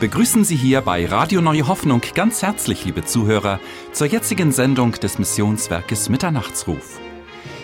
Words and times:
begrüßen 0.00 0.44
Sie 0.44 0.56
hier 0.56 0.80
bei 0.80 1.04
Radio 1.04 1.42
Neue 1.42 1.68
Hoffnung 1.68 2.00
ganz 2.14 2.42
herzlich, 2.42 2.86
liebe 2.86 3.04
Zuhörer, 3.04 3.60
zur 3.92 4.06
jetzigen 4.06 4.50
Sendung 4.50 4.92
des 4.92 5.18
Missionswerkes 5.18 6.08
Mitternachtsruf. 6.08 6.98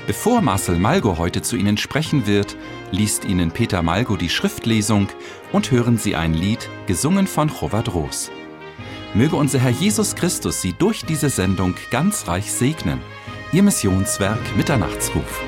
Bevor 0.07 0.43
Marcel 0.43 0.79
Malgo 0.79 1.16
heute 1.16 1.41
zu 1.41 1.57
Ihnen 1.57 1.79
sprechen 1.79 2.27
wird, 2.27 2.57
liest 2.91 3.25
Ihnen 3.25 3.52
Peter 3.52 3.83
Malgo 3.83 4.16
die 4.16 4.29
Schriftlesung 4.29 5.09
und 5.51 5.70
hören 5.70 5.96
Sie 5.96 6.14
ein 6.14 6.34
Lied, 6.34 6.69
gesungen 6.87 7.27
von 7.27 7.48
Chovat 7.48 7.95
Roos. 7.95 8.30
Möge 9.14 9.37
unser 9.37 9.59
Herr 9.59 9.71
Jesus 9.71 10.14
Christus 10.14 10.61
Sie 10.61 10.75
durch 10.75 11.07
diese 11.07 11.30
Sendung 11.30 11.75
ganz 11.91 12.29
reich 12.29 12.53
segnen. 12.53 13.00
Ihr 13.53 13.62
Missionswerk 13.62 14.41
Mitternachtsruf. 14.59 15.41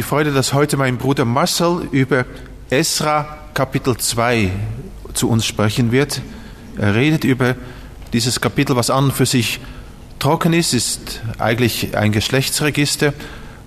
Die 0.00 0.06
Freude, 0.06 0.32
dass 0.32 0.54
heute 0.54 0.78
mein 0.78 0.96
Bruder 0.96 1.26
Marcel 1.26 1.86
über 1.90 2.24
Esra 2.70 3.36
Kapitel 3.52 3.98
2 3.98 4.50
zu 5.12 5.28
uns 5.28 5.44
sprechen 5.44 5.92
wird. 5.92 6.22
Er 6.78 6.94
redet 6.94 7.22
über 7.24 7.54
dieses 8.14 8.40
Kapitel, 8.40 8.76
was 8.76 8.88
an 8.88 9.04
und 9.04 9.12
für 9.12 9.26
sich 9.26 9.60
trocken 10.18 10.54
ist, 10.54 10.72
ist 10.72 11.20
eigentlich 11.36 11.98
ein 11.98 12.12
Geschlechtsregister, 12.12 13.12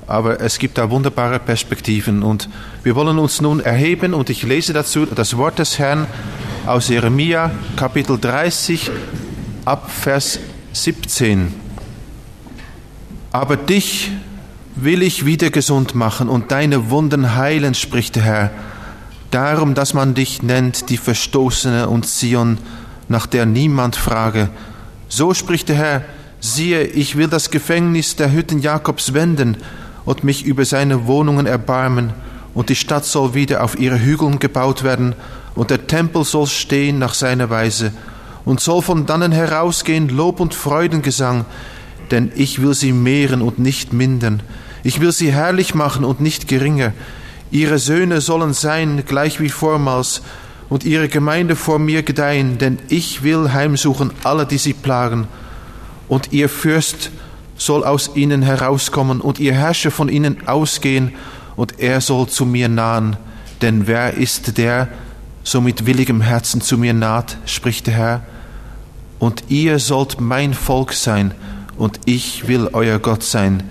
aber 0.07 0.41
es 0.41 0.57
gibt 0.57 0.79
da 0.79 0.89
wunderbare 0.89 1.37
Perspektiven. 1.37 2.23
Und 2.23 2.49
wir 2.81 2.95
wollen 2.95 3.19
uns 3.19 3.39
nun 3.39 3.59
erheben 3.59 4.15
und 4.15 4.31
ich 4.31 4.41
lese 4.41 4.73
dazu 4.73 5.05
das 5.05 5.37
Wort 5.37 5.59
des 5.59 5.77
Herrn 5.77 6.07
aus 6.65 6.89
Jeremia 6.89 7.51
Kapitel 7.75 8.17
30 8.19 8.89
ab 9.65 9.91
Vers 9.91 10.39
17. 10.71 11.53
Aber 13.31 13.55
dich, 13.55 14.09
will 14.75 15.03
ich 15.03 15.25
wieder 15.25 15.49
gesund 15.49 15.95
machen 15.95 16.29
und 16.29 16.51
deine 16.51 16.89
Wunden 16.89 17.35
heilen, 17.35 17.73
spricht 17.73 18.15
der 18.15 18.23
Herr. 18.23 18.51
Darum, 19.31 19.73
dass 19.73 19.93
man 19.93 20.13
dich 20.13 20.43
nennt, 20.43 20.89
die 20.89 20.97
Verstoßene 20.97 21.89
und 21.89 22.07
Zion, 22.07 22.57
nach 23.07 23.25
der 23.27 23.45
niemand 23.45 23.95
frage. 23.95 24.49
So 25.09 25.33
spricht 25.33 25.69
der 25.69 25.75
Herr, 25.75 26.01
siehe, 26.39 26.83
ich 26.83 27.15
will 27.15 27.27
das 27.27 27.51
Gefängnis 27.51 28.15
der 28.15 28.31
Hütten 28.31 28.59
Jakobs 28.59 29.13
wenden 29.13 29.57
und 30.05 30.23
mich 30.23 30.45
über 30.45 30.65
seine 30.65 31.07
Wohnungen 31.07 31.45
erbarmen, 31.45 32.13
und 32.53 32.69
die 32.69 32.75
Stadt 32.75 33.05
soll 33.05 33.33
wieder 33.33 33.63
auf 33.63 33.79
ihre 33.79 33.99
Hügeln 33.99 34.37
gebaut 34.37 34.83
werden, 34.83 35.15
und 35.55 35.71
der 35.71 35.87
Tempel 35.87 36.23
soll 36.23 36.47
stehen 36.47 36.99
nach 36.99 37.13
seiner 37.15 37.49
Weise, 37.49 37.91
und 38.45 38.59
soll 38.59 38.81
von 38.81 39.05
dannen 39.05 39.31
herausgehen 39.31 40.09
Lob 40.09 40.39
und 40.39 40.53
Freudengesang, 40.53 41.45
denn 42.11 42.31
ich 42.35 42.61
will 42.61 42.73
sie 42.73 42.91
mehren 42.91 43.41
und 43.41 43.57
nicht 43.57 43.93
mindern. 43.93 44.43
Ich 44.83 44.99
will 44.99 45.13
sie 45.13 45.31
herrlich 45.31 45.73
machen 45.73 46.03
und 46.03 46.19
nicht 46.19 46.47
geringer. 46.49 46.91
Ihre 47.51 47.79
Söhne 47.79 48.19
sollen 48.19 48.53
sein 48.53 49.03
gleich 49.05 49.39
wie 49.39 49.49
vormals 49.49 50.21
und 50.69 50.83
ihre 50.83 51.07
Gemeinde 51.07 51.55
vor 51.55 51.79
mir 51.79 52.03
gedeihen, 52.03 52.57
denn 52.57 52.79
ich 52.89 53.23
will 53.23 53.53
heimsuchen 53.53 54.11
alle, 54.23 54.45
die 54.45 54.57
sie 54.57 54.73
plagen. 54.73 55.27
Und 56.09 56.33
ihr 56.33 56.49
Fürst 56.49 57.11
soll 57.55 57.85
aus 57.85 58.11
ihnen 58.15 58.41
herauskommen 58.41 59.21
und 59.21 59.39
ihr 59.39 59.53
Herrscher 59.53 59.91
von 59.91 60.09
ihnen 60.09 60.47
ausgehen 60.47 61.13
und 61.55 61.79
er 61.79 62.01
soll 62.01 62.27
zu 62.27 62.45
mir 62.45 62.67
nahen. 62.67 63.15
Denn 63.61 63.87
wer 63.87 64.15
ist 64.15 64.57
der, 64.57 64.89
so 65.43 65.61
mit 65.61 65.85
willigem 65.85 66.19
Herzen 66.19 66.59
zu 66.59 66.77
mir 66.77 66.93
naht, 66.93 67.37
spricht 67.45 67.87
der 67.87 67.93
Herr. 67.93 68.21
Und 69.19 69.45
ihr 69.47 69.79
sollt 69.79 70.19
mein 70.19 70.53
Volk 70.53 70.91
sein 70.91 71.33
und 71.77 72.01
ich 72.05 72.47
will 72.49 72.69
euer 72.73 72.99
Gott 72.99 73.23
sein 73.23 73.63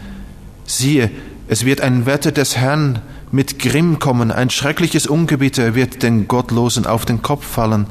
Siehe, 0.64 1.10
es 1.48 1.64
wird 1.64 1.80
ein 1.80 2.06
Wetter 2.06 2.32
des 2.32 2.56
Herrn 2.56 3.00
mit 3.30 3.58
Grimm 3.58 3.98
kommen, 3.98 4.30
ein 4.30 4.50
schreckliches 4.50 5.06
Ungewitter 5.06 5.74
wird 5.74 6.02
den 6.02 6.28
Gottlosen 6.28 6.86
auf 6.86 7.04
den 7.06 7.22
Kopf 7.22 7.46
fallen. 7.46 7.86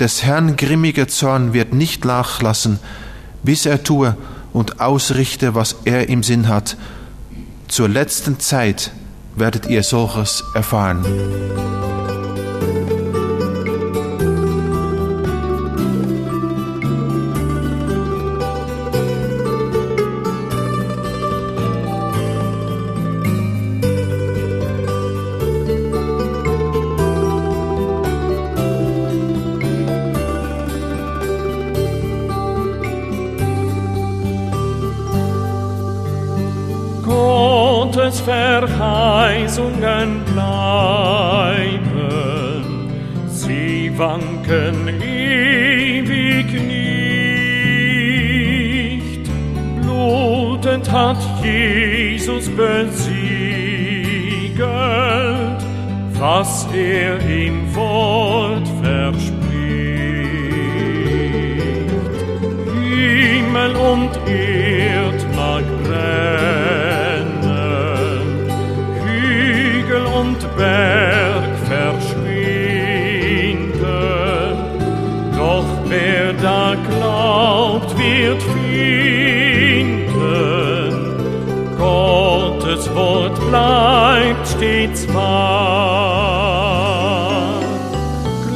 Des 0.00 0.24
Herrn 0.24 0.56
grimmiger 0.56 1.08
Zorn 1.08 1.52
wird 1.52 1.72
nicht 1.72 2.04
nachlassen, 2.04 2.78
bis 3.42 3.66
er 3.66 3.82
tue 3.82 4.16
und 4.52 4.80
ausrichte, 4.80 5.54
was 5.54 5.76
er 5.84 6.08
im 6.08 6.22
Sinn 6.22 6.48
hat. 6.48 6.76
Zur 7.68 7.88
letzten 7.88 8.40
Zeit 8.40 8.92
werdet 9.36 9.66
ihr 9.66 9.82
solches 9.82 10.44
erfahren. 10.54 11.06
Gottes 38.12 38.20
Verheißungen 38.20 40.08
bleiben, 40.24 41.72
sie 43.26 43.90
wanken 43.96 44.88
ewig 45.02 46.52
nicht. 46.52 47.70
Blutend 49.80 50.90
hat 50.92 51.16
Jesus 51.42 52.50
besiegelt, 52.50 52.92
was 56.18 56.68
er 56.74 57.18
im 57.18 57.74
Wort 57.74 58.31
Berg 70.56 71.56
verschwinden, 71.68 72.32
doch 75.36 75.64
wer 75.86 76.32
da 76.34 76.74
glaubt, 76.88 77.96
wird 77.98 78.42
finden. 78.42 80.12
Gottes 81.78 82.94
Wort 82.94 83.38
bleibt 83.48 84.46
stets 84.48 85.06
wahr. 85.14 86.42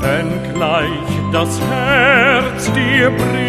wenn 0.00 0.28
gleich 0.54 1.08
das 1.32 1.60
Herz 1.60 2.72
dir 2.72 3.10
bricht, 3.10 3.45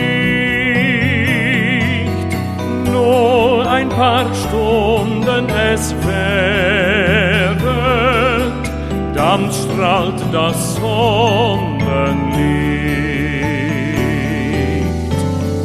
ein 3.88 3.95
paar 3.95 4.25
Stunden 4.34 5.50
es 5.50 5.95
währet, 6.06 7.57
dann 9.16 9.51
strahlt 9.51 10.22
das 10.31 10.75
Sonnenlicht. 10.75 11.78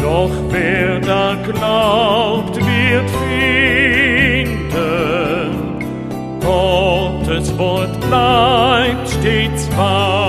doch 0.00 0.34
wer 0.50 1.00
da 1.00 1.34
glaubt, 1.44 2.56
wird 2.56 3.10
finden. 3.10 4.29
Gottes 6.50 7.56
Wort 7.58 8.00
bleibt 8.00 9.08
stets 9.08 9.68
wahr. 9.76 10.19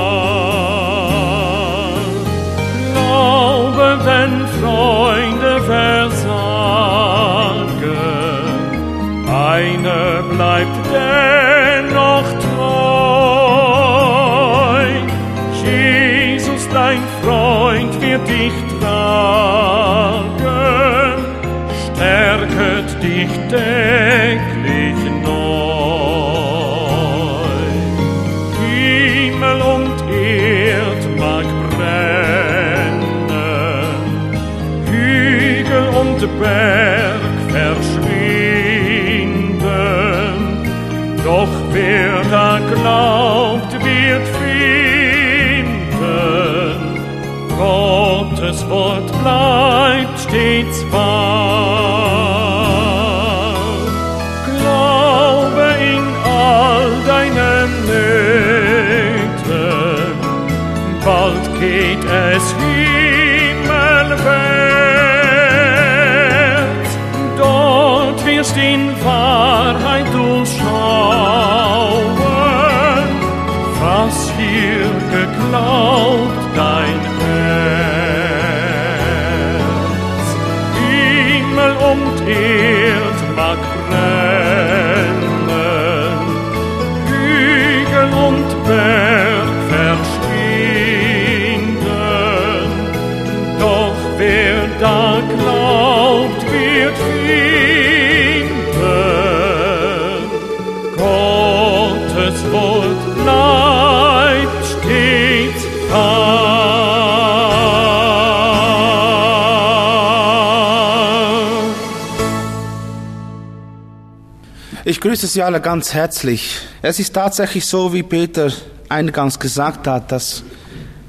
Ich 114.92 115.00
grüße 115.00 115.26
Sie 115.26 115.42
alle 115.42 115.62
ganz 115.62 115.94
herzlich. 115.94 116.58
Es 116.82 117.00
ist 117.00 117.14
tatsächlich 117.14 117.66
so, 117.66 117.94
wie 117.94 118.04
Peter 118.04 118.52
eingangs 118.90 119.40
gesagt 119.40 119.88
hat, 119.88 120.12
dass 120.12 120.44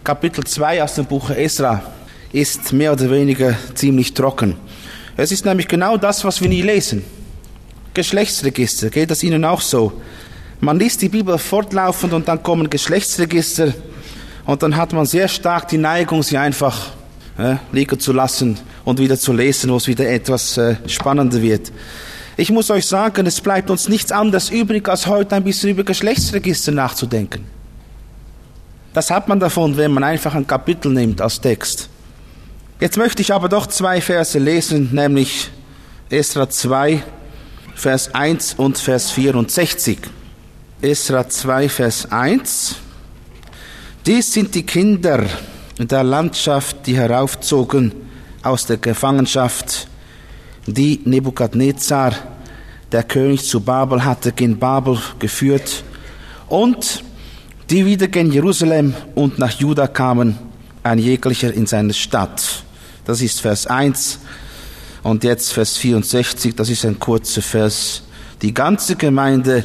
Kapitel 0.04 0.44
2 0.44 0.84
aus 0.84 0.94
dem 0.94 1.06
Buch 1.06 1.30
Esra 1.30 1.82
ist 2.32 2.72
mehr 2.72 2.92
oder 2.92 3.10
weniger 3.10 3.56
ziemlich 3.74 4.14
trocken. 4.14 4.54
Es 5.16 5.32
ist 5.32 5.44
nämlich 5.44 5.66
genau 5.66 5.96
das, 5.96 6.24
was 6.24 6.40
wir 6.40 6.48
nie 6.48 6.62
lesen. 6.62 7.04
Geschlechtsregister, 7.92 8.88
geht 8.88 9.10
das 9.10 9.24
Ihnen 9.24 9.44
auch 9.44 9.60
so? 9.60 10.00
Man 10.60 10.78
liest 10.78 11.02
die 11.02 11.08
Bibel 11.08 11.36
fortlaufend 11.36 12.12
und 12.12 12.28
dann 12.28 12.40
kommen 12.40 12.70
Geschlechtsregister 12.70 13.74
und 14.46 14.62
dann 14.62 14.76
hat 14.76 14.92
man 14.92 15.06
sehr 15.06 15.26
stark 15.26 15.66
die 15.66 15.78
Neigung, 15.78 16.22
sie 16.22 16.38
einfach 16.38 16.90
äh, 17.36 17.56
liegen 17.72 17.98
zu 17.98 18.12
lassen 18.12 18.60
und 18.84 19.00
wieder 19.00 19.18
zu 19.18 19.32
lesen, 19.32 19.72
wo 19.72 19.76
es 19.76 19.88
wieder 19.88 20.08
etwas 20.08 20.56
äh, 20.56 20.76
spannender 20.86 21.42
wird. 21.42 21.72
Ich 22.36 22.50
muss 22.50 22.70
euch 22.70 22.86
sagen, 22.86 23.26
es 23.26 23.40
bleibt 23.40 23.70
uns 23.70 23.88
nichts 23.88 24.10
anderes 24.10 24.50
übrig, 24.50 24.88
als 24.88 25.06
heute 25.06 25.36
ein 25.36 25.44
bisschen 25.44 25.70
über 25.70 25.84
Geschlechtsregister 25.84 26.72
nachzudenken. 26.72 27.44
Das 28.94 29.10
hat 29.10 29.28
man 29.28 29.40
davon, 29.40 29.76
wenn 29.76 29.92
man 29.92 30.04
einfach 30.04 30.34
ein 30.34 30.46
Kapitel 30.46 30.92
nimmt 30.92 31.20
als 31.20 31.40
Text. 31.40 31.88
Jetzt 32.80 32.96
möchte 32.96 33.22
ich 33.22 33.32
aber 33.32 33.48
doch 33.48 33.66
zwei 33.66 34.00
Verse 34.00 34.38
lesen, 34.38 34.90
nämlich 34.92 35.50
Esra 36.10 36.48
2, 36.48 37.02
Vers 37.74 38.14
1 38.14 38.54
und 38.54 38.78
Vers 38.78 39.10
64. 39.12 39.98
Esra 40.80 41.28
2, 41.28 41.68
Vers 41.68 42.10
1. 42.10 42.76
Dies 44.04 44.32
sind 44.32 44.54
die 44.54 44.66
Kinder 44.66 45.24
der 45.78 46.02
Landschaft, 46.02 46.86
die 46.86 46.96
heraufzogen 46.96 47.92
aus 48.42 48.66
der 48.66 48.78
Gefangenschaft, 48.78 49.86
die 50.66 51.00
Nebukadnezar, 51.04 52.14
der 52.90 53.02
König 53.02 53.46
zu 53.46 53.60
Babel 53.60 54.04
hatte, 54.04 54.32
gen 54.32 54.58
Babel 54.58 54.98
geführt, 55.18 55.84
und 56.48 57.04
die 57.70 57.86
wieder 57.86 58.08
gen 58.08 58.30
Jerusalem 58.30 58.94
und 59.14 59.38
nach 59.38 59.52
Juda 59.52 59.86
kamen, 59.86 60.38
ein 60.82 60.98
jeglicher 60.98 61.54
in 61.54 61.66
seine 61.66 61.94
Stadt. 61.94 62.64
Das 63.04 63.22
ist 63.22 63.40
Vers 63.40 63.66
1. 63.66 64.20
Und 65.02 65.24
jetzt 65.24 65.52
Vers 65.52 65.76
64, 65.78 66.54
das 66.54 66.68
ist 66.68 66.84
ein 66.84 66.96
kurzer 66.98 67.40
Vers. 67.42 68.02
Die 68.42 68.54
ganze 68.54 68.94
Gemeinde 68.96 69.64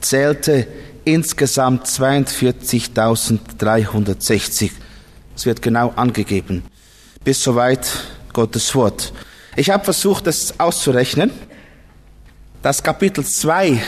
zählte 0.00 0.66
insgesamt 1.04 1.86
42.360. 1.86 4.70
Es 5.34 5.46
wird 5.46 5.62
genau 5.62 5.92
angegeben. 5.96 6.62
Bis 7.24 7.42
soweit 7.42 7.88
Gottes 8.32 8.72
Wort. 8.74 9.12
Ich 9.56 9.70
habe 9.70 9.84
versucht, 9.84 10.26
das 10.26 10.60
auszurechnen. 10.60 11.30
Das 12.62 12.82
Kapitel 12.82 13.24
2 13.24 13.80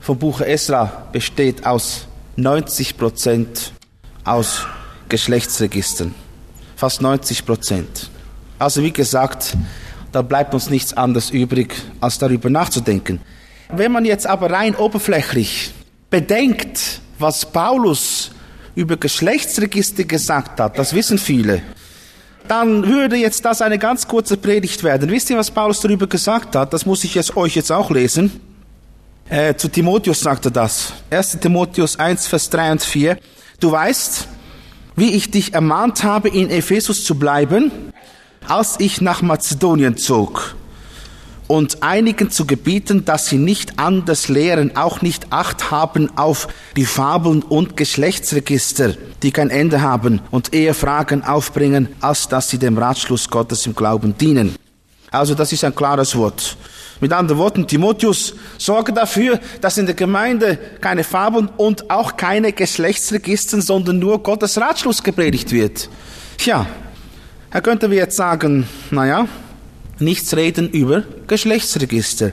vom 0.00 0.18
Buch 0.18 0.40
Esra 0.40 1.08
besteht 1.10 1.64
aus 1.64 2.06
90 2.36 2.98
Prozent 2.98 3.72
aus 4.24 4.66
Geschlechtsregistern. 5.08 6.14
Fast 6.76 7.00
90 7.00 7.46
Prozent. 7.46 8.10
Also 8.58 8.82
wie 8.82 8.92
gesagt, 8.92 9.56
da 10.12 10.20
bleibt 10.20 10.52
uns 10.52 10.68
nichts 10.68 10.92
anderes 10.92 11.30
übrig, 11.30 11.74
als 12.00 12.18
darüber 12.18 12.50
nachzudenken. 12.50 13.20
Wenn 13.70 13.92
man 13.92 14.04
jetzt 14.04 14.26
aber 14.26 14.50
rein 14.50 14.76
oberflächlich 14.76 15.72
bedenkt, 16.10 17.00
was 17.18 17.50
Paulus 17.50 18.30
über 18.74 18.96
Geschlechtsregister 18.98 20.04
gesagt 20.04 20.60
hat, 20.60 20.78
das 20.78 20.92
wissen 20.92 21.18
viele, 21.18 21.62
dann 22.48 22.86
würde 22.86 23.16
jetzt 23.16 23.44
das 23.44 23.62
eine 23.62 23.78
ganz 23.78 24.06
kurze 24.08 24.36
Predigt 24.36 24.82
werden. 24.82 25.10
Wisst 25.10 25.30
ihr, 25.30 25.36
was 25.36 25.50
Paulus 25.50 25.80
darüber 25.80 26.06
gesagt 26.06 26.56
hat? 26.56 26.72
Das 26.72 26.86
muss 26.86 27.04
ich 27.04 27.14
jetzt, 27.14 27.36
euch 27.36 27.54
jetzt 27.56 27.70
auch 27.70 27.90
lesen. 27.90 28.40
Äh, 29.28 29.54
zu 29.54 29.68
Timotheus 29.68 30.20
sagt 30.20 30.44
er 30.46 30.50
das. 30.50 30.92
1. 31.10 31.38
Timotheus 31.40 31.98
1, 31.98 32.26
Vers 32.26 32.50
3 32.50 32.72
und 32.72 32.82
4. 32.82 33.18
Du 33.60 33.72
weißt, 33.72 34.28
wie 34.94 35.12
ich 35.12 35.30
dich 35.30 35.54
ermahnt 35.54 36.04
habe, 36.04 36.28
in 36.28 36.50
Ephesus 36.50 37.04
zu 37.04 37.16
bleiben, 37.16 37.70
als 38.46 38.76
ich 38.78 39.00
nach 39.00 39.22
Mazedonien 39.22 39.96
zog 39.96 40.54
und 41.48 41.82
einigen 41.82 42.30
zu 42.30 42.46
gebieten, 42.46 43.04
dass 43.04 43.26
sie 43.26 43.38
nicht 43.38 43.78
anders 43.78 44.28
lehren, 44.28 44.76
auch 44.76 45.02
nicht 45.02 45.26
Acht 45.30 45.70
haben 45.70 46.16
auf 46.16 46.48
die 46.76 46.86
Fabeln 46.86 47.42
und 47.42 47.76
Geschlechtsregister, 47.76 48.94
die 49.22 49.30
kein 49.30 49.50
Ende 49.50 49.82
haben 49.82 50.20
und 50.30 50.54
eher 50.54 50.74
Fragen 50.74 51.22
aufbringen, 51.22 51.88
als 52.00 52.28
dass 52.28 52.48
sie 52.48 52.58
dem 52.58 52.78
Ratschluss 52.78 53.28
Gottes 53.28 53.66
im 53.66 53.74
Glauben 53.74 54.16
dienen. 54.18 54.56
Also 55.10 55.34
das 55.34 55.52
ist 55.52 55.64
ein 55.64 55.74
klares 55.74 56.16
Wort. 56.16 56.56
Mit 57.00 57.12
anderen 57.12 57.38
Worten, 57.38 57.66
Timotheus, 57.66 58.34
sorge 58.56 58.92
dafür, 58.92 59.38
dass 59.60 59.76
in 59.76 59.86
der 59.86 59.94
Gemeinde 59.94 60.58
keine 60.80 61.04
Fabeln 61.04 61.50
und 61.56 61.90
auch 61.90 62.16
keine 62.16 62.52
Geschlechtsregister, 62.52 63.60
sondern 63.60 63.98
nur 63.98 64.22
Gottes 64.22 64.58
Ratschluss 64.58 65.02
gepredigt 65.02 65.52
wird. 65.52 65.90
Tja, 66.38 66.66
da 67.50 67.60
könnten 67.60 67.90
wir 67.90 67.98
jetzt 67.98 68.16
sagen, 68.16 68.66
naja, 68.90 69.28
nichts 69.98 70.36
reden 70.36 70.68
über 70.70 71.04
Geschlechtsregister. 71.26 72.32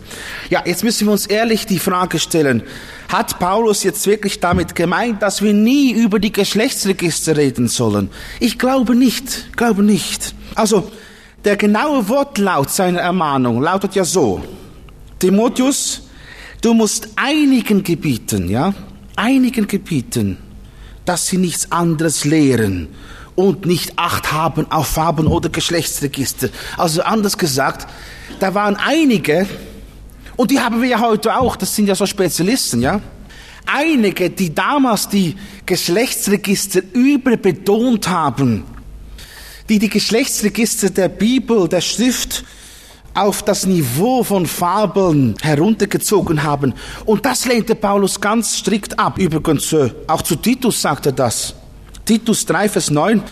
Ja, 0.49 0.63
jetzt 0.65 0.83
müssen 0.83 1.07
wir 1.07 1.11
uns 1.11 1.25
ehrlich 1.25 1.65
die 1.65 1.79
Frage 1.79 2.19
stellen, 2.19 2.63
hat 3.07 3.39
Paulus 3.39 3.83
jetzt 3.83 4.05
wirklich 4.07 4.39
damit 4.39 4.75
gemeint, 4.75 5.21
dass 5.21 5.41
wir 5.41 5.53
nie 5.53 5.91
über 5.91 6.19
die 6.19 6.31
Geschlechtsregister 6.31 7.37
reden 7.37 7.67
sollen? 7.67 8.09
Ich 8.39 8.59
glaube 8.59 8.95
nicht, 8.95 9.55
glaube 9.55 9.83
nicht. 9.83 10.35
Also, 10.55 10.91
der 11.45 11.57
genaue 11.57 12.07
Wortlaut 12.09 12.69
seiner 12.69 13.01
Ermahnung 13.01 13.61
lautet 13.61 13.95
ja 13.95 14.05
so, 14.05 14.41
Timotheus, 15.19 16.07
du 16.61 16.73
musst 16.73 17.09
einigen 17.15 17.83
gebieten, 17.83 18.49
ja, 18.49 18.73
einigen 19.15 19.67
gebieten, 19.67 20.37
dass 21.05 21.27
sie 21.27 21.37
nichts 21.37 21.71
anderes 21.71 22.25
lehren 22.25 22.87
und 23.35 23.65
nicht 23.65 23.97
Acht 23.97 24.31
haben 24.31 24.71
auf 24.71 24.87
Farben 24.87 25.27
oder 25.27 25.49
Geschlechtsregister. 25.49 26.49
Also 26.77 27.01
anders 27.03 27.37
gesagt, 27.37 27.87
da 28.39 28.53
waren 28.53 28.75
einige, 28.75 29.47
und 30.35 30.51
die 30.51 30.59
haben 30.59 30.81
wir 30.81 30.89
ja 30.89 30.99
heute 30.99 31.35
auch, 31.35 31.55
das 31.55 31.75
sind 31.75 31.87
ja 31.87 31.95
so 31.95 32.05
Spezialisten, 32.05 32.81
ja. 32.81 33.01
Einige, 33.65 34.29
die 34.29 34.53
damals 34.53 35.07
die 35.07 35.35
Geschlechtsregister 35.65 36.81
überbetont 36.91 38.09
haben, 38.09 38.65
die 39.69 39.79
die 39.79 39.89
Geschlechtsregister 39.89 40.89
der 40.89 41.07
Bibel, 41.07 41.69
der 41.69 41.79
Schrift 41.79 42.43
auf 43.13 43.43
das 43.43 43.65
Niveau 43.65 44.23
von 44.23 44.45
Fabeln 44.45 45.35
heruntergezogen 45.41 46.43
haben. 46.43 46.73
Und 47.05 47.25
das 47.25 47.45
lehnte 47.45 47.75
Paulus 47.75 48.19
ganz 48.19 48.57
strikt 48.57 48.99
ab. 48.99 49.17
Übrigens, 49.17 49.71
äh, 49.71 49.91
auch 50.07 50.23
zu 50.23 50.35
Titus 50.35 50.81
sagt 50.81 51.05
er 51.05 51.11
das. 51.11 51.55
Titus 52.05 52.45
3, 52.45 52.67
Vers 52.67 52.91
9, 52.91 53.23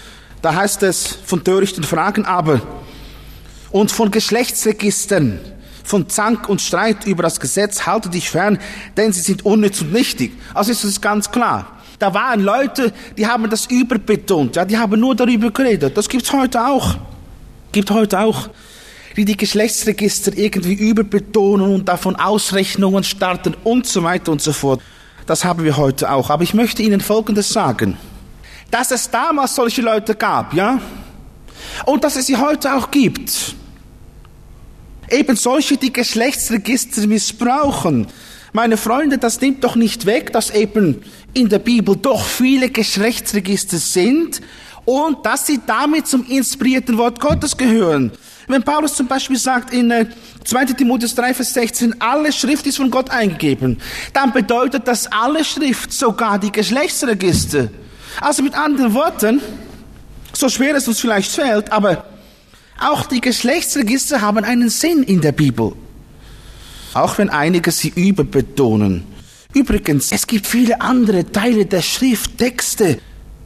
da 0.42 0.56
heißt 0.56 0.84
es 0.84 1.18
von 1.26 1.44
törichten 1.44 1.84
Fragen 1.84 2.26
aber 2.26 2.62
und 3.72 3.92
von 3.92 4.12
Geschlechtsregistern, 4.12 5.40
von 5.84 6.08
Zank 6.08 6.48
und 6.48 6.62
Streit 6.62 7.06
über 7.06 7.22
das 7.22 7.40
Gesetz 7.40 7.86
halte 7.86 8.10
dich 8.10 8.30
fern, 8.30 8.60
denn 8.96 9.12
sie 9.12 9.20
sind 9.20 9.46
unnütz 9.46 9.82
und 9.82 9.92
nichtig. 9.92 10.32
Also 10.54 10.72
ist 10.72 10.86
es 10.86 11.02
ganz 11.02 11.32
klar. 11.32 11.80
Da 12.00 12.14
waren 12.14 12.42
Leute, 12.42 12.94
die 13.18 13.28
haben 13.28 13.50
das 13.50 13.66
überbetont, 13.66 14.56
ja, 14.56 14.64
die 14.64 14.78
haben 14.78 15.00
nur 15.00 15.16
darüber 15.16 15.52
geredet. 15.52 15.98
Das 15.98 16.08
gibt's 16.08 16.32
heute 16.32 16.66
auch. 16.66 16.96
Gibt 17.74 17.92
heute 17.92 18.22
auch, 18.22 18.50
die 19.18 19.26
die 19.26 19.38
Geschlechtsregister 19.38 20.36
irgendwie 20.36 20.74
überbetonen 20.74 21.74
und 21.74 21.90
davon 21.90 22.16
Ausrechnungen 22.16 23.04
starten 23.04 23.56
und 23.66 23.86
so 23.86 24.04
weiter 24.04 24.32
und 24.32 24.42
so 24.42 24.54
fort. 24.54 24.82
Das 25.26 25.44
haben 25.44 25.64
wir 25.64 25.78
heute 25.78 26.10
auch. 26.10 26.30
Aber 26.30 26.44
ich 26.44 26.54
möchte 26.54 26.82
Ihnen 26.82 27.02
Folgendes 27.02 27.50
sagen 27.50 27.98
dass 28.72 28.92
es 28.92 29.10
damals 29.10 29.56
solche 29.56 29.82
Leute 29.82 30.16
gab, 30.16 30.54
ja? 30.54 30.80
Und 31.86 32.04
dass 32.04 32.16
es 32.16 32.26
sie 32.26 32.38
heute 32.38 32.74
auch 32.74 32.90
gibt. 32.90 33.56
Eben 35.10 35.36
solche, 35.36 35.78
die 35.78 35.92
Geschlechtsregister 35.92 37.06
missbrauchen. 37.06 38.08
Meine 38.54 38.78
Freunde, 38.78 39.18
das 39.18 39.40
nimmt 39.42 39.64
doch 39.64 39.76
nicht 39.76 40.06
weg, 40.06 40.34
dass 40.34 40.50
eben 40.50 41.04
in 41.34 41.50
der 41.50 41.60
Bibel 41.60 41.96
doch 41.96 42.24
viele 42.24 42.70
Geschlechtsregister 42.70 43.78
sind 43.78 44.42
und 44.86 45.26
dass 45.26 45.48
sie 45.48 45.60
damit 45.66 46.08
zum 46.08 46.26
inspirierten 46.26 46.98
Wort 46.98 47.20
Gottes 47.20 47.56
gehören. 47.56 48.12
Wenn 48.48 48.64
Paulus 48.64 48.96
zum 48.96 49.08
Beispiel 49.08 49.38
sagt 49.38 49.74
in 49.74 49.94
2 50.44 50.62
äh, 50.62 50.66
Timotheus 50.66 51.16
3, 51.16 51.34
Vers 51.34 51.54
16, 51.54 52.02
alle 52.02 52.34
Schrift 52.34 52.66
ist 52.68 52.78
von 52.78 52.90
Gott 52.90 53.10
eingegeben, 53.10 53.80
dann 54.14 54.34
bedeutet 54.34 54.88
das 54.88 55.08
alle 55.12 55.44
Schrift, 55.46 55.94
sogar 55.94 56.40
die 56.40 56.52
Geschlechtsregister. 56.52 57.70
Also 58.20 58.44
mit 58.44 58.56
anderen 58.56 58.94
Worten, 58.94 59.42
so 60.34 60.50
schwer 60.50 60.76
es 60.76 60.88
uns 60.88 61.00
vielleicht 61.00 61.32
fällt, 61.32 61.72
aber 61.72 62.06
auch 62.80 63.06
die 63.06 63.22
Geschlechtsregister 63.22 64.22
haben 64.22 64.44
einen 64.44 64.70
Sinn 64.70 65.04
in 65.04 65.22
der 65.22 65.32
Bibel. 65.32 65.74
Auch 66.94 67.18
wenn 67.18 67.30
einige 67.30 67.72
sie 67.72 67.90
überbetonen. 67.90 69.04
Übrigens, 69.54 70.12
es 70.12 70.26
gibt 70.26 70.48
viele 70.48 70.82
andere 70.82 71.32
Teile 71.32 71.66
der 71.66 71.82
Schrift, 71.82 72.38
Texte, 72.38 73.00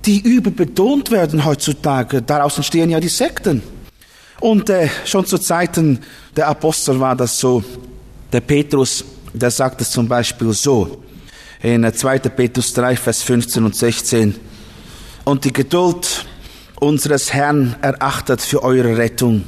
die 0.05 0.19
überbetont 0.19 1.12
werden 1.12 1.43
heutzutage. 1.43 2.22
Daraus 2.22 2.57
entstehen 2.57 2.89
ja 2.89 3.00
die 3.00 3.10
Sekten. 3.10 3.62
Und 4.39 4.69
äh, 4.69 4.88
schon 5.05 5.25
zu 5.25 5.38
Zeiten 5.38 6.00
der 6.36 6.48
Apostel 6.48 7.00
war 7.00 7.15
das 7.15 7.39
so. 7.39 7.63
Der 8.31 8.41
Petrus, 8.41 9.03
der 9.34 9.51
sagt 9.51 9.81
es 9.81 9.91
zum 9.91 10.07
Beispiel 10.07 10.53
so. 10.53 11.01
In 11.62 11.91
2. 11.91 12.19
Petrus 12.19 12.74
3, 12.74 12.95
Vers 12.95 13.24
15 13.24 13.65
und 13.65 13.75
16 13.75 14.36
und 15.25 15.44
die 15.44 15.51
Geduld 15.53 16.25
unseres 16.79 17.34
Herrn 17.34 17.75
erachtet 17.82 18.41
für 18.41 18.63
eure 18.63 18.98
Rettung, 18.98 19.44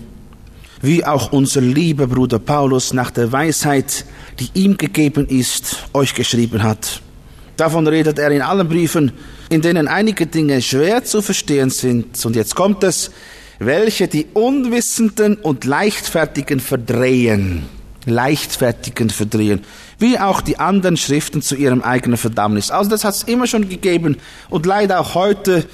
wie 0.81 1.05
auch 1.05 1.31
unser 1.31 1.61
lieber 1.61 2.07
Bruder 2.07 2.39
Paulus 2.39 2.93
nach 2.93 3.11
der 3.11 3.31
Weisheit, 3.31 4.05
die 4.39 4.49
ihm 4.53 4.77
gegeben 4.77 5.27
ist, 5.27 5.87
euch 5.93 6.13
geschrieben 6.13 6.63
hat. 6.63 7.01
Davon 7.55 7.87
redet 7.87 8.19
er 8.19 8.31
in 8.31 8.41
allen 8.41 8.67
Briefen, 8.67 9.11
in 9.49 9.61
denen 9.61 9.87
einige 9.87 10.27
Dinge 10.27 10.61
schwer 10.61 11.03
zu 11.03 11.21
verstehen 11.21 11.69
sind. 11.69 12.23
Und 12.23 12.35
jetzt 12.35 12.55
kommt 12.55 12.83
es, 12.83 13.11
welche 13.59 14.07
die 14.07 14.27
Unwissenden 14.33 15.35
und 15.37 15.65
Leichtfertigen 15.65 16.59
verdrehen. 16.59 17.65
Leichtfertigen 18.07 19.09
verdrehen 19.09 19.63
wie 19.99 20.19
auch 20.19 20.41
die 20.41 20.59
anderen 20.59 20.97
Schriften 20.97 21.41
zu 21.41 21.55
ihrem 21.55 21.81
eigenen 21.81 22.17
Verdammnis. 22.17 22.71
Also 22.71 22.89
das 22.89 23.03
hat 23.03 23.15
es 23.15 23.23
immer 23.23 23.47
schon 23.47 23.67
gegeben 23.67 24.17
und 24.49 24.65
leider 24.65 24.99
auch 24.99 25.15
heute 25.15 25.65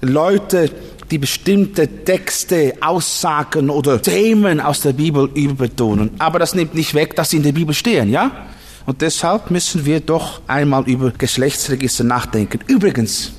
Leute, 0.00 0.70
die 1.10 1.18
bestimmte 1.18 2.04
Texte, 2.04 2.74
Aussagen 2.80 3.70
oder 3.70 4.00
Themen 4.00 4.60
aus 4.60 4.82
der 4.82 4.92
Bibel 4.92 5.28
überbetonen. 5.34 6.10
Aber 6.18 6.38
das 6.38 6.54
nimmt 6.54 6.74
nicht 6.74 6.94
weg, 6.94 7.16
dass 7.16 7.30
sie 7.30 7.38
in 7.38 7.42
der 7.42 7.52
Bibel 7.52 7.74
stehen, 7.74 8.10
ja? 8.10 8.46
Und 8.86 9.02
deshalb 9.02 9.50
müssen 9.50 9.84
wir 9.84 10.00
doch 10.00 10.40
einmal 10.46 10.88
über 10.88 11.10
Geschlechtsregister 11.10 12.04
nachdenken. 12.04 12.60
Übrigens, 12.68 13.32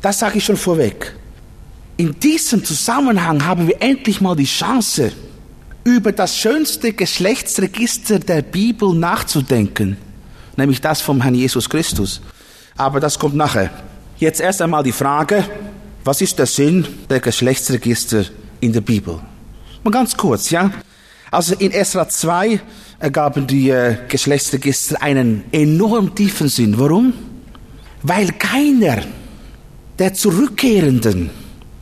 das 0.00 0.18
sage 0.18 0.38
ich 0.38 0.44
schon 0.44 0.56
vorweg. 0.56 1.14
In 1.96 2.18
diesem 2.20 2.64
Zusammenhang 2.64 3.44
haben 3.44 3.66
wir 3.66 3.80
endlich 3.80 4.20
mal 4.20 4.36
die 4.36 4.44
Chance, 4.44 5.12
über 5.84 6.12
das 6.12 6.36
schönste 6.36 6.92
Geschlechtsregister 6.92 8.18
der 8.18 8.42
Bibel 8.42 8.94
nachzudenken, 8.94 9.96
nämlich 10.56 10.80
das 10.80 11.00
vom 11.00 11.20
Herrn 11.20 11.34
Jesus 11.34 11.68
Christus. 11.68 12.20
Aber 12.76 13.00
das 13.00 13.18
kommt 13.18 13.34
nachher. 13.34 13.70
Jetzt 14.18 14.40
erst 14.40 14.62
einmal 14.62 14.82
die 14.82 14.92
Frage, 14.92 15.44
was 16.04 16.20
ist 16.20 16.38
der 16.38 16.46
Sinn 16.46 16.86
der 17.10 17.20
Geschlechtsregister 17.20 18.24
in 18.60 18.72
der 18.72 18.80
Bibel? 18.80 19.20
Mal 19.82 19.90
ganz 19.90 20.16
kurz, 20.16 20.50
ja? 20.50 20.70
Also 21.30 21.54
in 21.54 21.72
Esra 21.72 22.08
2 22.08 22.60
ergaben 22.98 23.46
die 23.46 23.70
äh, 23.70 23.96
Geschlechtsregister 24.08 25.02
einen 25.02 25.44
enorm 25.50 26.14
tiefen 26.14 26.48
Sinn. 26.48 26.78
Warum? 26.78 27.14
Weil 28.02 28.28
keiner 28.32 28.98
der 29.98 30.14
Zurückkehrenden, 30.14 31.30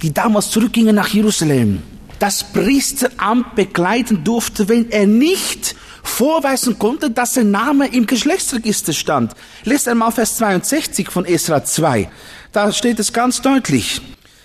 die 0.03 0.15
damals 0.15 0.51
zurückgingen 0.51 0.95
nach 0.95 1.09
Jerusalem, 1.09 1.83
das 2.21 2.53
Priesteramt 2.53 3.57
begleiten 3.57 4.23
durfte, 4.23 4.69
wenn 4.69 4.91
er 4.91 5.07
nicht 5.07 5.75
vorweisen 6.03 6.79
konnte, 6.79 7.11
dass 7.11 7.35
sein 7.35 7.51
Name 7.51 7.89
im 7.89 8.07
Geschlechtsregister 8.07 8.93
stand. 8.93 9.35
Lest 9.65 9.89
einmal 9.89 10.13
Vers 10.13 10.37
62 10.37 11.11
von 11.11 11.25
Esra 11.25 11.65
2. 11.65 12.11
Da 12.53 12.73
steht 12.73 13.01
es 13.01 13.13
ganz 13.13 13.43
deutlich. 13.43 14.01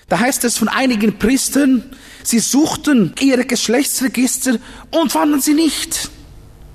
Da 0.08 0.20
heißt 0.20 0.44
es 0.46 0.58
von 0.58 0.68
einigen 0.68 1.20
Priestern, 1.20 1.84
sie 2.24 2.40
suchten 2.40 3.14
ihre 3.20 3.46
Geschlechtsregister 3.46 4.58
und 4.92 5.12
fanden 5.12 5.42
sie 5.42 5.54
nicht. 5.54 6.10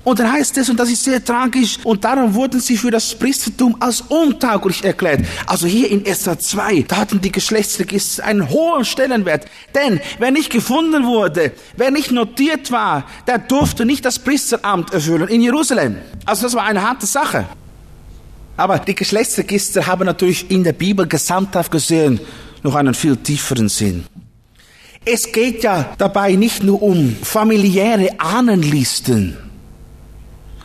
Und 0.03 0.19
dann 0.19 0.31
heißt 0.31 0.57
es, 0.57 0.69
und 0.69 0.79
das 0.79 0.89
ist 0.89 1.03
sehr 1.03 1.23
tragisch, 1.23 1.77
und 1.83 2.03
darum 2.03 2.33
wurden 2.33 2.59
sie 2.59 2.75
für 2.75 2.89
das 2.89 3.13
Priestertum 3.13 3.75
als 3.79 4.01
untauglich 4.01 4.83
erklärt. 4.83 5.21
Also 5.45 5.67
hier 5.67 5.91
in 5.91 6.05
Esther 6.05 6.39
2, 6.39 6.85
da 6.87 6.97
hatten 6.97 7.21
die 7.21 7.31
Geschlechtsregister 7.31 8.23
einen 8.23 8.49
hohen 8.49 8.83
Stellenwert. 8.83 9.45
Denn 9.75 9.99
wer 10.17 10.31
nicht 10.31 10.49
gefunden 10.49 11.05
wurde, 11.05 11.51
wer 11.77 11.91
nicht 11.91 12.11
notiert 12.11 12.71
war, 12.71 13.05
der 13.27 13.37
durfte 13.37 13.85
nicht 13.85 14.03
das 14.03 14.17
Priesteramt 14.17 14.91
erfüllen 14.91 15.27
in 15.27 15.41
Jerusalem. 15.41 15.97
Also 16.25 16.43
das 16.43 16.55
war 16.55 16.63
eine 16.63 16.81
harte 16.81 17.05
Sache. 17.05 17.45
Aber 18.57 18.79
die 18.79 18.95
Geschlechtsregister 18.95 19.87
haben 19.87 20.05
natürlich 20.05 20.49
in 20.49 20.63
der 20.63 20.73
Bibel 20.73 21.07
gesamthaft 21.07 21.71
gesehen 21.71 22.19
noch 22.63 22.75
einen 22.75 22.93
viel 22.93 23.17
tieferen 23.17 23.69
Sinn. 23.69 24.05
Es 25.03 25.31
geht 25.31 25.63
ja 25.63 25.93
dabei 25.97 26.33
nicht 26.33 26.63
nur 26.63 26.81
um 26.81 27.15
familiäre 27.23 28.19
Ahnenlisten, 28.19 29.35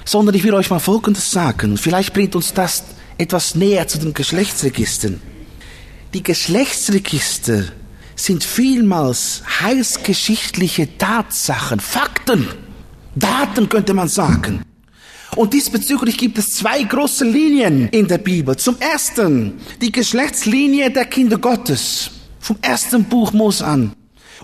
sondern 0.07 0.35
ich 0.35 0.45
will 0.45 0.55
euch 0.55 0.71
mal 0.71 0.79
Folgendes 0.79 1.31
sagen. 1.31 1.77
Vielleicht 1.77 2.15
bringt 2.15 2.35
uns 2.35 2.55
das 2.55 2.85
etwas 3.19 3.55
näher 3.55 3.87
zu 3.89 3.99
den 3.99 4.15
Geschlechtsregistern. 4.15 5.21
Die 6.15 6.23
Geschlechtsregister 6.23 7.65
sind 8.15 8.45
vielmals 8.45 9.43
heilsgeschichtliche 9.61 10.97
Tatsachen, 10.97 11.81
Fakten, 11.81 12.49
Daten 13.15 13.69
könnte 13.69 13.93
man 13.93 14.09
sagen. 14.09 14.63
Und 15.35 15.53
diesbezüglich 15.53 16.17
gibt 16.17 16.39
es 16.39 16.55
zwei 16.55 16.83
große 16.83 17.25
Linien 17.25 17.89
in 17.89 18.07
der 18.07 18.19
Bibel. 18.19 18.57
Zum 18.57 18.79
ersten 18.79 19.55
die 19.83 19.93
Geschlechtslinie 19.93 20.91
der 20.91 21.05
Kinder 21.05 21.37
Gottes, 21.37 22.11
vom 22.41 22.57
ersten 22.63 23.05
Buch 23.05 23.33
Mose 23.33 23.67
an. 23.67 23.93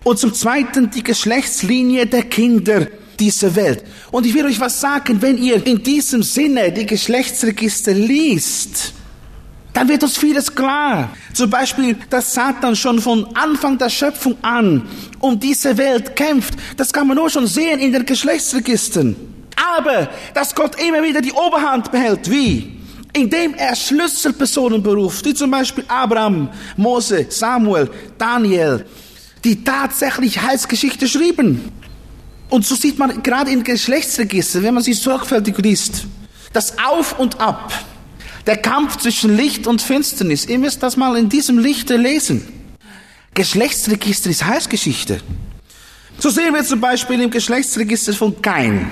Und 0.04 0.18
zum 0.18 0.34
zweiten 0.34 0.90
die 0.90 1.02
Geschlechtslinie 1.02 2.06
der 2.06 2.24
Kinder 2.24 2.88
dieser 3.18 3.54
Welt. 3.54 3.84
Und 4.10 4.26
ich 4.26 4.34
will 4.34 4.46
euch 4.46 4.60
was 4.60 4.80
sagen, 4.80 5.20
wenn 5.22 5.38
ihr 5.38 5.66
in 5.66 5.82
diesem 5.82 6.22
Sinne 6.22 6.72
die 6.72 6.86
Geschlechtsregister 6.86 7.92
liest, 7.92 8.92
dann 9.72 9.88
wird 9.88 10.02
uns 10.02 10.18
vieles 10.18 10.54
klar. 10.54 11.10
Zum 11.32 11.48
Beispiel, 11.48 11.96
dass 12.10 12.34
Satan 12.34 12.76
schon 12.76 13.00
von 13.00 13.34
Anfang 13.34 13.78
der 13.78 13.88
Schöpfung 13.88 14.36
an 14.42 14.86
um 15.20 15.38
diese 15.40 15.76
Welt 15.78 16.14
kämpft. 16.14 16.54
Das 16.76 16.92
kann 16.92 17.06
man 17.06 17.16
nur 17.16 17.30
schon 17.30 17.46
sehen 17.46 17.80
in 17.80 17.92
den 17.92 18.04
Geschlechtsregistern. 18.04 19.16
Aber, 19.76 20.10
dass 20.34 20.54
Gott 20.54 20.76
immer 20.82 21.02
wieder 21.02 21.20
die 21.20 21.32
Oberhand 21.32 21.90
behält. 21.90 22.30
Wie? 22.30 22.78
Indem 23.14 23.54
er 23.54 23.74
Schlüsselpersonen 23.74 24.82
beruft, 24.82 25.24
wie 25.24 25.34
zum 25.34 25.50
Beispiel 25.50 25.84
Abraham, 25.88 26.48
Mose, 26.76 27.26
Samuel, 27.28 27.90
Daniel, 28.18 28.84
die 29.44 29.62
tatsächlich 29.62 30.40
Heilsgeschichte 30.40 31.08
schrieben. 31.08 31.72
Und 32.52 32.66
so 32.66 32.74
sieht 32.74 32.98
man 32.98 33.22
gerade 33.22 33.50
in 33.50 33.64
Geschlechtsregistern, 33.64 34.62
wenn 34.62 34.74
man 34.74 34.82
sie 34.82 34.92
sorgfältig 34.92 35.56
liest, 35.56 36.04
das 36.52 36.76
Auf 36.78 37.18
und 37.18 37.40
Ab, 37.40 37.72
der 38.44 38.58
Kampf 38.58 38.98
zwischen 38.98 39.34
Licht 39.34 39.66
und 39.66 39.80
Finsternis. 39.80 40.44
Ihr 40.44 40.58
müsst 40.58 40.82
das 40.82 40.98
mal 40.98 41.16
in 41.16 41.30
diesem 41.30 41.56
Lichte 41.56 41.96
lesen. 41.96 42.46
Geschlechtsregister 43.32 44.28
ist 44.28 44.44
Heilsgeschichte. 44.44 45.22
So 46.18 46.28
sehen 46.28 46.52
wir 46.52 46.62
zum 46.62 46.78
Beispiel 46.78 47.22
im 47.22 47.30
Geschlechtsregister 47.30 48.12
von 48.12 48.42
Kain, 48.42 48.86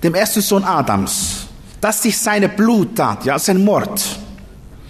dem 0.00 0.14
ersten 0.14 0.40
Sohn 0.40 0.62
Adams, 0.62 1.48
dass 1.80 2.00
sich 2.00 2.16
seine 2.16 2.48
Bluttat, 2.48 3.24
ja, 3.24 3.40
sein 3.40 3.64
Mord, 3.64 4.20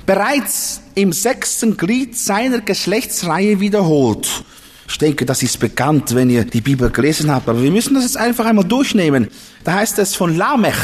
bereits 0.05 0.83
im 0.95 1.11
sechsten 1.11 1.75
Glied 1.75 2.19
seiner 2.19 2.61
Geschlechtsreihe 2.61 3.61
wiederholt. 3.61 4.45
Ich 4.89 4.99
denke, 4.99 5.25
das 5.25 5.43
ist 5.43 5.59
bekannt, 5.59 6.15
wenn 6.15 6.31
ihr 6.31 6.45
die 6.45 6.61
Bibel 6.61 6.91
gelesen 6.91 7.31
habt, 7.31 7.49
aber 7.49 7.63
wir 7.63 7.71
müssen 7.71 7.95
das 7.95 8.05
jetzt 8.05 8.17
einfach 8.17 8.45
einmal 8.45 8.65
durchnehmen. 8.65 9.29
Da 9.65 9.75
heißt 9.75 9.99
es 9.99 10.15
von 10.15 10.37
Lamech, 10.37 10.75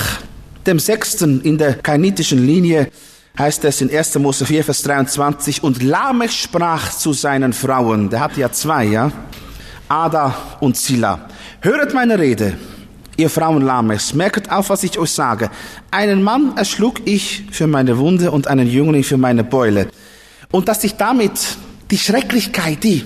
dem 0.67 0.79
Sechsten 0.79 1.43
in 1.43 1.59
der 1.59 1.75
kainitischen 1.75 2.45
Linie, 2.47 2.91
heißt 3.39 3.65
es 3.65 3.81
in 3.81 3.95
1. 3.95 4.19
Mose 4.19 4.47
4, 4.47 4.65
Vers 4.65 4.83
23, 4.83 5.63
und 5.63 5.83
Lamech 5.83 6.33
sprach 6.33 6.91
zu 6.93 7.13
seinen 7.13 7.53
Frauen, 7.53 8.11
der 8.11 8.21
hat 8.21 8.37
ja 8.37 8.51
zwei, 8.51 8.85
ja, 8.85 9.13
Ada 9.89 10.35
und 10.61 10.77
Zilla, 10.77 11.29
höret 11.61 11.95
meine 11.95 12.19
Rede, 12.19 12.57
ihr 13.17 13.31
Frauen 13.31 13.63
Lamechs, 13.63 14.15
merket 14.15 14.51
auf, 14.51 14.71
was 14.71 14.83
ich 14.83 14.99
euch 14.99 15.11
sage. 15.11 15.51
Einen 15.91 16.23
Mann 16.23 16.57
erschlug 16.57 17.07
ich 17.07 17.45
für 17.51 17.67
meine 17.67 17.99
Wunde 17.99 18.31
und 18.31 18.49
einen 18.49 18.67
Jüngling 18.67 19.05
für 19.05 19.19
meine 19.19 19.45
Beule. 19.45 19.89
Und 20.51 20.69
dass 20.69 20.85
ich 20.85 20.95
damit 20.97 21.33
die 21.91 21.99
Schrecklichkeit, 21.99 22.83
die 22.83 23.05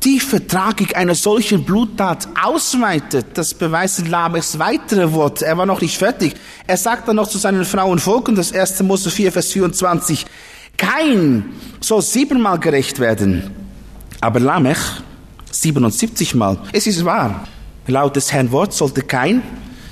tiefe 0.00 0.46
Tragik 0.46 0.96
einer 0.96 1.14
solchen 1.14 1.64
Bluttat 1.64 2.28
ausweitet, 2.42 3.26
das 3.34 3.54
beweisen 3.54 4.06
Lamechs 4.06 4.58
weitere 4.58 5.12
Worte. 5.12 5.46
Er 5.46 5.58
war 5.58 5.66
noch 5.66 5.80
nicht 5.80 5.98
fertig. 5.98 6.34
Er 6.66 6.76
sagt 6.76 7.08
dann 7.08 7.16
noch 7.16 7.28
zu 7.28 7.38
seinen 7.38 7.64
Frauen 7.64 7.98
folgendes, 7.98 8.52
1. 8.52 8.82
Mose 8.82 9.10
4, 9.10 9.32
Vers 9.32 9.52
24. 9.52 10.26
Kein 10.76 11.44
soll 11.80 12.02
siebenmal 12.02 12.58
gerecht 12.58 13.00
werden, 13.00 13.50
aber 14.20 14.40
Lamech 14.40 14.78
77 15.50 16.34
Mal. 16.34 16.58
Es 16.72 16.86
ist 16.86 17.04
wahr. 17.04 17.46
Laut 17.86 18.14
des 18.16 18.32
Herrn 18.32 18.52
Wort 18.52 18.74
sollte 18.74 19.02
kein, 19.02 19.42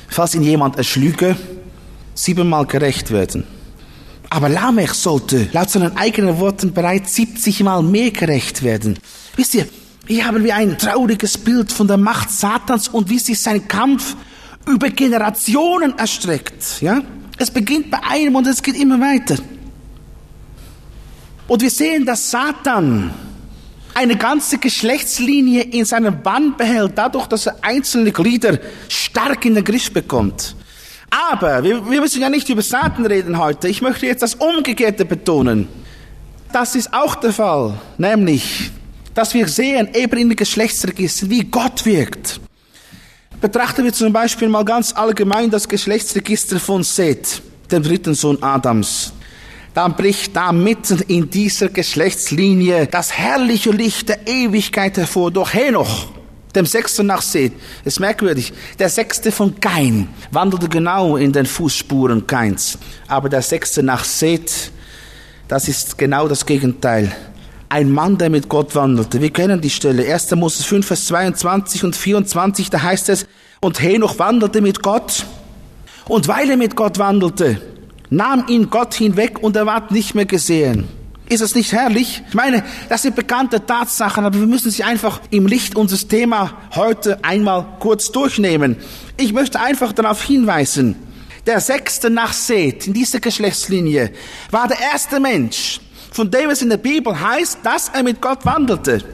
falls 0.09 0.35
ihn 0.35 0.42
jemand 0.42 0.77
erschlüge, 0.77 1.37
siebenmal 2.14 2.66
gerecht 2.66 3.11
werden. 3.11 3.45
Aber 4.31 4.49
Lamech 4.49 4.92
sollte 4.92 5.49
laut 5.53 5.71
seinen 5.71 5.97
eigenen 5.97 6.38
Worten 6.38 6.73
bereits 6.73 7.14
70 7.14 7.62
Mal 7.62 7.83
mehr 7.83 8.11
gerecht 8.11 8.62
werden. 8.62 8.99
Wisst 9.37 9.55
ihr, 9.55 9.66
hier 10.07 10.25
haben 10.27 10.45
wir 10.45 10.55
ein 10.55 10.79
trauriges 10.79 11.37
Bild 11.37 11.73
von 11.73 11.88
der 11.88 11.97
Macht 11.97 12.31
Satans 12.31 12.88
und 12.88 13.09
wie 13.11 13.19
sich 13.19 13.40
sein 13.40 13.66
Kampf 13.66 14.16
über 14.66 14.90
Generationen 14.90 15.99
erstreckt. 15.99 16.81
Ja? 16.81 17.03
Es 17.38 17.51
beginnt 17.51 17.90
bei 17.90 17.99
einem 18.03 18.35
und 18.37 18.47
es 18.47 18.62
geht 18.62 18.77
immer 18.77 19.01
weiter. 19.01 19.37
Und 21.49 21.62
wir 21.62 21.71
sehen, 21.71 22.05
dass 22.05 22.31
Satan 22.31 23.12
eine 23.95 24.16
ganze 24.16 24.59
Geschlechtslinie 24.59 25.62
in 25.62 25.85
seinem 25.85 26.23
Bann 26.23 26.57
behält, 26.57 26.92
dadurch, 26.97 27.27
dass 27.27 27.47
er 27.47 27.57
einzelne 27.62 28.12
Glieder 28.12 28.59
stark 28.88 29.45
in 29.45 29.55
den 29.55 29.64
Griff 29.64 29.92
bekommt. 29.92 30.55
Aber 31.31 31.62
wir, 31.62 31.88
wir 31.88 32.01
müssen 32.01 32.21
ja 32.21 32.29
nicht 32.29 32.49
über 32.49 32.62
Satan 32.62 33.07
reden 33.07 33.38
heute. 33.38 33.69
Ich 33.69 33.81
möchte 33.81 34.07
jetzt 34.07 34.23
das 34.23 34.35
Umgekehrte 34.35 35.05
betonen. 35.05 35.69
Das 36.53 36.75
ist 36.75 36.92
auch 36.92 37.14
der 37.14 37.33
Fall, 37.33 37.75
nämlich 37.97 38.71
dass 39.16 39.33
wir 39.33 39.48
sehen, 39.48 39.88
eben 39.94 40.18
in 40.18 40.29
den 40.29 40.37
Geschlechtsregistern, 40.37 41.31
wie 41.31 41.42
Gott 41.42 41.87
wirkt. 41.87 42.38
Betrachten 43.40 43.83
wir 43.83 43.92
zum 43.92 44.12
Beispiel 44.12 44.48
mal 44.48 44.64
ganz 44.64 44.92
allgemein 44.94 45.50
das 45.50 45.66
Geschlechtsregister 45.66 46.61
von 46.61 46.83
Seth, 46.85 47.40
dem 47.70 47.83
dritten 47.83 48.14
Sohn 48.14 48.40
Adams. 48.42 49.14
Dann 49.72 49.96
bricht 49.96 50.37
da 50.37 50.52
mitten 50.52 51.00
in 51.09 51.31
dieser 51.31 51.70
Geschlechtslinie 51.70 52.87
das 52.87 53.11
herrliche 53.12 53.70
Licht 53.70 54.11
der 54.11 54.29
Ewigkeit 54.29 54.98
hervor 54.98 55.31
durch 55.31 55.55
Henoch, 55.55 56.09
dem 56.55 56.66
Sechsten 56.66 57.07
nach 57.07 57.22
Seth. 57.22 57.52
Ist 57.87 58.00
merkwürdig. 58.00 58.52
Der 58.79 58.90
Sechste 58.90 59.33
von 59.33 59.59
Kain 59.61 60.09
wandelte 60.31 60.68
genau 60.68 61.16
in 61.16 61.33
den 61.33 61.46
Fußspuren 61.46 62.26
Kains. 62.26 62.79
Aber 63.09 63.31
der 63.31 63.42
Sechste 63.42 63.83
nach 63.83 64.05
Seth, 64.05 64.70
das 65.48 65.68
ist 65.68 65.96
genau 65.96 66.29
das 66.29 66.44
Gegenteil 66.44 67.14
ein 67.68 67.90
Mann, 67.90 68.18
der 68.18 68.31
mit 68.31 68.48
Gott 68.48 68.74
wandelte. 68.74 69.20
Wir 69.20 69.31
kennen 69.31 69.61
die 69.61 69.70
Stelle. 69.70 70.12
1. 70.12 70.31
Moses 70.33 70.64
5, 70.66 70.87
Vers 70.87 71.07
22 71.07 71.85
und 71.85 71.96
24, 71.96 72.70
da 72.70 72.83
heißt 72.83 73.09
es, 73.09 73.26
und 73.61 73.81
Henoch 73.81 74.18
wandelte 74.18 74.61
mit 74.61 74.83
Gott. 74.83 75.26
Und 76.09 76.29
weil 76.29 76.50
er 76.50 76.57
mit 76.57 76.76
Gott 76.76 76.98
wandelte, 76.98 77.61
nahm 78.11 78.44
ihn 78.48 78.70
Gott 78.70 78.94
hinweg 78.94 79.42
und 79.42 79.57
er 79.57 79.66
ward 79.66 79.90
nicht 79.90 80.14
mehr 80.14 80.26
gesehen. 80.26 80.88
Ist 81.29 81.40
es 81.40 81.57
nicht 81.57 81.72
herrlich? 81.72 82.22
Ich 82.29 82.35
meine, 82.35 82.62
das 82.88 83.02
sind 83.02 83.16
bekannte 83.16 83.66
Tatsachen, 83.66 84.24
aber 84.24 84.38
wir 84.38 84.46
müssen 84.46 84.70
sie 84.70 84.85
einfach 84.85 85.20
im 85.31 85.48
Licht 85.48 85.74
unseres 85.74 86.07
Thema 86.07 86.52
heute 86.76 87.24
einmal 87.24 87.66
kurz 87.81 88.12
durchnehmen. 88.12 88.76
Ich 89.16 89.33
möchte 89.33 89.59
einfach 89.59 89.92
darauf 89.92 90.22
hinweisen, 90.22 90.94
der 91.44 91.61
sechste 91.61 92.11
nach 92.11 92.33
Seth 92.33 92.87
in 92.87 92.92
dieser 92.92 93.18
Geschlechtslinie 93.18 94.12
war 94.52 94.68
der 94.68 94.79
erste 94.79 95.18
Mensch, 95.18 95.81
von 96.16 96.31
dem 96.31 96.48
es 96.48 96.62
in 96.62 96.70
der 96.70 96.79
Bibel 96.79 97.20
heißt, 97.20 97.59
dass 97.62 97.90
er 97.90 98.02
mit 98.02 98.22
Gott 98.22 98.46
wandelte. 98.46 99.05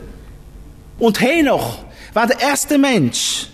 Und 1.01 1.21
Henoch 1.21 1.79
war 2.15 2.29
der 2.29 2.41
erste 2.41 2.79
Mensch, 2.79 3.49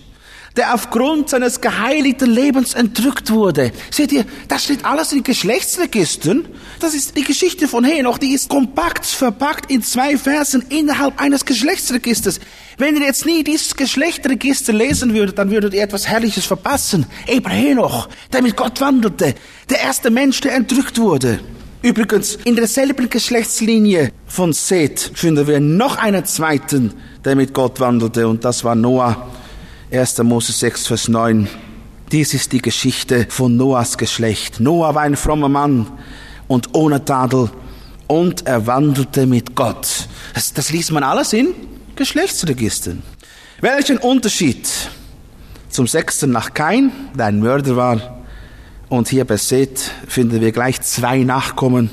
der 0.54 0.74
aufgrund 0.74 1.30
seines 1.30 1.58
geheiligten 1.58 2.28
Lebens 2.28 2.74
entrückt 2.74 3.30
wurde. 3.30 3.72
Seht 3.90 4.12
ihr, 4.12 4.26
das 4.48 4.64
steht 4.64 4.84
alles 4.84 5.14
in 5.14 5.22
Geschlechtsregistern. 5.22 6.46
Das 6.78 6.92
ist 6.92 7.16
die 7.16 7.24
Geschichte 7.24 7.68
von 7.68 7.84
Henoch, 7.84 8.18
die 8.18 8.34
ist 8.34 8.50
kompakt 8.50 9.06
verpackt 9.06 9.70
in 9.70 9.82
zwei 9.82 10.18
Versen 10.18 10.66
innerhalb 10.68 11.18
eines 11.18 11.46
Geschlechtsregisters. 11.46 12.40
Wenn 12.76 12.96
ihr 12.96 13.06
jetzt 13.06 13.24
nie 13.24 13.44
dieses 13.44 13.74
Geschlechtsregister 13.74 14.74
lesen 14.74 15.14
würdet, 15.14 15.38
dann 15.38 15.50
würdet 15.50 15.72
ihr 15.72 15.82
etwas 15.82 16.06
Herrliches 16.06 16.44
verpassen. 16.44 17.06
Eben 17.26 17.48
Henoch, 17.48 18.10
der 18.30 18.42
mit 18.42 18.56
Gott 18.56 18.78
wandelte, 18.82 19.34
der 19.70 19.80
erste 19.80 20.10
Mensch, 20.10 20.38
der 20.42 20.54
entrückt 20.54 20.98
wurde. 20.98 21.40
Übrigens, 21.80 22.36
in 22.44 22.56
derselben 22.56 23.08
Geschlechtslinie 23.08 24.10
von 24.26 24.52
Seth 24.52 25.12
finden 25.14 25.46
wir 25.46 25.60
noch 25.60 25.96
einen 25.96 26.24
zweiten, 26.24 26.92
der 27.24 27.36
mit 27.36 27.54
Gott 27.54 27.78
wandelte, 27.78 28.26
und 28.26 28.44
das 28.44 28.64
war 28.64 28.74
Noah. 28.74 29.28
1. 29.92 30.18
Mose 30.24 30.52
6, 30.52 30.88
Vers 30.88 31.08
9. 31.08 31.48
Dies 32.10 32.34
ist 32.34 32.52
die 32.52 32.60
Geschichte 32.60 33.26
von 33.28 33.56
Noahs 33.56 33.96
Geschlecht. 33.96 34.60
Noah 34.60 34.94
war 34.94 35.02
ein 35.02 35.16
frommer 35.16 35.48
Mann 35.48 35.86
und 36.48 36.74
ohne 36.74 37.04
Tadel 37.04 37.48
und 38.08 38.46
er 38.46 38.66
wandelte 38.66 39.26
mit 39.26 39.54
Gott. 39.54 40.08
Das, 40.34 40.52
das 40.52 40.70
liest 40.70 40.90
man 40.90 41.04
alles 41.04 41.32
in 41.32 41.54
Geschlechtsregistern. 41.94 43.02
Welchen 43.60 43.98
Unterschied 43.98 44.68
zum 45.68 45.86
sechsten 45.86 46.32
nach 46.32 46.54
Kain, 46.54 46.90
der 47.16 47.26
ein 47.26 47.40
Mörder 47.40 47.76
war, 47.76 48.17
und 48.88 49.08
hier 49.08 49.24
bei 49.24 49.36
Seth 49.36 49.90
finden 50.06 50.40
wir 50.40 50.52
gleich 50.52 50.80
zwei 50.80 51.18
Nachkommen, 51.18 51.90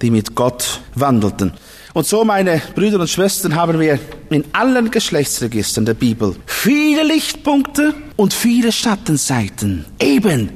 die 0.00 0.10
mit 0.10 0.34
Gott 0.34 0.80
wandelten. 0.94 1.52
Und 1.94 2.06
so, 2.06 2.24
meine 2.24 2.62
Brüder 2.74 3.00
und 3.00 3.10
Schwestern, 3.10 3.54
haben 3.54 3.80
wir 3.80 3.98
in 4.30 4.44
allen 4.52 4.90
Geschlechtsregistern 4.90 5.84
der 5.84 5.94
Bibel 5.94 6.36
viele 6.46 7.02
Lichtpunkte 7.02 7.94
und 8.16 8.34
viele 8.34 8.72
Schattenseiten. 8.72 9.84
Eben 10.00 10.50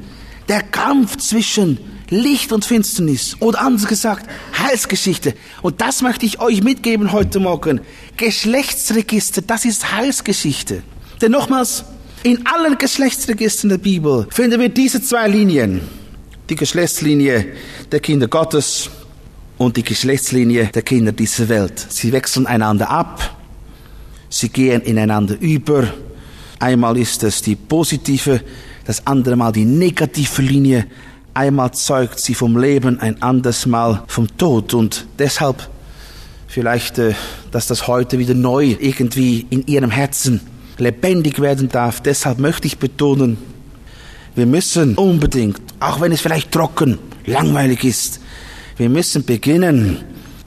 der 0.48 0.62
Kampf 0.62 1.16
zwischen 1.16 1.78
Licht 2.10 2.52
und 2.52 2.64
Finsternis 2.64 3.36
oder 3.40 3.62
anders 3.62 3.88
gesagt 3.88 4.28
Heilsgeschichte. 4.58 5.34
Und 5.62 5.80
das 5.80 6.02
möchte 6.02 6.26
ich 6.26 6.40
euch 6.40 6.62
mitgeben 6.62 7.12
heute 7.12 7.40
Morgen. 7.40 7.80
Geschlechtsregister, 8.18 9.40
das 9.40 9.64
ist 9.64 9.92
Heilsgeschichte. 9.92 10.82
Denn 11.22 11.32
nochmals, 11.32 11.84
in 12.24 12.46
allen 12.46 12.78
Geschlechtsregistern 12.78 13.70
der 13.70 13.78
Bibel 13.78 14.26
finden 14.30 14.60
wir 14.60 14.68
diese 14.68 15.02
zwei 15.02 15.28
Linien. 15.28 15.80
Die 16.48 16.56
Geschlechtslinie 16.56 17.46
der 17.90 18.00
Kinder 18.00 18.28
Gottes 18.28 18.90
und 19.58 19.76
die 19.76 19.82
Geschlechtslinie 19.82 20.66
der 20.66 20.82
Kinder 20.82 21.12
dieser 21.12 21.48
Welt. 21.48 21.84
Sie 21.88 22.12
wechseln 22.12 22.46
einander 22.46 22.90
ab. 22.90 23.36
Sie 24.28 24.48
gehen 24.48 24.82
ineinander 24.82 25.36
über. 25.40 25.92
Einmal 26.58 26.96
ist 26.96 27.22
es 27.22 27.42
die 27.42 27.56
positive, 27.56 28.40
das 28.84 29.06
andere 29.06 29.36
Mal 29.36 29.52
die 29.52 29.64
negative 29.64 30.42
Linie. 30.42 30.86
Einmal 31.34 31.72
zeugt 31.72 32.20
sie 32.20 32.34
vom 32.34 32.56
Leben, 32.56 33.00
ein 33.00 33.20
anderes 33.22 33.66
Mal 33.66 34.04
vom 34.06 34.28
Tod. 34.36 34.74
Und 34.74 35.06
deshalb 35.18 35.68
vielleicht, 36.46 36.98
äh, 36.98 37.14
dass 37.50 37.66
das 37.66 37.86
heute 37.88 38.18
wieder 38.18 38.34
neu 38.34 38.76
irgendwie 38.78 39.46
in 39.50 39.66
ihrem 39.66 39.90
Herzen 39.90 40.40
lebendig 40.82 41.40
werden 41.40 41.68
darf. 41.68 42.00
Deshalb 42.00 42.38
möchte 42.38 42.66
ich 42.66 42.78
betonen, 42.78 43.38
wir 44.34 44.46
müssen 44.46 44.94
unbedingt, 44.96 45.60
auch 45.80 46.00
wenn 46.00 46.12
es 46.12 46.20
vielleicht 46.20 46.52
trocken, 46.52 46.98
langweilig 47.26 47.84
ist, 47.84 48.20
wir 48.76 48.88
müssen 48.88 49.24
beginnen, 49.24 49.98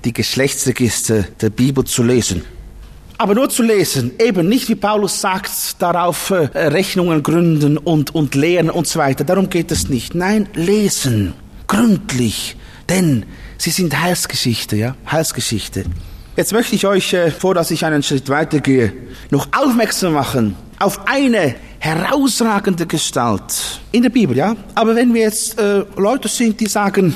die 0.03 0.13
Geschlechtsregister 0.13 1.23
der 1.41 1.49
Bibel 1.49 1.83
zu 1.83 2.03
lesen. 2.03 2.43
Aber 3.17 3.33
nur 3.33 3.49
zu 3.49 3.63
lesen, 3.63 4.11
eben 4.19 4.49
nicht 4.49 4.67
wie 4.67 4.75
Paulus 4.75 5.21
sagt, 5.21 5.81
darauf 5.81 6.31
äh, 6.31 6.49
Rechnungen 6.53 7.23
gründen 7.23 7.77
und, 7.77 8.13
und 8.13 8.35
lehren 8.35 8.69
und 8.69 8.87
so 8.87 8.99
weiter. 8.99 9.23
Darum 9.23 9.49
geht 9.49 9.71
es 9.71 9.87
nicht. 9.87 10.15
Nein, 10.15 10.49
lesen, 10.53 11.33
gründlich, 11.67 12.57
denn 12.89 13.25
sie 13.57 13.69
sind 13.69 14.01
Heilsgeschichte, 14.01 14.75
ja, 14.75 14.95
Heilsgeschichte. 15.09 15.85
Jetzt 16.35 16.51
möchte 16.51 16.75
ich 16.75 16.85
euch, 16.85 17.13
äh, 17.13 17.31
vor 17.31 17.53
dass 17.53 17.71
ich 17.71 17.85
einen 17.85 18.03
Schritt 18.03 18.27
weitergehe, 18.27 18.91
noch 19.31 19.47
aufmerksam 19.53 20.13
machen 20.13 20.55
auf 20.79 21.07
eine 21.07 21.55
herausragende 21.79 22.85
Gestalt 22.85 23.79
in 23.93 24.03
der 24.03 24.09
Bibel, 24.09 24.35
ja. 24.35 24.55
Aber 24.73 24.95
wenn 24.95 25.13
wir 25.13 25.21
jetzt 25.21 25.57
äh, 25.57 25.85
Leute 25.95 26.27
sind, 26.27 26.59
die 26.59 26.65
sagen, 26.65 27.15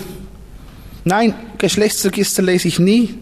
nein, 1.04 1.34
Geschlechtsregister 1.58 2.42
lese 2.44 2.70
ich 2.70 2.80
nie, 2.80 3.16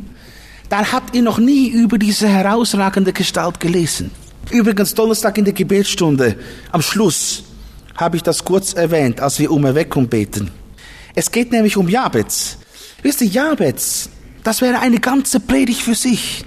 dann 0.70 0.92
habt 0.92 1.16
ihr 1.16 1.24
noch 1.24 1.40
nie 1.40 1.70
über 1.70 1.98
diese 1.98 2.28
herausragende 2.28 3.12
Gestalt 3.12 3.60
gelesen. 3.60 4.12
Übrigens, 4.52 4.94
Donnerstag 4.94 5.38
in 5.40 5.46
der 5.46 5.54
Gebetsstunde, 5.54 6.36
am 6.72 6.82
Schluss, 6.84 7.44
habe 7.96 8.18
ich 8.18 8.24
das 8.24 8.46
kurz 8.46 8.74
erwähnt, 8.74 9.20
als 9.20 9.40
wir 9.40 9.50
um 9.50 9.66
Erweckung 9.66 10.08
beten. 10.08 10.52
Es 11.16 11.32
geht 11.32 11.52
nämlich 11.52 11.76
um 11.76 11.90
Jabez. 11.90 12.58
Wisst 13.02 13.22
ihr, 13.22 13.28
Jabez, 13.28 14.10
das 14.48 14.62
wäre 14.62 14.80
eine 14.80 15.02
ganze 15.02 15.42
Predigt 15.42 15.82
für 15.82 15.94
sich. 15.94 16.46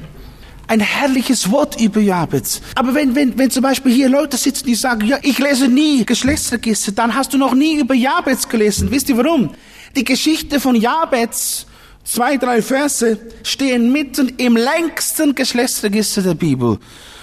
Ein 0.67 0.81
herrliches 0.81 1.51
Wort 1.51 1.79
über 1.79 2.01
Jabez. 2.01 2.63
Aber 2.75 2.95
wenn, 2.95 3.15
wenn, 3.15 3.37
wenn 3.37 3.51
zum 3.51 3.63
Beispiel 3.63 3.93
hier 3.93 4.09
Leute 4.09 4.39
sitzen, 4.39 4.65
die 4.65 4.75
sagen, 4.75 5.07
ja, 5.07 5.19
ich 5.21 5.39
lese 5.39 5.69
nie 5.69 6.07
Geschlechtsregister, 6.07 6.93
dann 6.93 7.15
hast 7.15 7.35
du 7.35 7.37
noch 7.37 7.55
nie 7.55 7.79
über 7.79 7.93
Jabez 7.93 8.49
gelesen. 8.49 8.91
Wisst 8.91 9.11
ihr 9.11 9.19
warum? 9.19 9.51
Die 9.97 10.05
Geschichte 10.05 10.61
von 10.61 10.77
Jabez, 10.77 11.67
zwei, 12.03 12.39
drei 12.39 12.63
Verse, 12.63 13.19
stehen 13.43 13.93
mitten 13.93 14.33
im 14.39 14.57
längsten 14.57 15.35
Geschlechtsregister 15.35 16.23
der 16.23 16.35
Bibel. 16.35 16.79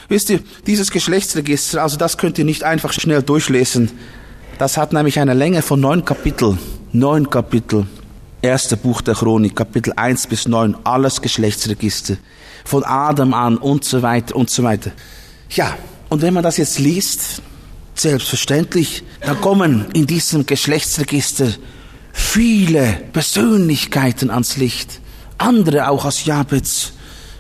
Wisst 0.10 0.30
ihr, 0.30 0.42
dieses 0.68 0.92
Geschlechtsregister, 0.92 1.82
also 1.82 1.98
das 1.98 2.20
könnt 2.20 2.38
ihr 2.38 2.46
nicht 2.46 2.64
einfach 2.64 2.94
schnell 2.94 3.24
durchlesen. 3.24 3.90
Das 4.60 4.78
hat 4.78 4.94
nämlich 4.94 5.20
eine 5.20 5.34
Länge 5.34 5.64
von 5.64 5.80
neun 5.80 6.06
Kapitel. 6.06 6.56
Neun 6.94 7.32
Kapitel. 7.32 7.88
Erste 8.42 8.78
Buch 8.78 9.02
der 9.02 9.16
Chronik, 9.16 9.56
Kapitel 9.56 9.94
1 9.96 10.28
bis 10.28 10.48
9, 10.48 10.78
alles 10.84 11.22
Geschlechtsregister. 11.22 12.18
Von 12.66 12.84
Adam 12.84 13.34
an 13.34 13.58
und 13.58 13.84
so 13.84 14.02
weiter 14.02 14.36
und 14.36 14.50
so 14.50 14.64
weiter. 14.64 14.92
Ja, 15.50 15.76
und 16.10 16.22
wenn 16.22 16.34
man 16.34 16.44
das 16.44 16.58
jetzt 16.58 16.78
liest, 16.78 17.42
selbstverständlich, 17.96 19.04
dann 19.22 19.42
kommen 19.42 19.88
in 19.94 20.06
diesem 20.06 20.46
Geschlechtsregister 20.46 21.48
viele 22.14 23.02
Persönlichkeiten 23.12 24.30
ans 24.30 24.58
Licht. 24.58 25.00
Andere 25.40 25.90
auch 25.90 26.06
aus 26.06 26.26
Jabez. 26.26 26.94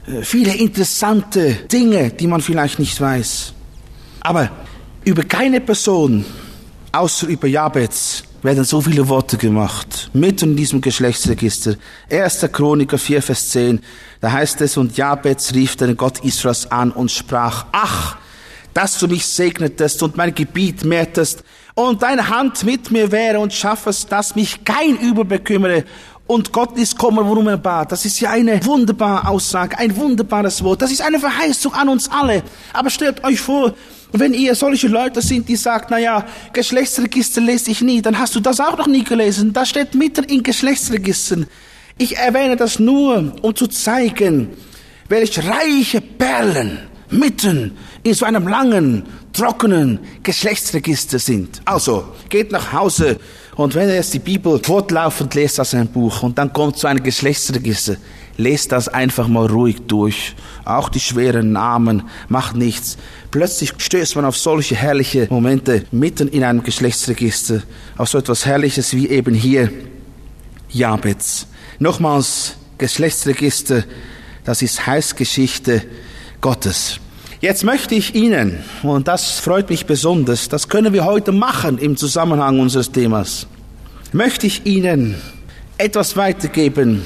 Äh, 0.07 0.23
viele 0.23 0.55
interessante 0.55 1.53
Dinge, 1.71 2.09
die 2.09 2.27
man 2.27 2.41
vielleicht 2.41 2.79
nicht 2.79 2.99
weiß. 2.99 3.53
Aber 4.21 4.49
über 5.03 5.23
keine 5.23 5.61
Person, 5.61 6.25
außer 6.91 7.27
über 7.27 7.47
Jabez, 7.47 8.23
werden 8.47 8.63
so 8.63 8.79
viele 8.79 9.09
Worte 9.09 9.35
gemacht, 9.35 10.09
mitten 10.13 10.51
in 10.51 10.55
diesem 10.55 10.79
Geschlechtsregister. 10.79 11.75
1. 12.09 12.47
Chroniker 12.53 12.97
4, 12.97 13.21
Vers 13.21 13.49
10, 13.49 13.81
da 14.21 14.31
heißt 14.31 14.61
es, 14.61 14.77
und 14.77 14.95
Jabez 14.95 15.53
rief 15.53 15.75
den 15.75 15.97
Gott 15.97 16.23
Israels 16.23 16.71
an 16.71 16.91
und 16.91 17.11
sprach, 17.11 17.65
ach, 17.73 18.15
dass 18.73 18.99
du 18.99 19.07
mich 19.09 19.25
segnetest 19.25 20.01
und 20.01 20.15
mein 20.15 20.33
Gebiet 20.33 20.85
mehrtest 20.85 21.43
und 21.75 22.03
deine 22.03 22.29
Hand 22.29 22.63
mit 22.63 22.89
mir 22.89 23.11
wäre 23.11 23.39
und 23.39 23.51
schaffest, 23.51 24.13
dass 24.13 24.33
mich 24.33 24.63
kein 24.63 24.95
Übel 24.95 25.25
bekümmere 25.25 25.83
und 26.27 26.51
Gott 26.51 26.77
ist 26.77 26.97
kommen, 26.97 27.25
worum 27.25 27.47
er 27.47 27.57
bat. 27.57 27.91
Das 27.91 28.05
ist 28.05 28.19
ja 28.19 28.31
eine 28.31 28.63
wunderbare 28.65 29.27
Aussage, 29.27 29.77
ein 29.79 29.95
wunderbares 29.95 30.63
Wort. 30.63 30.81
Das 30.81 30.91
ist 30.91 31.01
eine 31.01 31.19
Verheißung 31.19 31.73
an 31.73 31.89
uns 31.89 32.09
alle. 32.11 32.43
Aber 32.73 32.89
stellt 32.89 33.23
euch 33.23 33.39
vor, 33.39 33.73
wenn 34.11 34.33
ihr 34.33 34.55
solche 34.55 34.87
Leute 34.87 35.21
sind, 35.21 35.47
die 35.47 35.55
sagt, 35.55 35.89
na 35.89 35.97
ja, 35.97 36.25
Geschlechtsregister 36.53 37.41
lese 37.41 37.71
ich 37.71 37.81
nie, 37.81 38.01
dann 38.01 38.19
hast 38.19 38.35
du 38.35 38.39
das 38.39 38.59
auch 38.59 38.77
noch 38.77 38.87
nie 38.87 39.03
gelesen. 39.03 39.53
Das 39.53 39.69
steht 39.69 39.95
mitten 39.95 40.25
in 40.25 40.43
Geschlechtsregistern. 40.43 41.47
Ich 41.97 42.17
erwähne 42.17 42.57
das 42.57 42.77
nur, 42.77 43.33
um 43.41 43.55
zu 43.55 43.67
zeigen, 43.67 44.49
welch 45.09 45.39
reiche 45.47 46.01
Perlen 46.01 46.79
mitten 47.09 47.77
in 48.03 48.13
so 48.13 48.25
einem 48.25 48.47
langen, 48.47 49.03
trockenen 49.33 49.99
Geschlechtsregister 50.23 51.19
sind. 51.19 51.61
Also, 51.65 52.13
geht 52.29 52.51
nach 52.51 52.73
Hause 52.73 53.17
und 53.57 53.73
wenn 53.73 53.89
ihr 53.89 53.95
jetzt 53.95 54.13
die 54.13 54.19
Bibel 54.19 54.59
fortlaufend 54.63 55.33
lest 55.33 55.59
aus 55.59 55.73
einem 55.73 55.87
Buch 55.87 56.21
und 56.21 56.37
dann 56.37 56.53
kommt 56.53 56.77
so 56.77 56.87
ein 56.87 57.01
Geschlechtsregister, 57.01 57.97
lest 58.37 58.71
das 58.71 58.87
einfach 58.87 59.27
mal 59.27 59.47
ruhig 59.47 59.77
durch. 59.87 60.35
Auch 60.63 60.89
die 60.89 60.99
schweren 60.99 61.53
Namen, 61.53 62.03
macht 62.29 62.55
nichts. 62.55 62.97
Plötzlich 63.31 63.73
stößt 63.75 64.15
man 64.15 64.25
auf 64.25 64.37
solche 64.37 64.75
herrliche 64.75 65.25
Momente 65.31 65.85
mitten 65.91 66.27
in 66.27 66.43
einem 66.43 66.61
Geschlechtsregister, 66.61 67.63
auf 67.97 68.09
so 68.09 68.19
etwas 68.19 68.45
Herrliches 68.45 68.93
wie 68.93 69.09
eben 69.09 69.33
hier 69.33 69.71
Jabez. 70.69 71.47
Nochmals, 71.79 72.57
Geschlechtsregister, 72.77 73.85
das 74.43 74.61
ist 74.61 74.85
Heißgeschichte 74.85 75.81
Gottes. 76.41 76.99
Jetzt 77.39 77.63
möchte 77.63 77.95
ich 77.95 78.15
Ihnen, 78.15 78.59
und 78.83 79.07
das 79.07 79.39
freut 79.39 79.69
mich 79.69 79.85
besonders, 79.85 80.49
das 80.49 80.69
können 80.69 80.93
wir 80.93 81.05
heute 81.05 81.31
machen 81.31 81.77
im 81.77 81.95
Zusammenhang 81.95 82.59
unseres 82.59 82.91
Themas, 82.91 83.45
möchte 84.11 84.47
ich 84.47 84.65
Ihnen 84.65 85.15
etwas 85.77 86.17
weitergeben 86.17 87.03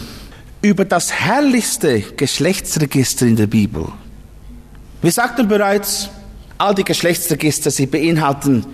über 0.61 0.85
das 0.85 1.11
herrlichste 1.11 2.01
Geschlechtsregister 2.01 3.25
in 3.25 3.35
der 3.35 3.47
Bibel. 3.47 3.87
Wir 5.01 5.11
sagten 5.11 5.47
bereits, 5.47 6.09
All 6.61 6.75
die 6.75 6.83
Geschlechtsregister, 6.83 7.71
sie 7.71 7.87
beinhalten 7.87 8.67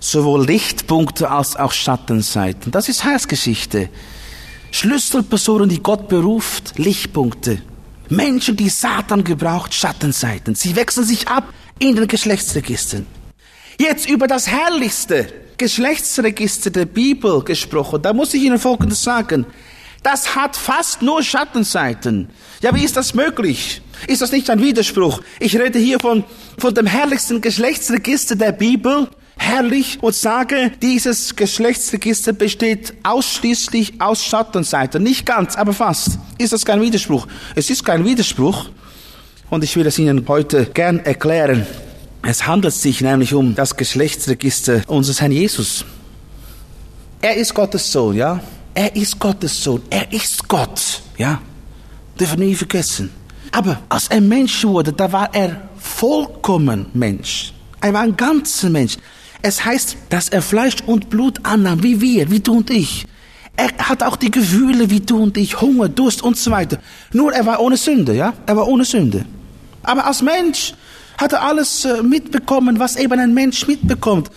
sowohl 0.00 0.44
Lichtpunkte 0.44 1.30
als 1.30 1.54
auch 1.54 1.70
Schattenseiten. 1.70 2.72
Das 2.72 2.88
ist 2.88 3.04
Heilsgeschichte. 3.04 3.90
Schlüsselpersonen, 4.72 5.68
die 5.68 5.80
Gott 5.80 6.08
beruft, 6.08 6.80
Lichtpunkte. 6.80 7.62
Menschen, 8.12 8.56
die 8.56 8.68
Satan 8.68 9.24
gebraucht, 9.24 9.74
Schattenseiten. 9.74 10.54
Sie 10.54 10.76
wechseln 10.76 11.06
sich 11.06 11.28
ab 11.28 11.52
in 11.78 11.96
den 11.96 12.06
Geschlechtsregistern. 12.06 13.06
Jetzt 13.78 14.08
über 14.08 14.26
das 14.26 14.46
herrlichste 14.46 15.32
Geschlechtsregister 15.56 16.70
der 16.70 16.84
Bibel 16.84 17.42
gesprochen. 17.42 18.02
Da 18.02 18.12
muss 18.12 18.34
ich 18.34 18.42
Ihnen 18.42 18.58
Folgendes 18.58 19.02
sagen. 19.02 19.46
Das 20.02 20.34
hat 20.34 20.56
fast 20.56 21.00
nur 21.00 21.22
Schattenseiten. 21.22 22.28
Ja, 22.60 22.74
wie 22.74 22.84
ist 22.84 22.96
das 22.96 23.14
möglich? 23.14 23.80
Ist 24.08 24.20
das 24.20 24.32
nicht 24.32 24.50
ein 24.50 24.60
Widerspruch? 24.60 25.22
Ich 25.38 25.56
rede 25.56 25.78
hier 25.78 26.00
von, 26.00 26.24
von 26.58 26.74
dem 26.74 26.86
herrlichsten 26.86 27.40
Geschlechtsregister 27.40 28.34
der 28.36 28.52
Bibel 28.52 29.08
herrlich 29.36 29.98
und 30.02 30.14
sage, 30.14 30.72
dieses 30.80 31.36
Geschlechtsregister 31.36 32.32
besteht 32.32 32.94
ausschließlich 33.02 34.00
aus 34.00 34.24
Schattenseiten. 34.24 35.02
Nicht 35.02 35.26
ganz, 35.26 35.56
aber 35.56 35.72
fast. 35.72 36.18
Ist 36.38 36.52
das 36.52 36.64
kein 36.64 36.80
Widerspruch? 36.80 37.26
Es 37.54 37.70
ist 37.70 37.84
kein 37.84 38.04
Widerspruch. 38.04 38.66
Und 39.50 39.64
ich 39.64 39.76
will 39.76 39.86
es 39.86 39.98
Ihnen 39.98 40.26
heute 40.28 40.66
gern 40.66 41.00
erklären. 41.00 41.66
Es 42.22 42.46
handelt 42.46 42.74
sich 42.74 43.00
nämlich 43.00 43.34
um 43.34 43.54
das 43.54 43.76
Geschlechtsregister 43.76 44.82
unseres 44.86 45.20
Herrn 45.20 45.32
Jesus. 45.32 45.84
Er 47.20 47.36
ist 47.36 47.52
Gottes 47.52 47.90
Sohn, 47.90 48.16
ja? 48.16 48.40
Er 48.74 48.94
ist 48.96 49.18
Gottes 49.18 49.62
Sohn. 49.62 49.82
Er 49.90 50.10
ist 50.12 50.48
Gott, 50.48 51.02
ja? 51.18 51.40
Dürfen 52.18 52.38
wir 52.40 52.46
nie 52.46 52.54
vergessen. 52.54 53.10
Aber 53.50 53.80
als 53.88 54.08
er 54.08 54.20
Mensch 54.20 54.64
wurde, 54.64 54.92
da 54.92 55.12
war 55.12 55.34
er 55.34 55.68
vollkommen 55.78 56.86
Mensch. 56.94 57.52
Er 57.80 57.92
war 57.92 58.02
ein 58.02 58.16
ganzer 58.16 58.70
Mensch. 58.70 58.96
Es 59.42 59.64
heißt, 59.64 59.96
dass 60.08 60.28
er 60.28 60.40
Fleisch 60.40 60.76
und 60.86 61.10
Blut 61.10 61.40
annahm, 61.42 61.82
wie 61.82 62.00
wir, 62.00 62.30
wie 62.30 62.40
du 62.40 62.58
und 62.58 62.70
ich. 62.70 63.06
Er 63.56 63.70
hat 63.76 64.02
auch 64.02 64.16
die 64.16 64.30
Gefühle 64.30 64.88
wie 64.88 65.00
du 65.00 65.22
und 65.22 65.36
ich, 65.36 65.60
Hunger, 65.60 65.88
Durst 65.88 66.22
und 66.22 66.36
so 66.36 66.50
weiter. 66.50 66.78
Nur 67.12 67.32
er 67.32 67.44
war 67.44 67.60
ohne 67.60 67.76
Sünde, 67.76 68.14
ja? 68.14 68.32
Er 68.46 68.56
war 68.56 68.66
ohne 68.66 68.84
Sünde. 68.84 69.24
Aber 69.82 70.06
als 70.06 70.22
Mensch 70.22 70.74
hat 71.18 71.32
er 71.32 71.42
alles 71.42 71.84
äh, 71.84 72.02
mitbekommen, 72.02 72.78
was 72.78 72.96
eben 72.96 73.18
ein 73.18 73.34
Mensch 73.34 73.66
mitbekommt. 73.66 74.30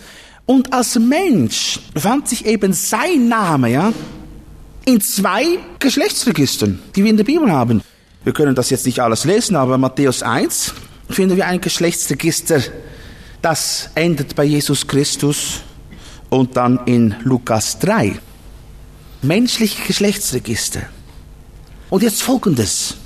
Und 0.44 0.72
als 0.72 0.98
Mensch 0.98 1.80
fand 1.96 2.28
sich 2.28 2.44
eben 2.44 2.72
sein 2.72 3.28
Name, 3.28 3.70
ja, 3.70 3.92
in 4.84 5.00
zwei 5.00 5.58
Geschlechtsregistern, 5.78 6.78
die 6.94 7.02
wir 7.02 7.10
in 7.10 7.16
der 7.16 7.24
Bibel 7.24 7.50
haben. 7.50 7.82
Wir 8.22 8.32
können 8.32 8.54
das 8.54 8.70
jetzt 8.70 8.86
nicht 8.86 9.00
alles 9.00 9.24
lesen, 9.24 9.56
aber 9.56 9.78
Matthäus 9.78 10.22
1 10.22 10.74
finden 11.10 11.36
wir 11.36 11.46
ein 11.46 11.60
Geschlechtsregister 11.60 12.60
das 13.42 13.90
endet 13.94 14.34
bei 14.34 14.44
Jesus 14.44 14.86
Christus 14.86 15.60
und 16.30 16.56
dann 16.56 16.80
in 16.86 17.14
Lukas 17.22 17.78
3. 17.78 18.18
Menschliche 19.22 19.82
Geschlechtsregister. 19.86 20.82
Und 21.90 22.02
jetzt 22.02 22.22
folgendes. 22.22 22.96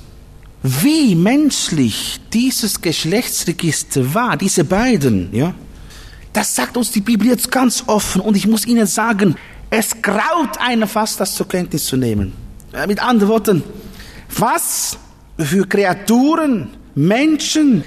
Wie 0.63 1.15
menschlich 1.15 2.19
dieses 2.33 2.81
Geschlechtsregister 2.81 4.13
war, 4.13 4.37
diese 4.37 4.63
beiden, 4.63 5.33
ja, 5.33 5.53
das 6.33 6.55
sagt 6.55 6.77
uns 6.77 6.91
die 6.91 7.01
Bibel 7.01 7.27
jetzt 7.27 7.51
ganz 7.51 7.83
offen 7.87 8.21
und 8.21 8.37
ich 8.37 8.47
muss 8.47 8.65
Ihnen 8.65 8.85
sagen, 8.85 9.35
es 9.69 10.01
graut 10.01 10.57
einer 10.59 10.87
fast, 10.87 11.19
das 11.19 11.35
zur 11.35 11.47
Kenntnis 11.47 11.85
zu 11.85 11.97
nehmen. 11.97 12.33
Mit 12.87 13.01
anderen 13.03 13.29
Worten, 13.29 13.63
was 14.37 14.97
für 15.37 15.67
Kreaturen, 15.67 16.69
Menschen, 16.93 17.83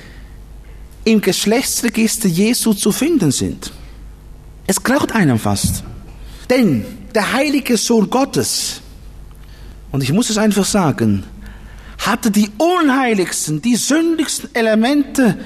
im 1.04 1.20
Geschlechtsregister 1.20 2.28
Jesu 2.28 2.72
zu 2.72 2.92
finden 2.92 3.30
sind. 3.30 3.72
Es 4.66 4.82
graut 4.82 5.12
einem 5.12 5.38
fast. 5.38 5.84
Denn 6.48 6.84
der 7.14 7.32
heilige 7.32 7.76
Sohn 7.76 8.08
Gottes, 8.10 8.80
und 9.92 10.02
ich 10.02 10.12
muss 10.12 10.30
es 10.30 10.38
einfach 10.38 10.64
sagen, 10.64 11.24
hatte 11.98 12.30
die 12.30 12.50
unheiligsten, 12.58 13.62
die 13.62 13.76
sündigsten 13.76 14.54
Elemente 14.54 15.38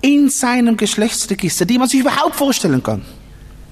in 0.00 0.28
seinem 0.28 0.76
Geschlechtsregister, 0.76 1.64
die 1.64 1.78
man 1.78 1.88
sich 1.88 2.00
überhaupt 2.00 2.36
vorstellen 2.36 2.82
kann. 2.82 3.02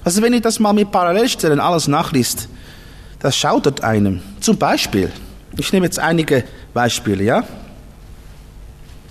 Also 0.03 0.21
wenn 0.21 0.33
ihr 0.33 0.41
das 0.41 0.59
mal 0.59 0.73
mit 0.73 0.91
Parallelstellen 0.91 1.59
alles 1.59 1.87
nachliest, 1.87 2.49
das 3.19 3.35
schaudert 3.35 3.83
einem. 3.83 4.21
Zum 4.39 4.57
Beispiel, 4.57 5.11
ich 5.57 5.71
nehme 5.73 5.85
jetzt 5.85 5.99
einige 5.99 6.43
Beispiele, 6.73 7.23
ja? 7.23 7.43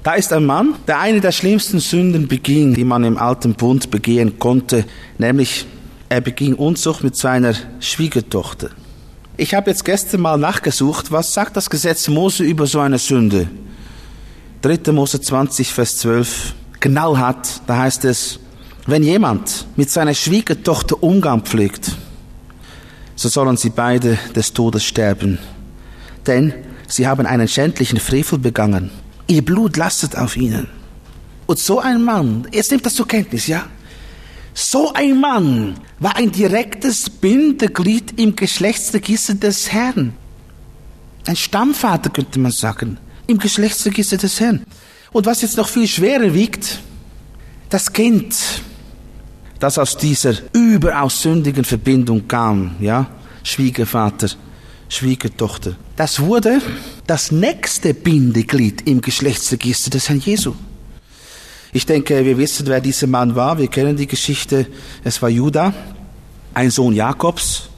Da 0.06 0.14
ist 0.14 0.32
ein 0.32 0.46
Mann, 0.46 0.76
der 0.86 1.00
eine 1.00 1.20
der 1.20 1.32
schlimmsten 1.32 1.80
Sünden 1.80 2.28
beging, 2.28 2.74
die 2.74 2.84
man 2.84 3.02
im 3.02 3.18
alten 3.18 3.54
Bund 3.54 3.90
begehen 3.90 4.38
konnte, 4.38 4.84
nämlich 5.18 5.66
er 6.08 6.20
beging 6.20 6.54
Unzucht 6.54 7.02
mit 7.02 7.16
seiner 7.16 7.54
Schwiegertochter. 7.80 8.70
Ich 9.36 9.52
habe 9.52 9.68
jetzt 9.68 9.84
gestern 9.84 10.20
mal 10.20 10.38
nachgesucht, 10.38 11.10
was 11.10 11.34
sagt 11.34 11.56
das 11.56 11.68
Gesetz 11.68 12.06
Mose 12.06 12.44
über 12.44 12.68
so 12.68 12.78
eine 12.78 12.98
Sünde? 12.98 13.48
3. 14.62 14.92
Mose 14.92 15.20
20, 15.20 15.72
Vers 15.72 15.96
12. 15.96 16.54
Genau 16.78 17.16
hat, 17.16 17.62
da 17.66 17.78
heißt 17.78 18.04
es, 18.04 18.38
wenn 18.86 19.02
jemand 19.02 19.66
mit 19.74 19.90
seiner 19.90 20.14
Schwiegertochter 20.14 21.02
Umgang 21.02 21.42
pflegt, 21.42 21.96
so 23.16 23.28
sollen 23.28 23.56
sie 23.56 23.70
beide 23.70 24.18
des 24.36 24.52
Todes 24.52 24.84
sterben. 24.84 25.40
Denn 26.28 26.54
sie 26.86 27.08
haben 27.08 27.26
einen 27.26 27.48
schändlichen 27.48 27.98
Frevel 27.98 28.38
begangen. 28.38 28.92
Ihr 29.26 29.44
Blut 29.44 29.76
lastet 29.76 30.16
auf 30.16 30.36
ihnen. 30.36 30.68
Und 31.46 31.58
so 31.58 31.80
ein 31.80 32.02
Mann, 32.02 32.46
jetzt 32.52 32.70
nimmt 32.70 32.86
das 32.86 32.94
zur 32.94 33.08
Kenntnis, 33.08 33.46
ja? 33.46 33.66
So 34.54 34.92
ein 34.94 35.20
Mann 35.20 35.74
war 35.98 36.16
ein 36.16 36.32
direktes 36.32 37.10
Bindeglied 37.10 38.18
im 38.18 38.34
Geschlechtsregister 38.34 39.34
des 39.34 39.72
Herrn. 39.72 40.14
Ein 41.26 41.36
Stammvater 41.36 42.10
könnte 42.10 42.38
man 42.38 42.52
sagen, 42.52 42.98
im 43.26 43.38
Geschlechtsregister 43.38 44.16
des 44.16 44.40
Herrn. 44.40 44.64
Und 45.12 45.26
was 45.26 45.42
jetzt 45.42 45.56
noch 45.56 45.68
viel 45.68 45.88
schwerer 45.88 46.32
wiegt, 46.32 46.80
das 47.68 47.92
Kind, 47.92 48.34
das 49.58 49.78
aus 49.78 49.96
dieser 49.96 50.34
überaus 50.52 51.22
sündigen 51.22 51.64
Verbindung 51.64 52.26
kam, 52.28 52.76
ja, 52.80 53.06
Schwiegervater, 53.42 54.28
Schwiegertochter. 54.88 55.76
Das 55.96 56.20
wurde 56.20 56.60
das 57.06 57.32
nächste 57.32 57.94
Bindeglied 57.94 58.86
im 58.86 59.00
Geschlechtsregister 59.00 59.90
des 59.90 60.08
Herrn 60.08 60.20
Jesu. 60.20 60.54
Ich 61.72 61.84
denke, 61.86 62.24
wir 62.24 62.38
wissen, 62.38 62.66
wer 62.68 62.80
dieser 62.80 63.06
Mann 63.06 63.34
war. 63.34 63.58
Wir 63.58 63.68
kennen 63.68 63.96
die 63.96 64.06
Geschichte. 64.06 64.66
Es 65.04 65.20
war 65.20 65.28
Judah, 65.28 65.74
ein 66.54 66.70
Sohn 66.70 66.94
Jakobs. 66.94 67.68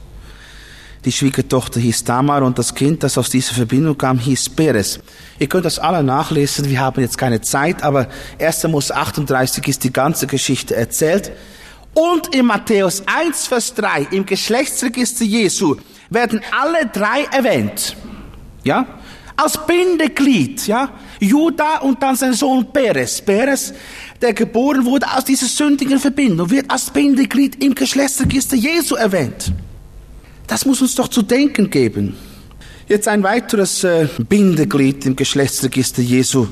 Die 1.05 1.11
Schwiegertochter 1.11 1.79
hieß 1.79 2.03
Tamar 2.03 2.43
und 2.43 2.59
das 2.59 2.75
Kind, 2.75 3.03
das 3.03 3.17
aus 3.17 3.29
dieser 3.29 3.53
Verbindung 3.53 3.97
kam, 3.97 4.19
hieß 4.19 4.49
Peres. 4.49 4.99
Ihr 5.39 5.47
könnt 5.47 5.65
das 5.65 5.79
alle 5.79 6.03
nachlesen. 6.03 6.69
Wir 6.69 6.81
haben 6.81 7.01
jetzt 7.01 7.17
keine 7.17 7.39
Zeit, 7.41 7.83
aber 7.83 8.09
1. 8.37 8.63
Mose 8.67 8.93
38 8.93 9.67
ist 9.67 9.83
die 9.85 9.93
ganze 9.93 10.27
Geschichte 10.27 10.75
erzählt. 10.75 11.31
Und 11.93 12.35
in 12.35 12.45
Matthäus 12.45 13.03
1, 13.05 13.47
Vers 13.47 13.73
3, 13.75 14.07
im 14.11 14.25
Geschlechtsregister 14.25 15.25
Jesu, 15.25 15.77
werden 16.09 16.41
alle 16.51 16.87
drei 16.87 17.23
erwähnt. 17.31 17.95
Ja? 18.63 18.85
Als 19.35 19.57
Bindeglied, 19.65 20.67
ja? 20.67 20.89
Judah 21.19 21.81
und 21.81 22.01
dann 22.01 22.15
sein 22.15 22.33
Sohn 22.33 22.71
Peres. 22.73 23.21
Peres, 23.21 23.73
der 24.21 24.33
geboren 24.33 24.85
wurde 24.85 25.05
aus 25.15 25.23
dieser 25.23 25.47
sündigen 25.47 25.99
Verbindung, 25.99 26.49
wird 26.49 26.69
als 26.69 26.89
Bindeglied 26.89 27.63
im 27.63 27.73
Geschlechtsregister 27.73 28.55
Jesu 28.55 28.95
erwähnt. 28.95 29.53
Das 30.47 30.65
muss 30.65 30.81
uns 30.81 30.95
doch 30.95 31.07
zu 31.07 31.21
denken 31.21 31.69
geben. 31.69 32.17
Jetzt 32.87 33.07
ein 33.07 33.21
weiteres 33.23 33.83
äh, 33.83 34.07
Bindeglied 34.17 35.05
im 35.05 35.15
Geschlechtsregister 35.15 36.01
Jesu 36.01 36.47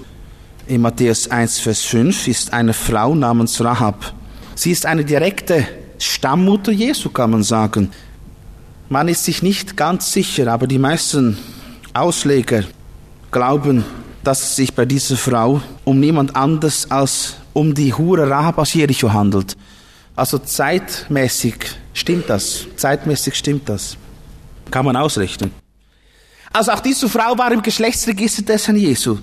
in 0.68 0.82
Matthäus 0.82 1.30
1, 1.30 1.60
Vers 1.60 1.82
5 1.84 2.28
ist 2.28 2.54
eine 2.54 2.74
Frau 2.74 3.16
namens 3.16 3.64
Rahab. 3.64 4.14
Sie 4.54 4.72
ist 4.72 4.86
eine 4.86 5.04
direkte 5.04 5.66
Stammmutter 5.98 6.72
Jesu, 6.72 7.10
kann 7.10 7.32
man 7.32 7.44
sagen. 7.44 7.92
Man 8.90 9.10
ist 9.10 9.26
sich 9.26 9.44
nicht 9.44 9.76
ganz 9.76 10.14
sicher, 10.14 10.52
aber 10.52 10.66
die 10.66 10.80
meisten 10.80 11.38
Ausleger 11.94 12.64
glauben, 13.32 13.84
dass 14.24 14.42
es 14.42 14.56
sich 14.56 14.74
bei 14.74 14.86
dieser 14.86 15.18
Frau 15.18 15.62
um 15.84 16.00
niemand 16.00 16.38
anders 16.38 16.90
als 16.90 17.36
um 17.52 17.74
die 17.74 17.94
Hure 17.94 18.30
Rahab 18.30 18.58
aus 18.60 18.74
Jericho 18.74 19.12
handelt. 19.12 19.58
Also 20.16 20.38
zeitmäßig 20.38 21.56
stimmt 21.94 22.30
das. 22.30 22.66
Zeitmäßig 22.78 23.36
stimmt 23.36 23.68
das. 23.68 23.98
Kann 24.72 24.86
man 24.86 24.96
ausrechnen. 24.96 25.52
Also 26.54 26.72
auch 26.72 26.80
diese 26.80 27.10
Frau 27.10 27.38
war 27.38 27.52
im 27.52 27.62
Geschlechtsregister 27.62 28.44
des 28.44 28.68
Herrn 28.68 28.78
Jesu. 28.78 29.18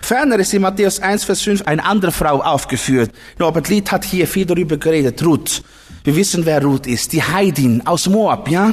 Ferner 0.00 0.38
ist 0.38 0.54
in 0.54 0.62
Matthäus 0.62 0.98
1, 0.98 1.24
Vers 1.24 1.42
5 1.42 1.62
eine 1.62 1.84
andere 1.84 2.10
Frau 2.10 2.42
aufgeführt. 2.42 3.10
Norbert 3.38 3.68
Lied 3.68 3.92
hat 3.92 4.04
hier 4.04 4.26
viel 4.26 4.46
darüber 4.46 4.78
geredet. 4.78 5.22
Ruth. 5.24 5.62
Wir 6.04 6.16
wissen, 6.16 6.44
wer 6.46 6.62
Ruth 6.62 6.86
ist. 6.86 7.12
Die 7.12 7.22
Heidin 7.22 7.86
aus 7.86 8.08
Moab, 8.08 8.48
ja? 8.50 8.72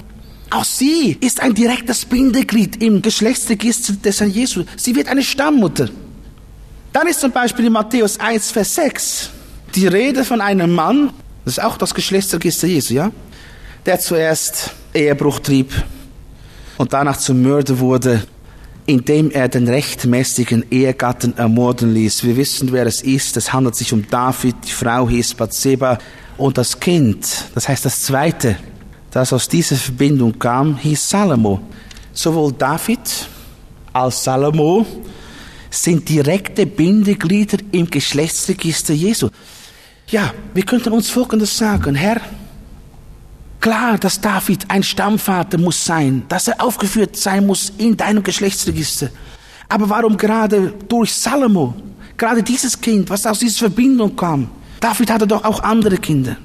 Auch 0.52 0.66
sie 0.66 1.18
ist 1.22 1.42
ein 1.42 1.54
direktes 1.54 2.04
Bindeglied 2.04 2.84
im 2.84 3.02
Geschlechtsregister 3.02 3.94
des 3.94 4.20
Herrn 4.20 4.30
Jesus. 4.30 4.66
Sie 4.76 4.96
wird 4.96 5.08
eine 5.08 5.24
Stammmutter. 5.24 5.90
Dann 6.92 7.08
ist 7.08 7.22
zum 7.22 7.32
Beispiel 7.32 7.66
in 7.66 7.74
Matthäus 7.74 8.20
1, 8.20 8.52
Vers 8.52 8.76
6 8.76 9.30
die 9.76 9.88
Rede 9.88 10.26
von 10.26 10.42
einem 10.42 10.74
Mann, 10.74 11.12
das 11.46 11.58
ist 11.58 11.64
auch 11.64 11.78
das 11.78 11.94
Geschlechtsregister 11.94 12.68
Jesu, 12.68 12.94
ja, 12.94 13.12
der 13.86 14.00
zuerst 14.00 14.72
Ehebruch 14.94 15.40
trieb 15.40 15.72
und 16.78 16.92
danach 16.92 17.16
zum 17.16 17.42
Mörder 17.42 17.80
wurde, 17.80 18.22
indem 18.86 19.32
er 19.32 19.48
den 19.48 19.70
rechtmäßigen 19.70 20.66
Ehegatten 20.70 21.38
ermorden 21.38 21.94
ließ. 21.94 22.26
Wir 22.26 22.36
wissen, 22.36 22.74
wer 22.74 22.86
es 22.86 23.02
ist. 23.02 23.38
Es 23.38 23.54
handelt 23.54 23.76
sich 23.76 23.94
um 23.94 24.06
David, 24.10 24.56
die 24.68 24.72
Frau 24.72 25.08
hieß 25.08 25.36
Bathseba 25.36 25.98
und 26.38 26.58
das 26.58 26.80
Kind, 26.80 27.46
das 27.56 27.70
heißt 27.70 27.86
das 27.86 28.02
zweite, 28.02 28.58
das 29.12 29.34
aus 29.34 29.48
dieser 29.48 29.76
Verbindung 29.76 30.38
kam, 30.40 30.78
hieß 30.78 31.10
Salomo. 31.10 31.62
Sowohl 32.14 32.54
David 32.54 33.28
als 33.94 34.24
Salomo 34.24 34.86
sind 35.70 36.08
direkte 36.08 36.66
Bindeglieder 36.66 37.58
im 37.72 37.90
Geschlechtsregister 37.90 38.94
Jesu. 38.94 39.30
Ja, 40.08 40.34
wir 40.54 40.64
könnten 40.64 40.92
uns 40.92 41.10
Folgendes 41.10 41.58
sagen, 41.58 41.96
Herr, 41.96 42.20
klar, 43.60 43.98
dass 43.98 44.20
David 44.20 44.66
ein 44.70 44.84
Stammvater 44.84 45.58
muss 45.58 45.84
sein, 45.84 46.24
dass 46.28 46.48
er 46.48 46.62
aufgeführt 46.62 47.16
sein 47.16 47.46
muss 47.46 47.72
in 47.78 47.96
deinem 47.96 48.24
Geschlechtsregister. 48.24 49.10
Aber 49.70 49.90
warum 49.90 50.18
gerade 50.18 50.74
durch 50.88 51.14
Salomo, 51.14 51.74
gerade 52.18 52.44
dieses 52.44 52.80
Kind, 52.80 53.10
was 53.10 53.26
aus 53.26 53.40
dieser 53.40 53.60
Verbindung 53.60 54.16
kam? 54.16 54.50
David 54.82 55.12
hatte 55.12 55.28
doch 55.28 55.44
auch 55.46 55.62
andere 55.64 55.98
Kinder. 55.98 56.36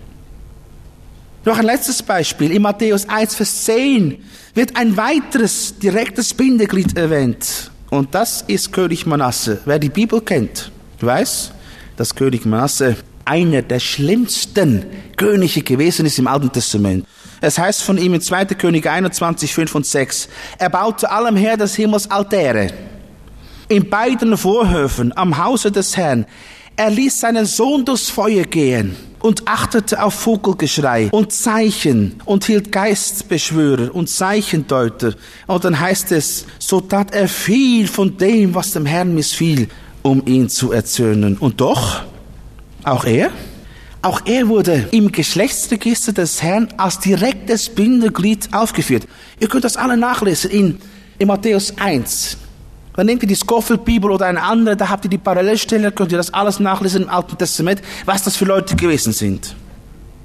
Noch 1.46 1.59
ein 1.59 1.64
letztes 1.64 2.02
Beispiel. 2.02 2.50
In 2.50 2.62
Matthäus 2.62 3.09
1, 3.09 3.37
Vers 3.37 3.64
10 3.66 4.18
wird 4.54 4.76
ein 4.76 4.96
weiteres 4.96 5.78
direktes 5.78 6.35
Bindeglied 6.35 6.98
erwähnt. 6.98 7.70
Und 7.88 8.16
das 8.16 8.42
ist 8.48 8.72
König 8.72 9.06
Manasse. 9.06 9.61
Wer 9.64 9.78
die 9.78 9.88
Bibel 9.88 10.20
kennt, 10.20 10.72
weiß, 11.00 11.52
dass 11.96 12.16
König 12.16 12.46
Manasse 12.46 12.96
einer 13.24 13.62
der 13.62 13.78
schlimmsten 13.78 14.87
Könige 15.16 15.62
gewesen 15.62 16.04
ist 16.04 16.18
im 16.18 16.26
Alten 16.26 16.50
Testament. 16.50 17.06
Es 17.40 17.59
heißt 17.61 17.85
von 17.85 17.96
ihm 17.96 18.14
in 18.14 18.20
2. 18.20 18.46
König 18.46 18.88
21, 18.88 19.54
5 19.54 19.74
und 19.76 19.87
6, 19.87 20.28
er 20.59 20.68
baute 20.68 21.12
allem 21.12 21.37
Herr 21.37 21.56
des 21.56 21.76
Himmels 21.76 22.11
Altäre. 22.11 22.72
In 23.68 23.88
beiden 23.88 24.37
Vorhöfen 24.37 25.16
am 25.16 25.38
Hause 25.38 25.70
des 25.70 25.96
Herrn. 25.96 26.26
Er 26.79 26.91
ließ 26.91 27.21
seinen 27.21 27.47
Sohn 27.47 27.87
durchs 27.87 28.11
Feuer 28.11 28.45
gehen 28.45 28.97
und 29.21 29.49
achtete 29.49 30.03
auf 30.03 30.12
Vogelgeschrei 30.12 31.09
und 31.11 31.33
Zeichen 31.33 32.21
und 32.27 32.45
hielt 32.45 32.71
Geistbeschwörer 32.71 33.95
und 33.95 34.11
Zeichendeuter. 34.11 35.15
Und 35.47 35.65
dann 35.65 35.81
heißt 35.81 36.12
es, 36.12 36.45
so 36.59 36.83
tat 36.83 37.15
er 37.15 37.29
viel 37.29 37.89
von 37.89 38.19
dem, 38.19 38.55
was 38.55 38.73
dem 38.73 38.85
Herrn 38.85 39.15
missfiel, 39.15 39.69
um 40.03 40.23
ihn 40.27 40.51
zu 40.51 40.71
erzürnen. 40.71 41.39
Und 41.39 41.62
doch, 41.62 42.03
auch 42.85 43.07
er, 43.07 43.31
auch 44.03 44.21
er 44.27 44.47
wurde 44.49 44.87
im 44.91 45.11
Geschlechtsregister 45.11 46.12
des 46.12 46.43
Herrn 46.43 46.69
als 46.77 46.99
direktes 46.99 47.71
Bindeglied 47.71 48.53
aufgeführt. 48.53 49.09
Ihr 49.41 49.49
könnt 49.49 49.65
das 49.65 49.79
alle 49.79 49.97
nachlesen 49.97 50.51
in, 50.51 50.79
in 51.19 51.29
Matthäus 51.29 51.73
1. 51.79 52.37
Dann 52.96 53.06
nehmt 53.06 53.22
ihr 53.22 53.28
die 53.28 53.35
Scofield-Bibel 53.35 54.11
oder 54.11 54.26
eine 54.26 54.42
andere, 54.42 54.76
da 54.76 54.88
habt 54.88 55.04
ihr 55.04 55.11
die 55.11 55.18
Parallelstellen, 55.18 55.94
könnt 55.94 56.12
ihr 56.12 56.18
das 56.18 56.32
alles 56.32 56.59
nachlesen 56.59 57.04
im 57.04 57.11
Alten 57.11 57.37
Testament, 57.37 57.82
was 58.06 58.24
das 58.24 58.37
für 58.37 58.46
Leute 58.46 58.74
gewesen 58.74 59.12
sind. 59.12 59.54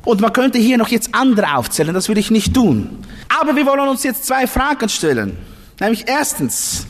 Und 0.03 0.21
man 0.21 0.33
könnte 0.33 0.57
hier 0.57 0.77
noch 0.77 0.87
jetzt 0.87 1.13
andere 1.13 1.55
aufzählen, 1.55 1.93
das 1.93 2.09
will 2.09 2.17
ich 2.17 2.31
nicht 2.31 2.53
tun. 2.53 3.05
Aber 3.29 3.55
wir 3.55 3.65
wollen 3.65 3.87
uns 3.87 4.03
jetzt 4.03 4.25
zwei 4.25 4.47
Fragen 4.47 4.89
stellen. 4.89 5.37
Nämlich 5.79 6.05
erstens, 6.07 6.87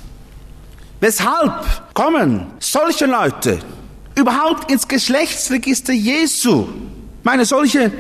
weshalb 1.00 1.94
kommen 1.94 2.48
solche 2.60 3.08
Leute 3.08 3.60
überhaupt 4.16 4.72
ins 4.72 4.88
Geschlechtsregister 4.88 5.94
Jesu. 5.94 6.68
Meine 7.24 7.46
solche 7.46 7.92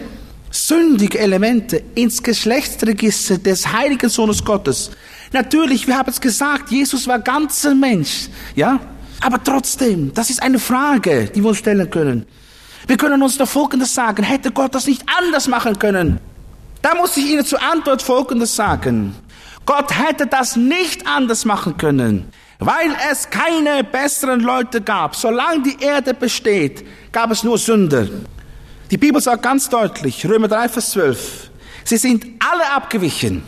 sündige 0.51 1.17
Elemente 1.19 1.81
ins 1.95 2.21
Geschlechtsregister 2.21 3.37
des 3.37 3.71
heiligen 3.71 4.09
Sohnes 4.09 4.43
Gottes. 4.43 4.91
Natürlich, 5.31 5.87
wir 5.87 5.97
haben 5.97 6.09
es 6.09 6.19
gesagt, 6.19 6.69
Jesus 6.71 7.07
war 7.07 7.19
ganzer 7.19 7.73
Mensch, 7.73 8.29
ja? 8.55 8.79
Aber 9.21 9.41
trotzdem, 9.43 10.13
das 10.13 10.29
ist 10.29 10.41
eine 10.41 10.59
Frage, 10.59 11.31
die 11.33 11.41
wir 11.41 11.49
uns 11.49 11.59
stellen 11.59 11.89
können. 11.89 12.25
Wir 12.87 12.97
können 12.97 13.21
uns 13.21 13.37
da 13.37 13.45
Folgendes 13.45 13.93
sagen, 13.93 14.23
hätte 14.23 14.51
Gott 14.51 14.75
das 14.75 14.87
nicht 14.87 15.03
anders 15.19 15.47
machen 15.47 15.77
können? 15.79 16.19
Da 16.81 16.95
muss 16.95 17.15
ich 17.15 17.25
Ihnen 17.27 17.45
zur 17.45 17.61
Antwort 17.61 18.01
Folgendes 18.01 18.55
sagen. 18.55 19.15
Gott 19.65 19.97
hätte 19.97 20.25
das 20.25 20.55
nicht 20.55 21.05
anders 21.07 21.45
machen 21.45 21.77
können. 21.77 22.25
Weil 22.57 22.95
es 23.11 23.29
keine 23.29 23.83
besseren 23.83 24.39
Leute 24.39 24.81
gab. 24.81 25.15
Solange 25.15 25.63
die 25.63 25.83
Erde 25.83 26.13
besteht, 26.13 26.85
gab 27.11 27.31
es 27.31 27.43
nur 27.43 27.57
Sünder. 27.57 28.07
Die 28.91 28.97
Bibel 28.97 29.21
sagt 29.21 29.43
ganz 29.43 29.69
deutlich, 29.69 30.25
Römer 30.27 30.49
3, 30.49 30.67
Vers 30.67 30.91
12, 30.91 31.49
sie 31.85 31.95
sind 31.95 32.25
alle 32.39 32.69
abgewichen, 32.73 33.41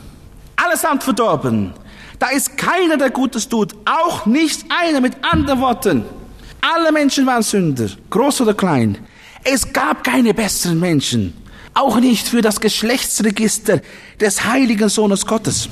allesamt 0.55 1.03
verdorben. 1.03 1.73
Da 2.17 2.29
ist 2.29 2.57
keiner, 2.57 2.95
der 2.95 3.09
Gutes 3.09 3.49
tut, 3.49 3.75
auch 3.83 4.25
nicht 4.25 4.63
einer 4.69 5.01
mit 5.01 5.15
anderen 5.21 5.59
Worten. 5.59 6.05
Alle 6.61 6.93
Menschen 6.93 7.25
waren 7.25 7.43
Sünder, 7.43 7.89
groß 8.09 8.39
oder 8.39 8.53
klein. 8.53 8.97
Es 9.43 9.73
gab 9.73 10.05
keine 10.05 10.33
besseren 10.33 10.79
Menschen, 10.79 11.33
auch 11.73 11.99
nicht 11.99 12.25
für 12.29 12.41
das 12.41 12.61
Geschlechtsregister 12.61 13.81
des 14.21 14.45
heiligen 14.45 14.87
Sohnes 14.87 15.25
Gottes. 15.25 15.67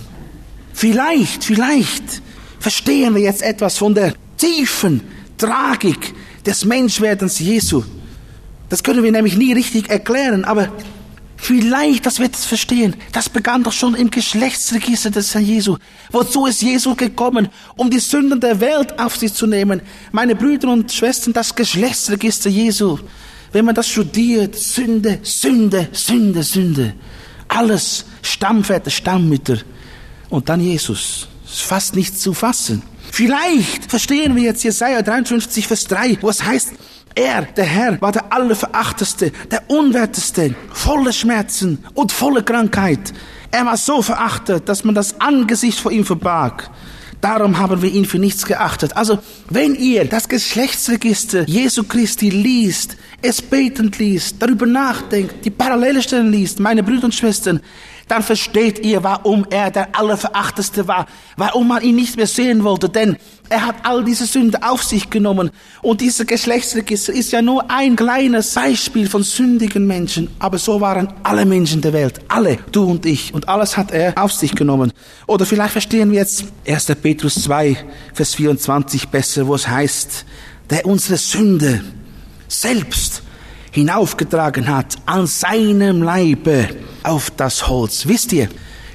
Vielleicht, 0.74 1.46
vielleicht 1.46 2.22
verstehen 2.60 3.16
wir 3.16 3.22
jetzt 3.22 3.42
etwas 3.42 3.78
von 3.78 3.96
der 3.96 4.16
tiefen 4.36 5.00
Tragik 5.38 6.14
des 6.46 6.66
Menschwerdens 6.66 7.40
Jesu. 7.40 7.84
Das 8.72 8.84
können 8.84 9.04
wir 9.04 9.12
nämlich 9.12 9.36
nie 9.36 9.52
richtig 9.52 9.90
erklären, 9.90 10.46
aber 10.46 10.72
vielleicht, 11.36 12.06
dass 12.06 12.20
wir 12.20 12.30
das 12.30 12.46
verstehen, 12.46 12.96
das 13.12 13.28
begann 13.28 13.64
doch 13.64 13.74
schon 13.74 13.96
im 13.96 14.10
Geschlechtsregister 14.10 15.12
des 15.12 15.34
Herrn 15.34 15.44
Jesu. 15.44 15.76
Wozu 16.10 16.46
ist 16.46 16.62
Jesus 16.62 16.96
gekommen? 16.96 17.50
Um 17.76 17.90
die 17.90 18.00
Sünden 18.00 18.40
der 18.40 18.62
Welt 18.62 18.98
auf 18.98 19.18
sich 19.18 19.34
zu 19.34 19.46
nehmen. 19.46 19.82
Meine 20.14 20.36
Brüder 20.36 20.70
und 20.70 20.90
Schwestern, 20.90 21.34
das 21.34 21.54
Geschlechtsregister 21.54 22.50
Jesu. 22.50 22.98
Wenn 23.52 23.66
man 23.66 23.76
das 23.76 23.90
studiert, 23.90 24.56
Sünde, 24.56 25.20
Sünde, 25.22 25.90
Sünde, 25.92 26.42
Sünde. 26.42 26.94
Alles 27.50 28.06
Stammväter, 28.22 28.90
Stammmütter. 28.90 29.58
Und 30.30 30.48
dann 30.48 30.62
Jesus. 30.62 31.28
Ist 31.44 31.64
fast 31.64 31.94
nicht 31.94 32.18
zu 32.18 32.34
fassen. 32.34 32.84
Vielleicht 33.12 33.90
verstehen 33.90 34.34
wir 34.38 34.44
jetzt 34.44 34.64
Jesaja 34.64 35.02
53, 35.02 35.68
Vers 35.68 35.84
3, 35.88 36.20
wo 36.22 36.30
es 36.30 36.42
heißt, 36.42 36.72
er, 37.16 37.44
der 37.44 37.66
Herr, 37.66 38.02
war 38.02 38.12
der 38.12 38.32
Allerverachteste, 38.32 39.32
der 39.50 39.70
Unwerteste, 39.70 40.56
voller 40.72 41.12
Schmerzen 41.12 41.84
und 41.94 42.12
voller 42.12 42.42
Krankheit. 42.42 43.14
Er 43.52 43.66
war 43.66 43.78
so 43.78 44.02
verachtet, 44.02 44.70
dass 44.70 44.84
man 44.84 44.96
das 44.96 45.20
Angesicht 45.20 45.80
vor 45.80 45.92
ihm 45.92 46.06
verbarg. 46.06 46.70
Darum 47.22 47.60
haben 47.60 47.84
wir 47.84 47.92
ihn 47.92 48.06
für 48.06 48.18
nichts 48.18 48.46
geachtet. 48.46 48.98
Also, 48.98 49.20
wenn 49.50 49.76
ihr 49.76 50.06
das 50.06 50.28
Geschlechtsregister 50.28 51.48
Jesu 51.48 51.84
Christi 51.84 52.32
liest, 52.32 52.98
es 53.22 53.42
betend 53.44 54.00
liest, 54.00 54.38
darüber 54.40 54.66
nachdenkt, 54.66 55.46
die 55.46 55.52
Parallelstellen 55.52 56.32
liest, 56.32 56.60
meine 56.60 56.82
Brüder 56.82 57.06
und 57.06 57.14
Schwestern, 57.14 57.62
dann 58.08 58.24
versteht 58.24 58.80
ihr, 58.80 59.04
warum 59.04 59.46
er 59.50 59.72
der 59.72 59.96
Allerverachteste 59.96 60.88
war, 60.88 61.06
warum 61.38 61.68
man 61.68 61.84
ihn 61.84 61.96
nicht 61.96 62.18
mehr 62.18 62.28
sehen 62.28 62.64
wollte, 62.64 62.90
denn 62.90 63.18
er 63.50 63.66
hat 63.66 63.76
all 63.84 64.04
diese 64.04 64.26
Sünde 64.26 64.60
auf 64.64 64.84
sich 64.84 65.10
genommen. 65.10 65.52
Und 65.82 66.02
dieser 66.02 66.26
Geschlechtsregister 66.26 67.14
ist 67.14 67.32
ja 67.32 67.42
nur 67.42 67.70
ein 67.70 67.96
kleines 67.96 68.54
Beispiel 68.54 69.08
von 69.08 69.24
sündigen 69.24 69.88
Menschen, 69.88 70.30
aber 70.40 70.58
so 70.58 70.80
waren 70.82 71.14
alle 71.24 71.46
Menschen 71.46 71.82
der 71.82 71.94
Welt, 71.94 72.20
alle, 72.28 72.58
du 72.72 72.84
und 72.84 73.06
ich, 73.06 73.34
und 73.34 73.50
alles 73.50 73.78
hat 73.78 73.92
er 73.92 74.14
auf 74.22 74.32
sich 74.32 74.56
genommen. 74.56 74.94
Oder 75.28 75.46
vielleicht 75.46 75.74
verstehen 75.74 76.12
wir 76.12 76.20
jetzt 76.20 76.46
1. 76.68 76.86
Petrus 77.02 77.36
2, 77.44 77.78
Vers 78.14 78.36
24 78.36 79.10
besser, 79.10 79.48
wo 79.48 79.56
es 79.56 79.68
heißt, 79.68 80.26
der 80.70 80.86
unsere 80.86 81.18
Sünde 81.18 81.84
selbst 82.48 83.24
hinaufgetragen 83.72 84.68
hat 84.68 84.96
an 85.06 85.26
seinem 85.28 86.04
Leibe 86.04 86.70
auf 87.04 87.32
das 87.32 87.68
Holz. 87.68 88.06
Wisst 88.08 88.34
ihr, 88.34 88.50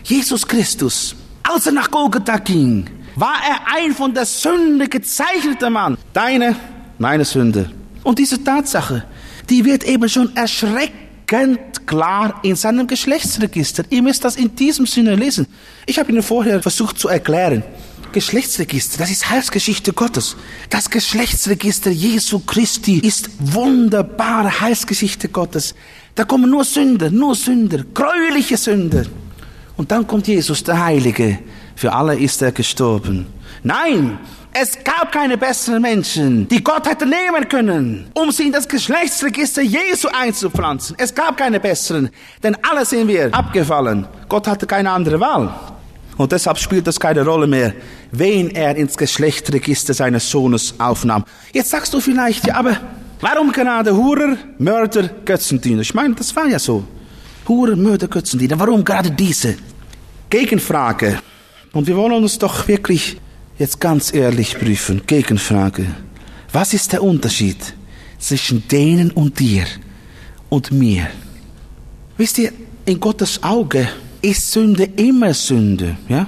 Jesus 0.04 0.46
Christus, 0.46 1.16
als 1.42 1.66
er 1.66 1.72
nach 1.72 1.90
Golgatha 1.90 2.36
ging, 2.38 2.88
war 3.16 3.36
er 3.48 3.76
ein 3.76 3.92
von 3.92 4.14
der 4.14 4.26
Sünde 4.26 4.88
gezeichneter 4.88 5.70
Mann. 5.70 5.96
Deine, 6.12 6.54
meine 6.98 7.24
Sünde. 7.24 7.70
Und 8.04 8.18
diese 8.18 8.42
Tatsache, 8.44 9.04
die 9.48 9.64
wird 9.64 9.84
eben 9.84 10.08
schon 10.08 10.36
erschreckend 10.36 11.86
klar 11.86 12.40
in 12.42 12.54
seinem 12.54 12.86
Geschlechtsregister. 12.86 13.84
Ihr 13.90 14.02
müsst 14.02 14.24
das 14.24 14.36
in 14.36 14.54
diesem 14.54 14.86
Sinne 14.86 15.14
lesen. 15.14 15.46
Ich 15.86 15.98
habe 15.98 16.12
Ihnen 16.12 16.22
vorher 16.22 16.62
versucht 16.62 16.98
zu 16.98 17.08
erklären. 17.08 17.62
Geschlechtsregister, 18.12 18.98
das 18.98 19.10
ist 19.10 19.28
Heilsgeschichte 19.30 19.92
Gottes. 19.92 20.36
Das 20.70 20.90
Geschlechtsregister 20.90 21.90
Jesu 21.90 22.40
Christi 22.40 22.98
ist 22.98 23.30
wunderbare 23.38 24.60
Heilsgeschichte 24.60 25.28
Gottes. 25.28 25.74
Da 26.14 26.24
kommen 26.24 26.50
nur 26.50 26.64
Sünder, 26.64 27.10
nur 27.10 27.34
Sünder, 27.34 27.84
gräuliche 27.94 28.56
Sünder. 28.56 29.04
Und 29.76 29.90
dann 29.90 30.06
kommt 30.06 30.26
Jesus, 30.26 30.62
der 30.64 30.82
Heilige. 30.82 31.38
Für 31.74 31.92
alle 31.92 32.18
ist 32.18 32.40
er 32.40 32.52
gestorben. 32.52 33.26
Nein, 33.62 34.18
es 34.58 34.82
gab 34.82 35.12
keine 35.12 35.36
besseren 35.36 35.82
Menschen, 35.82 36.48
die 36.48 36.64
Gott 36.64 36.88
hätte 36.88 37.04
nehmen 37.04 37.46
können, 37.46 38.10
um 38.14 38.30
sie 38.30 38.44
in 38.44 38.52
das 38.52 38.66
Geschlechtsregister 38.66 39.60
Jesu 39.60 40.08
einzupflanzen. 40.08 40.96
Es 40.98 41.14
gab 41.14 41.36
keine 41.36 41.60
besseren, 41.60 42.08
denn 42.42 42.56
alle 42.62 42.86
sind 42.86 43.08
wir 43.08 43.34
abgefallen. 43.34 44.06
Gott 44.30 44.48
hatte 44.48 44.66
keine 44.66 44.90
andere 44.90 45.20
Wahl. 45.20 45.54
Und 46.16 46.32
deshalb 46.32 46.58
spielt 46.58 46.88
es 46.88 46.98
keine 46.98 47.24
Rolle 47.24 47.46
mehr, 47.46 47.74
wen 48.10 48.50
er 48.50 48.76
ins 48.76 48.96
Geschlechtsregister 48.96 49.92
seines 49.92 50.30
Sohnes 50.30 50.74
aufnahm. 50.78 51.24
Jetzt 51.52 51.70
sagst 51.70 51.92
du 51.92 52.00
vielleicht, 52.00 52.46
ja, 52.46 52.56
aber 52.56 52.78
warum 53.20 53.52
gerade 53.52 53.94
Hurer, 53.94 54.36
Mörder, 54.58 55.08
Götzendiener? 55.24 55.82
Ich 55.82 55.94
meine, 55.94 56.14
das 56.14 56.34
war 56.34 56.46
ja 56.46 56.58
so. 56.58 56.84
Hurer, 57.46 57.76
Mörder, 57.76 58.08
Götzendiener. 58.08 58.58
Warum 58.58 58.82
gerade 58.82 59.10
diese? 59.10 59.56
Gegenfrage. 60.30 61.18
Und 61.72 61.86
wir 61.86 61.96
wollen 61.96 62.24
uns 62.24 62.38
doch 62.38 62.66
wirklich 62.66 63.18
jetzt 63.58 63.80
ganz 63.80 64.12
ehrlich 64.12 64.58
prüfen. 64.58 65.02
Gegenfrage. 65.06 65.86
Was 66.52 66.72
ist 66.72 66.92
der 66.92 67.02
Unterschied 67.02 67.58
zwischen 68.18 68.66
denen 68.68 69.10
und 69.10 69.38
dir 69.38 69.66
und 70.48 70.72
mir? 70.72 71.08
Wisst 72.16 72.38
ihr, 72.38 72.52
in 72.86 72.98
Gottes 72.98 73.42
Auge 73.42 73.88
ist 74.26 74.50
Sünde 74.50 74.84
immer 74.96 75.32
Sünde, 75.34 75.96
ja? 76.08 76.26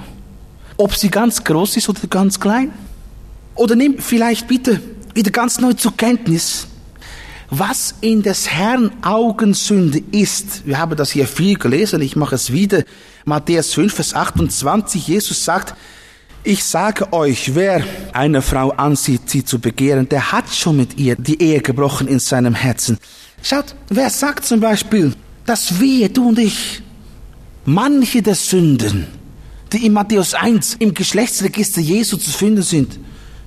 Ob 0.77 0.95
sie 0.95 1.09
ganz 1.09 1.43
groß 1.43 1.75
ist 1.75 1.89
oder 1.89 1.99
ganz 2.09 2.39
klein. 2.39 2.71
Oder 3.55 3.75
nimm 3.75 3.99
vielleicht 3.99 4.47
bitte 4.47 4.79
wieder 5.13 5.31
ganz 5.31 5.59
neu 5.59 5.73
zur 5.73 5.97
Kenntnis, 5.97 6.67
was 7.49 7.95
in 7.99 8.23
des 8.23 8.49
Herrn 8.49 8.91
Augen 9.01 9.53
Sünde 9.53 10.01
ist. 10.11 10.65
Wir 10.65 10.77
haben 10.77 10.95
das 10.95 11.11
hier 11.11 11.27
viel 11.27 11.57
gelesen, 11.57 12.01
ich 12.01 12.15
mache 12.15 12.35
es 12.35 12.53
wieder. 12.53 12.83
Matthäus 13.25 13.73
5, 13.73 13.93
Vers 13.93 14.13
28, 14.13 15.05
Jesus 15.05 15.43
sagt, 15.43 15.75
ich 16.45 16.63
sage 16.63 17.11
euch, 17.11 17.53
wer 17.53 17.83
eine 18.13 18.41
Frau 18.41 18.69
ansieht, 18.71 19.29
sie 19.29 19.43
zu 19.43 19.59
begehren, 19.59 20.07
der 20.07 20.31
hat 20.31 20.47
schon 20.53 20.77
mit 20.77 20.97
ihr 20.97 21.17
die 21.17 21.41
Ehe 21.41 21.59
gebrochen 21.59 22.07
in 22.07 22.19
seinem 22.19 22.55
Herzen. 22.55 22.97
Schaut, 23.43 23.75
wer 23.89 24.09
sagt 24.09 24.45
zum 24.45 24.61
Beispiel, 24.61 25.13
dass 25.45 25.81
wir, 25.81 26.07
du 26.07 26.29
und 26.29 26.39
ich, 26.39 26.81
manche 27.73 28.23
der 28.23 28.35
Sünden, 28.35 29.05
die 29.71 29.85
in 29.85 29.93
Matthäus 29.93 30.33
1 30.33 30.77
im 30.79 30.93
Geschlechtsregister 30.93 31.81
Jesu 31.81 32.17
zu 32.17 32.31
finden 32.31 32.63
sind, 32.63 32.99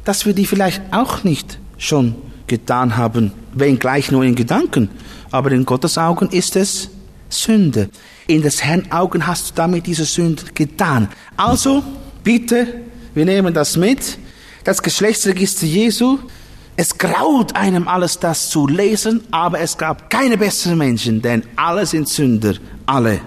dass 0.04 0.24
wir 0.24 0.32
die 0.32 0.46
vielleicht 0.46 0.80
auch 0.92 1.24
nicht 1.24 1.58
schon 1.76 2.14
getan 2.46 2.96
haben, 2.96 3.32
wenngleich 3.52 4.12
nur 4.12 4.22
in 4.22 4.36
Gedanken. 4.36 4.90
Aber 5.32 5.50
in 5.50 5.64
Gottes 5.64 5.98
Augen 5.98 6.28
ist 6.28 6.54
es 6.54 6.88
Sünde. 7.28 7.88
In 8.28 8.42
des 8.42 8.62
Herrn 8.62 8.92
Augen 8.92 9.26
hast 9.26 9.50
du 9.50 9.54
damit 9.56 9.86
diese 9.86 10.04
Sünde 10.04 10.44
getan. 10.54 11.08
Also, 11.36 11.82
bitte, 12.22 12.82
wir 13.14 13.24
nehmen 13.24 13.52
das 13.52 13.76
mit. 13.76 14.18
Das 14.62 14.82
Geschlechtsregister 14.82 15.66
Jesu. 15.66 16.18
Es 16.76 16.96
graut 16.96 17.56
einem 17.56 17.88
alles 17.88 18.18
das 18.18 18.50
zu 18.50 18.66
lesen, 18.68 19.22
aber 19.30 19.60
es 19.60 19.76
gab 19.76 20.08
keine 20.08 20.38
besseren 20.38 20.78
Menschen, 20.78 21.20
denn 21.20 21.42
alle 21.56 21.84
sind 21.84 22.08
Sünder. 22.08 22.54
Alle. 22.86 23.20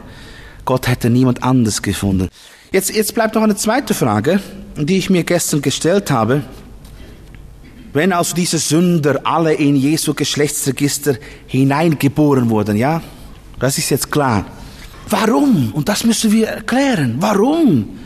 Gott 0.65 0.87
hätte 0.87 1.09
niemand 1.09 1.43
anders 1.43 1.81
gefunden. 1.81 2.29
Jetzt, 2.71 2.93
jetzt 2.93 3.13
bleibt 3.13 3.35
noch 3.35 3.43
eine 3.43 3.55
zweite 3.55 3.93
Frage, 3.93 4.39
die 4.75 4.97
ich 4.97 5.09
mir 5.09 5.23
gestern 5.23 5.61
gestellt 5.61 6.11
habe. 6.11 6.43
Wenn 7.93 8.11
also 8.11 8.35
diese 8.35 8.57
Sünder 8.57 9.21
alle 9.23 9.53
in 9.53 9.75
Jesu 9.75 10.13
Geschlechtsregister 10.13 11.15
hineingeboren 11.47 12.49
wurden, 12.49 12.75
ja, 12.75 13.01
das 13.59 13.77
ist 13.77 13.89
jetzt 13.89 14.11
klar. 14.11 14.45
Warum? 15.09 15.71
Und 15.73 15.87
das 15.87 16.03
müssen 16.03 16.31
wir 16.31 16.47
erklären. 16.47 17.15
Warum 17.19 17.97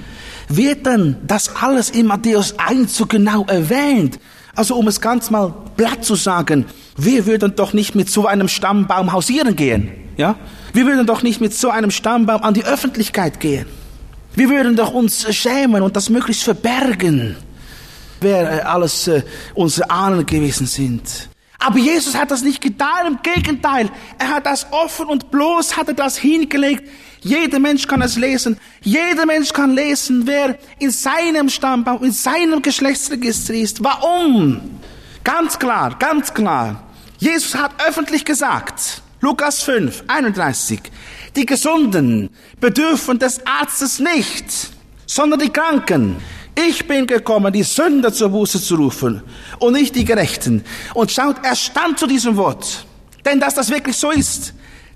wird 0.49 0.85
dann 0.85 1.17
das 1.25 1.55
alles 1.55 1.89
in 1.89 2.05
Matthäus 2.05 2.53
1 2.59 2.95
so 2.95 3.05
genau 3.05 3.45
erwähnt? 3.45 4.19
Also 4.53 4.75
um 4.75 4.87
es 4.87 4.99
ganz 4.99 5.31
mal 5.31 5.53
platt 5.77 6.03
zu 6.03 6.15
sagen, 6.15 6.65
wir 6.97 7.25
würden 7.25 7.55
doch 7.55 7.73
nicht 7.73 7.95
mit 7.95 8.09
so 8.09 8.27
einem 8.27 8.49
Stammbaum 8.49 9.13
hausieren 9.13 9.55
gehen. 9.55 10.08
Ja? 10.19 10.35
Wir 10.73 10.85
würden 10.85 11.07
doch 11.07 11.23
nicht 11.23 11.39
mit 11.39 11.53
so 11.53 11.69
einem 11.69 11.91
Stammbaum 11.91 12.43
an 12.43 12.53
die 12.53 12.65
Öffentlichkeit 12.65 13.39
gehen. 13.39 13.65
Wir 14.35 14.49
würden 14.49 14.75
doch 14.75 14.93
uns 14.93 15.33
schämen 15.33 15.81
und 15.81 15.95
das 15.95 16.09
möglichst 16.09 16.43
verbergen, 16.43 17.37
wer 18.19 18.59
äh, 18.59 18.61
alles 18.63 19.07
äh, 19.07 19.23
unsere 19.55 19.89
Ahnen 19.89 20.25
gewesen 20.25 20.67
sind. 20.67 21.29
Aber 21.57 21.79
Jesus 21.79 22.15
hat 22.15 22.31
das 22.31 22.41
nicht 22.41 22.61
getan, 22.61 23.07
im 23.07 23.19
Gegenteil. 23.23 23.89
Er 24.17 24.29
hat 24.29 24.45
das 24.45 24.67
offen 24.71 25.05
und 25.05 25.31
bloß 25.31 25.77
hat 25.77 25.87
er 25.87 25.93
das 25.93 26.17
hingelegt. 26.17 26.83
Jeder 27.21 27.59
Mensch 27.59 27.87
kann 27.87 28.01
es 28.01 28.17
lesen. 28.17 28.57
Jeder 28.81 29.25
Mensch 29.25 29.53
kann 29.53 29.73
lesen, 29.73 30.27
wer 30.27 30.57
in 30.79 30.91
seinem 30.91 31.47
Stammbaum, 31.47 32.03
in 32.03 32.11
seinem 32.11 32.61
Geschlechtsregister 32.61 33.53
ist. 33.53 33.81
Warum? 33.81 34.79
Ganz 35.23 35.57
klar, 35.57 35.97
ganz 35.97 36.33
klar. 36.33 36.83
Jesus 37.19 37.55
hat 37.55 37.71
öffentlich 37.87 38.25
gesagt, 38.25 39.01
Lukas 39.21 39.63
5, 39.63 40.05
31, 40.07 40.79
die 41.35 41.45
Gesunden 41.45 42.29
bedürfen 42.61 43.19
des 43.19 43.45
Arztes 43.45 43.99
nicht, 43.99 44.45
sondern 45.05 45.39
die 45.39 45.49
Kranken. 45.49 46.15
Ich 46.55 46.87
bin 46.87 47.05
gekommen, 47.05 47.51
die 47.51 47.63
Sünder 47.63 48.13
zur 48.13 48.29
Buße 48.29 48.61
zu 48.61 48.75
rufen 48.75 49.21
und 49.59 49.73
nicht 49.73 49.95
die 49.95 50.05
Gerechten. 50.05 50.63
Und 50.93 51.11
schaut, 51.11 51.37
er 51.43 51.55
stand 51.55 51.99
zu 51.99 52.07
diesem 52.07 52.37
Wort. 52.37 52.85
Denn 53.25 53.39
dass 53.41 53.55
das 53.55 53.69
wirklich 53.69 53.97
so 53.97 54.11
ist, 54.11 54.53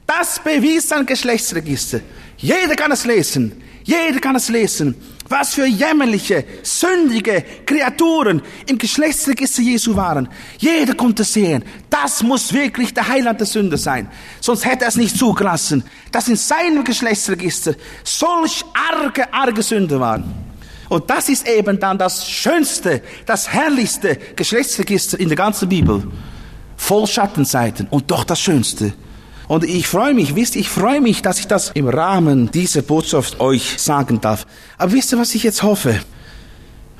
das 0.08 0.40
bewies 0.42 0.88
sein 0.88 1.06
Geschlechtsregister. 1.06 2.00
Jeder 2.38 2.76
kann 2.76 2.92
es 2.92 3.06
lesen. 3.06 3.62
Jeder 3.84 4.20
kann 4.20 4.36
es 4.36 4.48
lesen. 4.48 4.96
Was 5.36 5.56
für 5.56 5.66
jämmerliche, 5.66 6.46
sündige 6.62 7.44
Kreaturen 7.66 8.40
im 8.68 8.78
Geschlechtsregister 8.78 9.64
Jesu 9.64 9.96
waren. 9.96 10.30
Jeder 10.60 10.94
konnte 10.94 11.24
sehen, 11.24 11.64
das 11.90 12.22
muss 12.22 12.54
wirklich 12.54 12.94
der 12.94 13.08
Heiland 13.08 13.40
der 13.40 13.48
Sünde 13.48 13.80
sein. 13.80 14.08
Sonst 14.42 14.64
hätte 14.64 14.84
er 14.84 14.90
es 14.90 14.96
nicht 14.96 15.18
zugelassen, 15.18 15.84
dass 16.12 16.28
in 16.28 16.36
seinem 16.36 16.84
Geschlechtsregister 16.84 17.74
solch 18.04 18.64
arge, 18.92 19.34
arge 19.34 19.64
Sünde 19.64 20.00
waren. 20.00 20.24
Und 20.88 21.10
das 21.10 21.30
ist 21.30 21.48
eben 21.48 21.80
dann 21.80 21.98
das 21.98 22.30
schönste, 22.30 23.02
das 23.26 23.50
herrlichste 23.50 24.18
Geschlechtsregister 24.36 25.20
in 25.20 25.30
der 25.30 25.38
ganzen 25.38 25.68
Bibel. 25.68 26.04
Voll 26.78 27.08
Schattenseiten 27.08 27.88
und 27.90 28.12
doch 28.12 28.24
das 28.24 28.40
schönste. 28.40 28.94
Und 29.48 29.64
ich 29.64 29.88
freue 29.88 30.14
mich, 30.14 30.36
wisst 30.36 30.56
ich 30.56 30.70
freue 30.70 31.02
mich, 31.02 31.22
dass 31.22 31.40
ich 31.40 31.48
das 31.48 31.72
im 31.74 31.88
Rahmen 31.88 32.50
dieser 32.52 32.82
Botschaft 32.82 33.40
euch 33.40 33.76
sagen 33.78 34.22
darf. 34.22 34.48
Aber 34.78 34.94
wisst 34.94 35.12
ihr, 35.12 35.20
was 35.20 35.36
ich 35.36 35.44
jetzt 35.44 35.64
hoffe? 35.64 36.00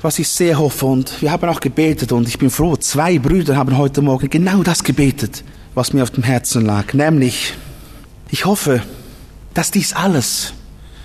Was 0.02 0.18
ich 0.18 0.28
sehr 0.28 0.58
hoffe 0.58 0.84
und 0.84 1.22
wir 1.22 1.32
haben 1.32 1.48
auch 1.48 1.60
gebetet 1.60 2.12
und 2.12 2.28
ich 2.28 2.38
bin 2.38 2.50
froh, 2.50 2.76
zwei 2.76 3.18
Brüder 3.18 3.56
haben 3.56 3.78
heute 3.78 4.02
Morgen 4.02 4.28
genau 4.28 4.62
das 4.62 4.84
gebetet, 4.84 5.42
was 5.74 5.94
mir 5.94 6.02
auf 6.02 6.10
dem 6.10 6.22
Herzen 6.22 6.66
lag. 6.66 6.92
Nämlich, 6.92 7.54
ich 8.30 8.44
hoffe, 8.44 8.82
dass 9.54 9.70
dies 9.70 9.94
alles 9.94 10.52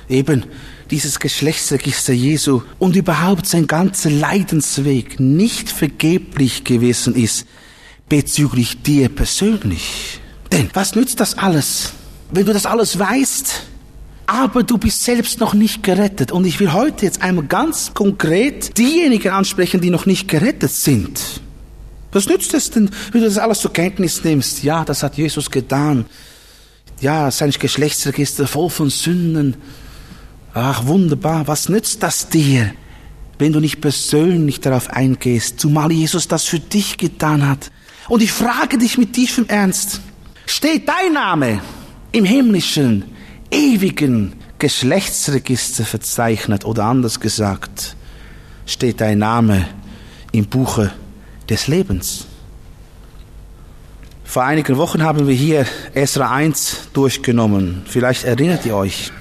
eben 0.09 0.43
dieses 0.91 1.19
Geschlechtsregister 1.19 2.13
Jesu 2.13 2.61
und 2.79 2.95
überhaupt 2.95 3.45
sein 3.45 3.67
ganzer 3.67 4.09
Leidensweg 4.09 5.19
nicht 5.19 5.69
vergeblich 5.69 6.63
gewesen 6.63 7.15
ist 7.15 7.45
bezüglich 8.09 8.81
dir 8.81 9.07
persönlich. 9.07 10.19
Denn 10.51 10.69
was 10.73 10.95
nützt 10.95 11.19
das 11.19 11.37
alles, 11.37 11.93
wenn 12.31 12.45
du 12.45 12.53
das 12.53 12.65
alles 12.65 12.97
weißt, 12.97 13.67
aber 14.25 14.61
du 14.63 14.77
bist 14.77 15.03
selbst 15.03 15.39
noch 15.39 15.53
nicht 15.53 15.81
gerettet? 15.81 16.31
Und 16.31 16.45
ich 16.45 16.59
will 16.59 16.71
heute 16.71 17.05
jetzt 17.05 17.21
einmal 17.21 17.45
ganz 17.45 17.93
konkret 17.93 18.77
diejenigen 18.77 19.31
ansprechen, 19.31 19.81
die 19.81 19.89
noch 19.89 20.05
nicht 20.05 20.27
gerettet 20.27 20.71
sind. 20.71 21.41
Was 22.11 22.27
nützt 22.27 22.53
es 22.53 22.69
denn, 22.69 22.89
wenn 23.11 23.21
du 23.21 23.27
das 23.27 23.37
alles 23.37 23.59
zur 23.59 23.73
Kenntnis 23.73 24.23
nimmst? 24.23 24.63
Ja, 24.63 24.85
das 24.85 25.03
hat 25.03 25.17
Jesus 25.17 25.49
getan. 25.49 26.05
Ja, 27.01 27.31
sein 27.31 27.51
Geschlechtsregister 27.51 28.45
voll 28.47 28.69
von 28.69 28.89
Sünden. 28.89 29.55
Ach, 30.53 30.85
wunderbar. 30.85 31.47
Was 31.47 31.69
nützt 31.69 32.03
das 32.03 32.29
dir, 32.29 32.71
wenn 33.37 33.53
du 33.53 33.59
nicht 33.59 33.81
persönlich 33.81 34.59
darauf 34.59 34.89
eingehst, 34.89 35.59
zumal 35.59 35.91
Jesus 35.91 36.27
das 36.27 36.45
für 36.45 36.59
dich 36.59 36.97
getan 36.97 37.47
hat? 37.47 37.71
Und 38.09 38.21
ich 38.21 38.31
frage 38.31 38.77
dich 38.77 38.97
mit 38.97 39.13
tiefem 39.13 39.45
Ernst, 39.47 40.01
steht 40.49 40.89
dein 40.89 41.13
Name 41.13 41.61
im 42.11 42.25
himmlischen, 42.25 43.05
ewigen 43.51 44.33
Geschlechtsregister 44.57 45.85
verzeichnet 45.85 46.65
oder 46.65 46.85
anders 46.85 47.19
gesagt, 47.19 47.95
steht 48.65 48.99
dein 48.99 49.19
Name 49.19 49.67
im 50.31 50.47
Buche 50.47 50.91
des 51.47 51.67
Lebens. 51.67 52.25
Vor 54.23 54.43
einigen 54.43 54.77
Wochen 54.77 55.03
haben 55.03 55.27
wir 55.27 55.35
hier 55.35 55.65
Esra 55.93 56.31
1 56.31 56.89
durchgenommen. 56.93 57.83
Vielleicht 57.85 58.25
erinnert 58.25 58.65
ihr 58.65 58.75
euch. 58.75 59.11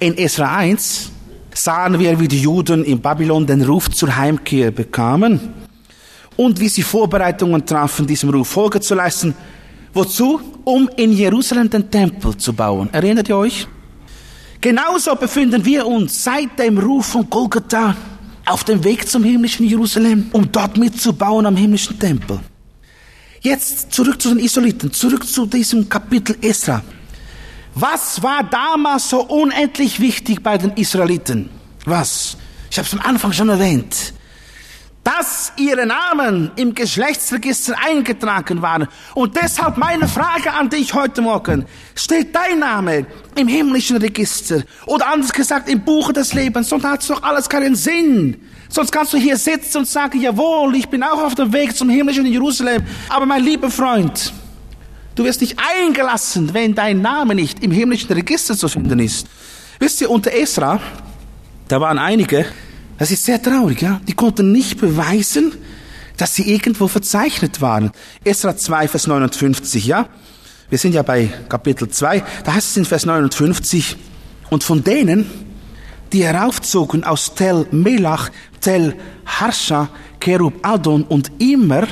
In 0.00 0.16
Esra 0.16 0.56
1 0.56 1.12
sahen 1.54 1.98
wir, 1.98 2.18
wie 2.20 2.28
die 2.28 2.40
Juden 2.40 2.84
in 2.84 3.00
Babylon 3.00 3.46
den 3.46 3.62
Ruf 3.62 3.90
zur 3.90 4.16
Heimkehr 4.16 4.70
bekamen 4.70 5.40
und 6.36 6.58
wie 6.58 6.68
sie 6.68 6.82
Vorbereitungen 6.82 7.64
trafen, 7.66 8.06
diesem 8.06 8.30
Ruf 8.30 8.48
Folge 8.48 8.80
zu 8.80 8.94
leisten. 8.94 9.34
Wozu? 9.92 10.40
Um 10.64 10.88
in 10.96 11.12
Jerusalem 11.12 11.68
den 11.68 11.90
Tempel 11.90 12.36
zu 12.36 12.52
bauen. 12.52 12.88
Erinnert 12.92 13.28
ihr 13.28 13.36
euch? 13.36 13.66
Genauso 14.60 15.14
befinden 15.16 15.64
wir 15.64 15.86
uns 15.86 16.22
seit 16.22 16.58
dem 16.58 16.78
Ruf 16.78 17.06
von 17.06 17.28
Golgatha 17.28 17.96
auf 18.46 18.62
dem 18.64 18.84
Weg 18.84 19.08
zum 19.08 19.24
himmlischen 19.24 19.66
Jerusalem, 19.66 20.28
um 20.32 20.50
dort 20.52 20.76
mitzubauen 20.76 21.46
am 21.46 21.56
himmlischen 21.56 21.98
Tempel. 21.98 22.38
Jetzt 23.40 23.92
zurück 23.92 24.20
zu 24.20 24.28
den 24.28 24.38
Israeliten, 24.38 24.92
zurück 24.92 25.26
zu 25.26 25.46
diesem 25.46 25.88
Kapitel 25.88 26.36
Esra. 26.42 26.82
Was 27.74 28.22
war 28.22 28.44
damals 28.44 29.08
so 29.08 29.24
unendlich 29.24 29.98
wichtig 29.98 30.42
bei 30.42 30.58
den 30.58 30.72
Israeliten? 30.72 31.48
Was? 31.86 32.36
Ich 32.70 32.78
habe 32.78 32.86
es 32.86 32.92
am 32.92 33.00
Anfang 33.00 33.32
schon 33.32 33.48
erwähnt 33.48 34.12
dass 35.04 35.52
ihre 35.56 35.86
Namen 35.86 36.50
im 36.56 36.74
Geschlechtsregister 36.74 37.74
eingetragen 37.82 38.60
waren. 38.60 38.86
Und 39.14 39.36
deshalb 39.36 39.78
meine 39.78 40.06
Frage 40.06 40.52
an 40.52 40.68
dich 40.68 40.92
heute 40.92 41.22
Morgen. 41.22 41.64
Steht 41.94 42.34
dein 42.34 42.58
Name 42.58 43.06
im 43.34 43.48
himmlischen 43.48 43.96
Register? 43.96 44.62
Oder 44.86 45.08
anders 45.08 45.32
gesagt 45.32 45.68
im 45.68 45.80
Buche 45.80 46.12
des 46.12 46.34
Lebens? 46.34 46.68
Sonst 46.68 46.84
hat 46.84 47.00
es 47.00 47.08
doch 47.08 47.22
alles 47.22 47.48
keinen 47.48 47.74
Sinn. 47.74 48.36
Sonst 48.68 48.92
kannst 48.92 49.12
du 49.12 49.16
hier 49.16 49.36
sitzen 49.36 49.78
und 49.78 49.88
sagen, 49.88 50.20
jawohl, 50.20 50.76
ich 50.76 50.88
bin 50.88 51.02
auch 51.02 51.22
auf 51.22 51.34
dem 51.34 51.52
Weg 51.52 51.74
zum 51.74 51.88
himmlischen 51.88 52.26
Jerusalem. 52.26 52.84
Aber 53.08 53.24
mein 53.24 53.42
lieber 53.42 53.70
Freund, 53.70 54.32
du 55.14 55.24
wirst 55.24 55.40
nicht 55.40 55.58
eingelassen, 55.58 56.52
wenn 56.52 56.74
dein 56.74 57.00
Name 57.00 57.34
nicht 57.34 57.64
im 57.64 57.70
himmlischen 57.70 58.12
Register 58.12 58.56
zu 58.56 58.68
finden 58.68 58.98
ist. 58.98 59.26
Wisst 59.78 60.00
ihr, 60.02 60.10
unter 60.10 60.32
Esra, 60.32 60.78
da 61.68 61.80
waren 61.80 61.98
einige, 61.98 62.44
das 63.00 63.10
ist 63.10 63.24
sehr 63.24 63.42
traurig, 63.42 63.80
ja. 63.80 63.98
Die 64.06 64.12
konnten 64.12 64.52
nicht 64.52 64.78
beweisen, 64.78 65.54
dass 66.18 66.34
sie 66.34 66.52
irgendwo 66.52 66.86
verzeichnet 66.86 67.62
waren. 67.62 67.92
Esra 68.24 68.54
2, 68.54 68.88
Vers 68.88 69.06
59, 69.06 69.86
ja. 69.86 70.06
Wir 70.68 70.76
sind 70.76 70.94
ja 70.94 71.02
bei 71.02 71.30
Kapitel 71.48 71.88
2. 71.88 72.22
Da 72.44 72.52
heißt 72.52 72.68
es 72.72 72.76
in 72.76 72.84
Vers 72.84 73.06
59, 73.06 73.96
und 74.50 74.64
von 74.64 74.84
denen, 74.84 75.24
die 76.12 76.24
heraufzogen 76.24 77.02
aus 77.02 77.34
Tel 77.34 77.66
Melach, 77.70 78.28
Tel 78.60 78.94
Harsha, 79.24 79.88
Kerub 80.20 80.52
Adon 80.60 81.04
und 81.04 81.32
Immer, 81.38 81.88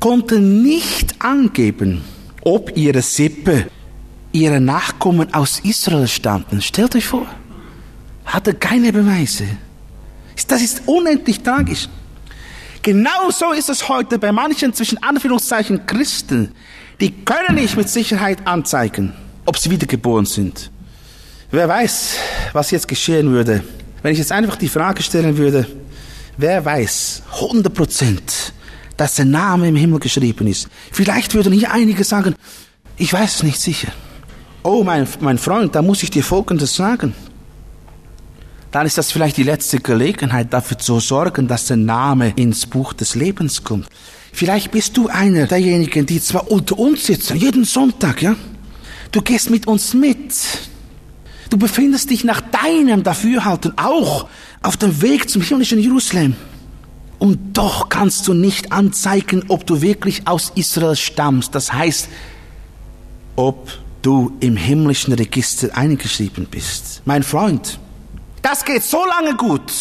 konnten 0.00 0.62
nicht 0.62 1.16
angeben, 1.22 2.00
ob 2.40 2.74
ihre 2.78 3.02
Sippe, 3.02 3.66
ihre 4.32 4.58
Nachkommen 4.58 5.34
aus 5.34 5.60
Israel 5.60 6.08
stammten. 6.08 6.62
Stellt 6.62 6.96
euch 6.96 7.08
vor, 7.08 7.26
hatte 8.24 8.54
keine 8.54 8.90
Beweise. 8.90 9.44
Das 10.46 10.62
ist 10.62 10.82
unendlich 10.86 11.40
tragisch. 11.42 11.88
Genauso 12.82 13.52
ist 13.52 13.68
es 13.68 13.88
heute 13.88 14.18
bei 14.18 14.32
manchen 14.32 14.72
zwischen 14.72 15.02
Anführungszeichen 15.02 15.84
Christen. 15.86 16.52
Die 17.00 17.12
können 17.24 17.56
nicht 17.56 17.76
mit 17.76 17.88
Sicherheit 17.88 18.46
anzeigen, 18.46 19.12
ob 19.44 19.58
sie 19.58 19.70
wiedergeboren 19.70 20.24
sind. 20.24 20.70
Wer 21.50 21.68
weiß, 21.68 22.14
was 22.52 22.70
jetzt 22.70 22.88
geschehen 22.88 23.30
würde, 23.30 23.62
wenn 24.02 24.12
ich 24.12 24.18
jetzt 24.18 24.32
einfach 24.32 24.56
die 24.56 24.68
Frage 24.68 25.02
stellen 25.02 25.36
würde, 25.36 25.66
wer 26.36 26.64
weiß 26.64 27.22
100 27.34 27.74
Prozent, 27.74 28.52
dass 28.96 29.16
der 29.16 29.24
Name 29.24 29.68
im 29.68 29.76
Himmel 29.76 29.98
geschrieben 29.98 30.46
ist. 30.46 30.68
Vielleicht 30.92 31.34
würden 31.34 31.52
hier 31.52 31.72
einige 31.72 32.04
sagen, 32.04 32.34
ich 32.96 33.12
weiß 33.12 33.36
es 33.36 33.42
nicht 33.42 33.60
sicher. 33.60 33.88
Oh, 34.62 34.84
mein, 34.84 35.06
mein 35.20 35.38
Freund, 35.38 35.74
da 35.74 35.82
muss 35.82 36.02
ich 36.02 36.10
dir 36.10 36.22
Folgendes 36.22 36.74
sagen 36.74 37.14
dann 38.70 38.86
ist 38.86 38.98
das 38.98 39.10
vielleicht 39.10 39.36
die 39.36 39.42
letzte 39.42 39.80
Gelegenheit 39.80 40.52
dafür 40.52 40.78
zu 40.78 41.00
sorgen, 41.00 41.48
dass 41.48 41.66
der 41.66 41.76
Name 41.76 42.32
ins 42.36 42.66
Buch 42.66 42.92
des 42.92 43.14
Lebens 43.14 43.64
kommt. 43.64 43.88
Vielleicht 44.32 44.70
bist 44.70 44.96
du 44.96 45.08
einer 45.08 45.46
derjenigen, 45.46 46.06
die 46.06 46.20
zwar 46.20 46.50
unter 46.50 46.78
uns 46.78 47.06
sitzen, 47.06 47.36
jeden 47.36 47.64
Sonntag, 47.64 48.22
ja? 48.22 48.36
Du 49.10 49.22
gehst 49.22 49.50
mit 49.50 49.66
uns 49.66 49.92
mit. 49.92 50.34
Du 51.50 51.56
befindest 51.56 52.10
dich 52.10 52.22
nach 52.22 52.40
deinem 52.40 53.02
Dafürhalten 53.02 53.72
auch 53.76 54.28
auf 54.62 54.76
dem 54.76 55.02
Weg 55.02 55.28
zum 55.28 55.42
himmlischen 55.42 55.80
Jerusalem. 55.80 56.36
Und 57.18 57.56
doch 57.58 57.88
kannst 57.88 58.28
du 58.28 58.34
nicht 58.34 58.70
anzeigen, 58.70 59.44
ob 59.48 59.66
du 59.66 59.82
wirklich 59.82 60.28
aus 60.28 60.52
Israel 60.54 60.94
stammst. 60.94 61.56
Das 61.56 61.72
heißt, 61.72 62.08
ob 63.34 63.68
du 64.00 64.32
im 64.38 64.56
himmlischen 64.56 65.12
Register 65.12 65.76
eingeschrieben 65.76 66.46
bist. 66.48 67.02
Mein 67.04 67.24
Freund, 67.24 67.80
das 68.42 68.64
geht 68.64 68.82
so 68.82 69.04
lange 69.06 69.36
gut, 69.36 69.72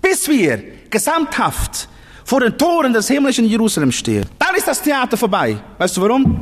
bis 0.00 0.28
wir 0.28 0.62
gesamthaft 0.90 1.88
vor 2.24 2.40
den 2.40 2.56
Toren 2.56 2.92
des 2.92 3.08
himmlischen 3.08 3.44
Jerusalem 3.44 3.92
stehen. 3.92 4.24
Dann 4.38 4.54
ist 4.54 4.68
das 4.68 4.82
Theater 4.82 5.16
vorbei. 5.16 5.56
Weißt 5.78 5.96
du 5.96 6.02
warum? 6.02 6.40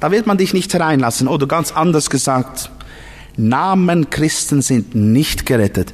Da 0.00 0.10
wird 0.10 0.26
man 0.26 0.38
dich 0.38 0.54
nicht 0.54 0.72
hereinlassen. 0.72 1.28
Oder 1.28 1.46
ganz 1.46 1.72
anders 1.72 2.08
gesagt, 2.10 2.70
Namen 3.36 4.10
Christen 4.10 4.62
sind 4.62 4.94
nicht 4.94 5.46
gerettet. 5.46 5.92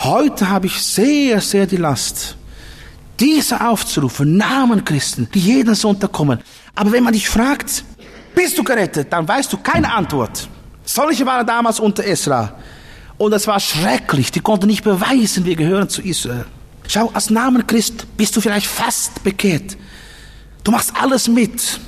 Heute 0.00 0.48
habe 0.48 0.66
ich 0.66 0.82
sehr, 0.82 1.40
sehr 1.40 1.66
die 1.66 1.76
Last, 1.76 2.36
diese 3.18 3.66
aufzurufen, 3.66 4.36
Namen 4.36 4.84
Christen, 4.84 5.28
die 5.32 5.40
jeden 5.40 5.74
Sonntag 5.74 6.12
kommen. 6.12 6.40
Aber 6.74 6.92
wenn 6.92 7.04
man 7.04 7.12
dich 7.12 7.28
fragt, 7.28 7.84
bist 8.34 8.58
du 8.58 8.64
gerettet, 8.64 9.12
dann 9.12 9.26
weißt 9.26 9.52
du 9.52 9.58
keine 9.58 9.92
Antwort. 9.92 10.48
Solche 10.84 11.24
waren 11.24 11.46
damals 11.46 11.80
unter 11.80 12.04
Esra. 12.04 12.54
Und 13.18 13.32
es 13.32 13.46
war 13.46 13.60
schrecklich. 13.60 14.32
Die 14.32 14.40
konnten 14.40 14.66
nicht 14.66 14.84
beweisen, 14.84 15.44
wir 15.44 15.56
gehören 15.56 15.88
zu 15.88 16.02
Israel. 16.02 16.46
Schau, 16.88 17.10
als 17.14 17.30
Namenchrist 17.30 18.16
bist 18.16 18.36
du 18.36 18.40
vielleicht 18.40 18.66
fast 18.66 19.22
bekehrt. 19.22 19.76
Du 20.62 20.70
machst 20.70 20.92
alles 21.00 21.28
mit. 21.28 21.80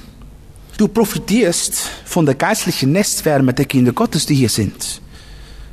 Du 0.77 0.89
profitierst 0.89 1.75
von 2.05 2.27
der 2.27 2.35
geistlichen 2.35 2.93
Nestwärme 2.93 3.55
der 3.55 3.65
Kinder 3.65 3.93
Gottes, 3.93 4.27
die 4.27 4.35
hier 4.35 4.49
sind. 4.49 5.01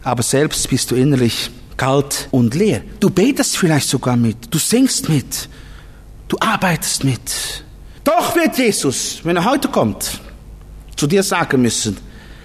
Aber 0.01 0.23
selbst 0.23 0.69
bist 0.69 0.91
du 0.91 0.95
innerlich 0.95 1.49
kalt 1.77 2.27
und 2.31 2.55
leer. 2.55 2.81
Du 2.99 3.09
betest 3.09 3.57
vielleicht 3.57 3.87
sogar 3.87 4.15
mit. 4.15 4.53
Du 4.53 4.57
singst 4.57 5.09
mit. 5.09 5.49
Du 6.27 6.37
arbeitest 6.39 7.03
mit. 7.03 7.63
Doch 8.03 8.35
wird 8.35 8.57
Jesus, 8.57 9.19
wenn 9.23 9.37
er 9.37 9.45
heute 9.45 9.67
kommt, 9.67 10.19
zu 10.95 11.07
dir 11.07 11.23
sagen 11.23 11.61
müssen, 11.61 11.97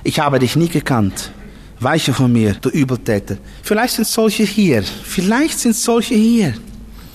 ich 0.04 0.20
habe 0.20 0.38
dich 0.38 0.56
nie 0.56 0.68
gekannt. 0.68 1.32
Weiche 1.80 2.12
von 2.12 2.32
mir, 2.32 2.54
du 2.54 2.70
Übeltäter. 2.70 3.36
Vielleicht 3.62 3.94
sind 3.94 4.06
solche 4.06 4.42
hier. 4.42 4.82
Vielleicht 4.82 5.58
sind 5.58 5.76
solche 5.76 6.14
hier. 6.14 6.54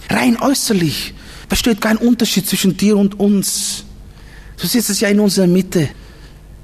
Rein 0.10 0.38
äußerlich 0.40 1.14
besteht 1.50 1.82
kein 1.82 1.98
Unterschied 1.98 2.48
zwischen 2.48 2.76
dir 2.78 2.98
und 2.98 3.20
uns. 3.20 3.84
Du 4.60 4.68
sitzt 4.68 5.02
ja 5.02 5.10
in 5.10 5.20
unserer 5.20 5.48
Mitte, 5.48 5.90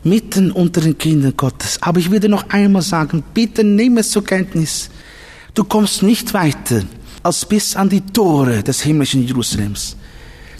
mitten 0.03 0.51
unter 0.51 0.79
den 0.79 0.97
Kindern 0.97 1.33
Gottes. 1.35 1.77
Aber 1.81 1.99
ich 1.99 2.09
würde 2.09 2.29
noch 2.29 2.49
einmal 2.49 2.81
sagen, 2.81 3.23
bitte 3.33 3.63
nimm 3.63 3.97
es 3.97 4.11
zur 4.11 4.23
Kenntnis. 4.23 4.89
Du 5.53 5.65
kommst 5.65 6.01
nicht 6.01 6.33
weiter 6.33 6.83
als 7.21 7.45
bis 7.45 7.75
an 7.75 7.89
die 7.89 8.01
Tore 8.01 8.63
des 8.63 8.81
himmlischen 8.81 9.27
Jerusalems. 9.27 9.97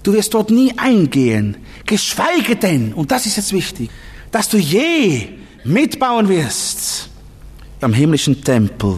Du 0.04 0.12
wirst 0.12 0.34
dort 0.34 0.50
nie 0.50 0.74
eingehen, 0.78 1.56
geschweige 1.86 2.56
denn, 2.58 2.94
und 2.94 3.12
das 3.12 3.26
ist 3.26 3.38
jetzt 3.38 3.54
wichtig, 3.54 3.90
dass 4.32 4.50
du 4.50 4.58
je 4.58 5.30
mitbauen 5.64 6.28
wirst 6.28 7.09
am 7.82 7.94
himmlischen 7.94 8.44
Tempel. 8.44 8.98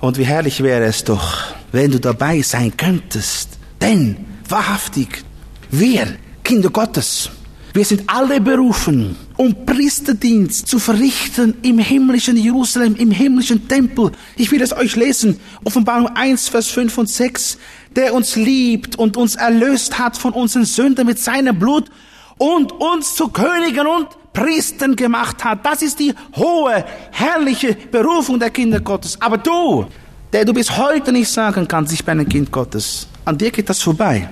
Und 0.00 0.18
wie 0.18 0.24
herrlich 0.24 0.62
wäre 0.62 0.84
es 0.84 1.04
doch, 1.04 1.38
wenn 1.72 1.90
du 1.90 1.98
dabei 1.98 2.42
sein 2.42 2.76
könntest. 2.76 3.58
Denn, 3.80 4.16
wahrhaftig, 4.48 5.24
wir, 5.70 6.16
Kinder 6.44 6.70
Gottes, 6.70 7.30
wir 7.74 7.84
sind 7.84 8.04
alle 8.06 8.40
berufen, 8.40 9.16
um 9.36 9.66
Priesterdienst 9.66 10.66
zu 10.66 10.78
verrichten 10.78 11.58
im 11.62 11.78
himmlischen 11.78 12.36
Jerusalem, 12.36 12.96
im 12.96 13.10
himmlischen 13.10 13.68
Tempel. 13.68 14.12
Ich 14.36 14.50
will 14.50 14.62
es 14.62 14.72
euch 14.72 14.96
lesen. 14.96 15.38
Offenbarung 15.64 16.08
1, 16.08 16.48
Vers 16.48 16.68
5 16.68 16.96
und 16.96 17.08
6. 17.08 17.58
Der 17.94 18.14
uns 18.14 18.36
liebt 18.36 18.96
und 18.96 19.16
uns 19.16 19.34
erlöst 19.34 19.98
hat 19.98 20.16
von 20.16 20.32
unseren 20.32 20.64
Sünden 20.64 21.06
mit 21.06 21.18
seinem 21.18 21.58
Blut 21.58 21.90
und 22.38 22.72
uns 22.72 23.14
zu 23.14 23.28
Königen 23.28 23.86
und 23.86 24.08
Priestern 24.38 24.94
gemacht 24.94 25.44
hat. 25.44 25.66
Das 25.66 25.82
ist 25.82 25.98
die 25.98 26.14
hohe, 26.36 26.84
herrliche 27.10 27.74
Berufung 27.74 28.38
der 28.38 28.50
Kinder 28.50 28.80
Gottes. 28.80 29.20
Aber 29.20 29.38
du, 29.38 29.86
der 30.32 30.44
du 30.44 30.52
bis 30.52 30.76
heute 30.76 31.12
nicht 31.12 31.28
sagen 31.28 31.66
kannst, 31.66 31.92
ich 31.92 32.04
bin 32.04 32.20
ein 32.20 32.28
Kind 32.28 32.52
Gottes, 32.52 33.08
an 33.24 33.36
dir 33.36 33.50
geht 33.50 33.68
das 33.68 33.82
vorbei. 33.82 34.28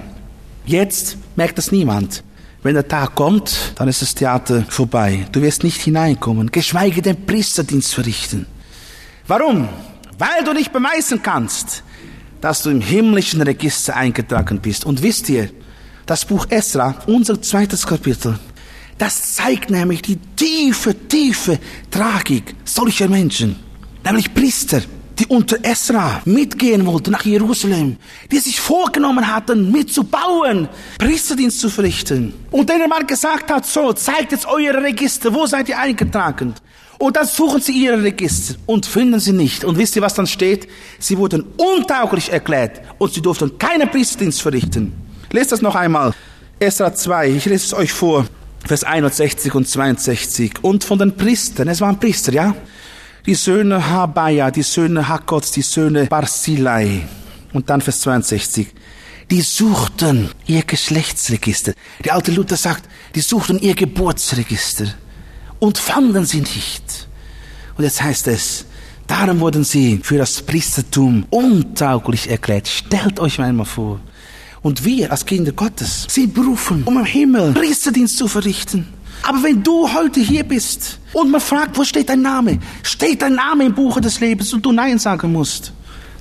Jetzt 0.65 1.17
merkt 1.35 1.59
das 1.59 1.73
niemand. 1.73 2.23
Wenn 2.63 2.75
der 2.75 2.87
Tag 2.87 3.15
kommt, 3.15 3.73
dann 3.77 3.89
ist 3.89 4.03
das 4.03 4.15
Theater 4.15 4.65
vorbei. 4.69 5.27
Du 5.33 5.43
wirst 5.43 5.65
nicht 5.65 5.81
hineinkommen, 5.81 6.51
geschweige 6.51 7.03
den 7.03 7.27
Priesterdienst 7.27 7.95
verrichten. 7.95 8.47
Warum? 9.27 9.69
Weil 10.19 10.45
du 10.45 10.53
nicht 10.53 10.73
beweisen 10.73 11.23
kannst, 11.23 11.83
dass 12.41 12.63
du 12.63 12.71
im 12.71 12.81
himmlischen 12.81 13.43
Register 13.43 13.97
eingetragen 13.97 14.61
bist. 14.61 14.85
Und 14.85 15.03
wisst 15.03 15.29
ihr, 15.29 15.51
das 16.07 16.25
Buch 16.25 16.47
Esra, 16.49 16.95
unser 17.07 17.41
zweites 17.43 17.87
Kapitel, 17.87 18.39
das 18.99 19.35
zeigt 19.35 19.71
nämlich 19.71 20.03
die 20.03 20.17
tiefe, 20.37 20.95
tiefe 21.09 21.59
Tragik 21.91 22.55
solcher 22.65 23.09
Menschen, 23.09 23.57
nämlich 24.05 24.33
Priester, 24.33 24.83
die 25.19 25.27
unter 25.27 25.65
Esra 25.65 26.21
mitgehen 26.25 26.87
wollten 26.87 27.11
nach 27.11 27.25
Jerusalem, 27.25 27.97
die 28.31 28.39
sich 28.39 28.61
vorgenommen 28.61 29.27
hatten, 29.27 29.71
mitzubauen, 29.71 30.69
Priesterdienst 30.99 31.61
zu 31.61 31.71
verrichten. 31.71 32.35
Und 32.51 32.69
denen 32.69 32.89
man 32.89 33.07
gesagt 33.07 33.51
hat, 33.51 33.67
so, 33.67 33.93
zeigt 33.93 34.33
jetzt 34.33 34.47
eure 34.47 34.83
Register, 34.83 35.33
wo 35.33 35.47
seid 35.47 35.69
ihr 35.69 35.79
eingetragen? 35.79 36.55
Und 36.99 37.17
dann 37.17 37.27
suchen 37.27 37.61
sie 37.61 37.73
ihre 37.73 38.03
Register 38.03 38.55
und 38.65 38.87
finden 38.87 39.21
sie 39.21 39.33
nicht. 39.33 39.65
Und 39.65 39.77
wisst 39.77 39.97
ihr, 39.97 40.03
was 40.03 40.15
dann 40.15 40.27
steht? 40.27 40.69
Sie 40.99 41.19
wurden 41.19 41.45
untauglich 41.57 42.33
erklärt 42.33 42.81
und 42.99 43.13
sie 43.13 43.21
durften 43.21 43.59
keinen 43.59 43.91
Priesterdienst 43.91 44.41
verrichten. 44.41 44.93
Lest 45.31 45.53
das 45.53 45.61
noch 45.61 45.75
einmal. 45.75 46.15
Esra 46.59 46.95
2, 46.95 47.29
ich 47.31 47.45
lese 47.45 47.67
es 47.67 47.75
euch 47.75 47.93
vor. 47.93 48.27
Vers 48.67 48.85
61 48.85 49.55
und 49.55 49.69
62. 49.69 50.63
Und 50.63 50.85
von 50.85 50.99
den 50.99 51.17
Priestern, 51.17 51.69
es 51.69 51.81
waren 51.81 51.99
Priester, 51.99 52.33
ja? 52.33 52.55
Die 53.25 53.35
Söhne 53.35 53.89
Habaya, 53.89 54.51
die 54.51 54.63
Söhne 54.63 55.09
Hakots, 55.09 55.53
die 55.53 55.63
Söhne 55.63 56.07
Barzillai. 56.07 57.03
Und 57.53 57.71
dann 57.71 57.81
Vers 57.81 58.01
62. 58.01 58.69
Die 59.31 59.41
suchten 59.41 60.31
ihr 60.47 60.63
Geschlechtsregister. 60.63 61.73
Der 62.05 62.15
alte 62.15 62.31
Luther 62.31 62.57
sagt, 62.57 62.89
die 63.15 63.21
suchten 63.21 63.59
ihr 63.59 63.75
Geburtsregister 63.75 64.87
und 65.59 65.79
fanden 65.79 66.25
sie 66.25 66.41
nicht. 66.41 67.09
Und 67.77 67.85
jetzt 67.85 68.03
heißt 68.03 68.29
es, 68.29 68.67
darum 69.07 69.41
wurden 69.41 69.65
sie 69.65 70.01
für 70.03 70.19
das 70.19 70.43
Priestertum 70.43 71.27
untauglich 71.31 72.31
erklärt. 72.31 72.69
Stellt 72.69 73.19
euch 73.19 73.41
einmal 73.41 73.67
vor. 73.67 74.01
Und 74.67 74.85
wir 74.85 75.13
als 75.13 75.25
Kinder 75.25 75.53
Gottes 75.53 76.07
sind 76.09 76.35
berufen, 76.35 76.83
um 76.87 76.99
im 76.99 77.05
Himmel 77.05 77.53
Priesterdienst 77.53 78.19
zu 78.19 78.27
verrichten. 78.27 78.89
Aber 79.23 79.41
wenn 79.45 79.63
du 79.63 79.95
heute 79.95 80.19
hier 80.19 80.43
bist 80.43 80.99
und 81.13 81.31
man 81.31 81.41
fragt, 81.41 81.79
wo 81.79 81.85
steht 81.85 82.09
dein 82.09 82.23
Name? 82.23 82.59
Steht 82.83 83.23
dein 83.23 83.37
Name 83.37 83.67
im 83.67 83.77
Buche 83.77 84.01
des 84.01 84.19
Lebens 84.19 84.53
und 84.53 84.67
du 84.67 84.73
Nein 84.73 84.99
sagen 84.99 85.31
musst, 85.31 85.73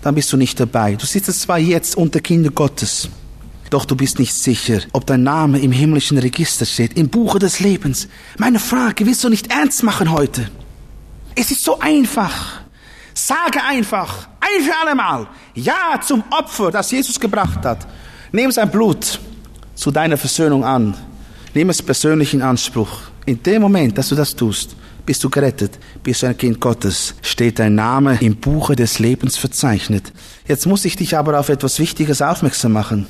dann 0.03 0.13
bist 0.13 0.31
du 0.31 0.37
nicht 0.37 0.59
dabei. 0.59 0.93
Du 0.93 1.07
sitzt 1.07 1.41
zwar 1.41 1.57
jetzt 1.57 1.97
unter 1.97 2.19
Kinder 2.19 2.51
Gottes, 2.51 3.09
doch 3.71 3.83
du 3.83 3.95
bist 3.95 4.19
nicht 4.19 4.35
sicher, 4.35 4.81
ob 4.93 5.07
dein 5.07 5.23
Name 5.23 5.57
im 5.57 5.71
himmlischen 5.71 6.19
Register 6.19 6.67
steht, 6.67 6.95
im 6.99 7.09
Buche 7.09 7.39
des 7.39 7.61
Lebens. 7.61 8.07
Meine 8.37 8.59
Frage 8.59 9.07
willst 9.07 9.23
du 9.23 9.29
nicht 9.29 9.51
ernst 9.51 9.81
machen 9.81 10.11
heute? 10.11 10.51
Es 11.33 11.49
ist 11.49 11.63
so 11.63 11.79
einfach. 11.79 12.61
Sage 13.15 13.63
einfach, 13.67 14.27
ein 14.39 14.63
für 14.63 14.75
allemal, 14.85 15.25
Ja 15.55 15.99
zum 15.99 16.23
Opfer, 16.29 16.69
das 16.69 16.91
Jesus 16.91 17.19
gebracht 17.19 17.65
hat. 17.65 17.87
Nimm 18.35 18.51
sein 18.51 18.69
Blut 18.69 19.17
zu 19.75 19.91
deiner 19.91 20.17
Versöhnung 20.17 20.65
an. 20.65 20.93
Nimm 21.53 21.69
es 21.69 21.81
persönlich 21.81 22.33
in 22.33 22.41
Anspruch. 22.41 22.89
In 23.25 23.41
dem 23.41 23.61
Moment, 23.61 23.97
dass 23.97 24.09
du 24.09 24.15
das 24.15 24.35
tust, 24.35 24.75
bist 25.05 25.23
du 25.23 25.29
gerettet, 25.29 25.79
bist 26.03 26.21
du 26.21 26.27
ein 26.27 26.35
Kind 26.35 26.59
Gottes, 26.59 27.15
steht 27.21 27.59
dein 27.59 27.75
Name 27.75 28.17
im 28.19 28.35
Buche 28.35 28.75
des 28.75 28.99
Lebens 28.99 29.37
verzeichnet. 29.37 30.11
Jetzt 30.49 30.65
muss 30.65 30.83
ich 30.83 30.97
dich 30.97 31.15
aber 31.15 31.39
auf 31.39 31.47
etwas 31.47 31.79
Wichtiges 31.79 32.21
aufmerksam 32.21 32.73
machen. 32.73 33.07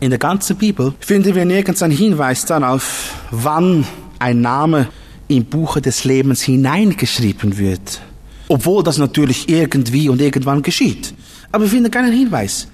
In 0.00 0.08
der 0.08 0.18
ganzen 0.18 0.56
Bibel 0.56 0.94
finden 0.98 1.34
wir 1.34 1.44
nirgends 1.44 1.82
einen 1.82 1.94
Hinweis 1.94 2.46
darauf, 2.46 3.16
wann 3.30 3.84
ein 4.18 4.40
Name 4.40 4.88
im 5.28 5.44
Buche 5.44 5.82
des 5.82 6.04
Lebens 6.04 6.40
hineingeschrieben 6.40 7.58
wird. 7.58 8.00
Obwohl 8.48 8.82
das 8.82 8.96
natürlich 8.96 9.46
irgendwie 9.46 10.08
und 10.08 10.22
irgendwann 10.22 10.62
geschieht. 10.62 11.12
Aber 11.52 11.64
wir 11.64 11.70
finden 11.70 11.90
keinen 11.90 12.14
Hinweis. 12.14 12.68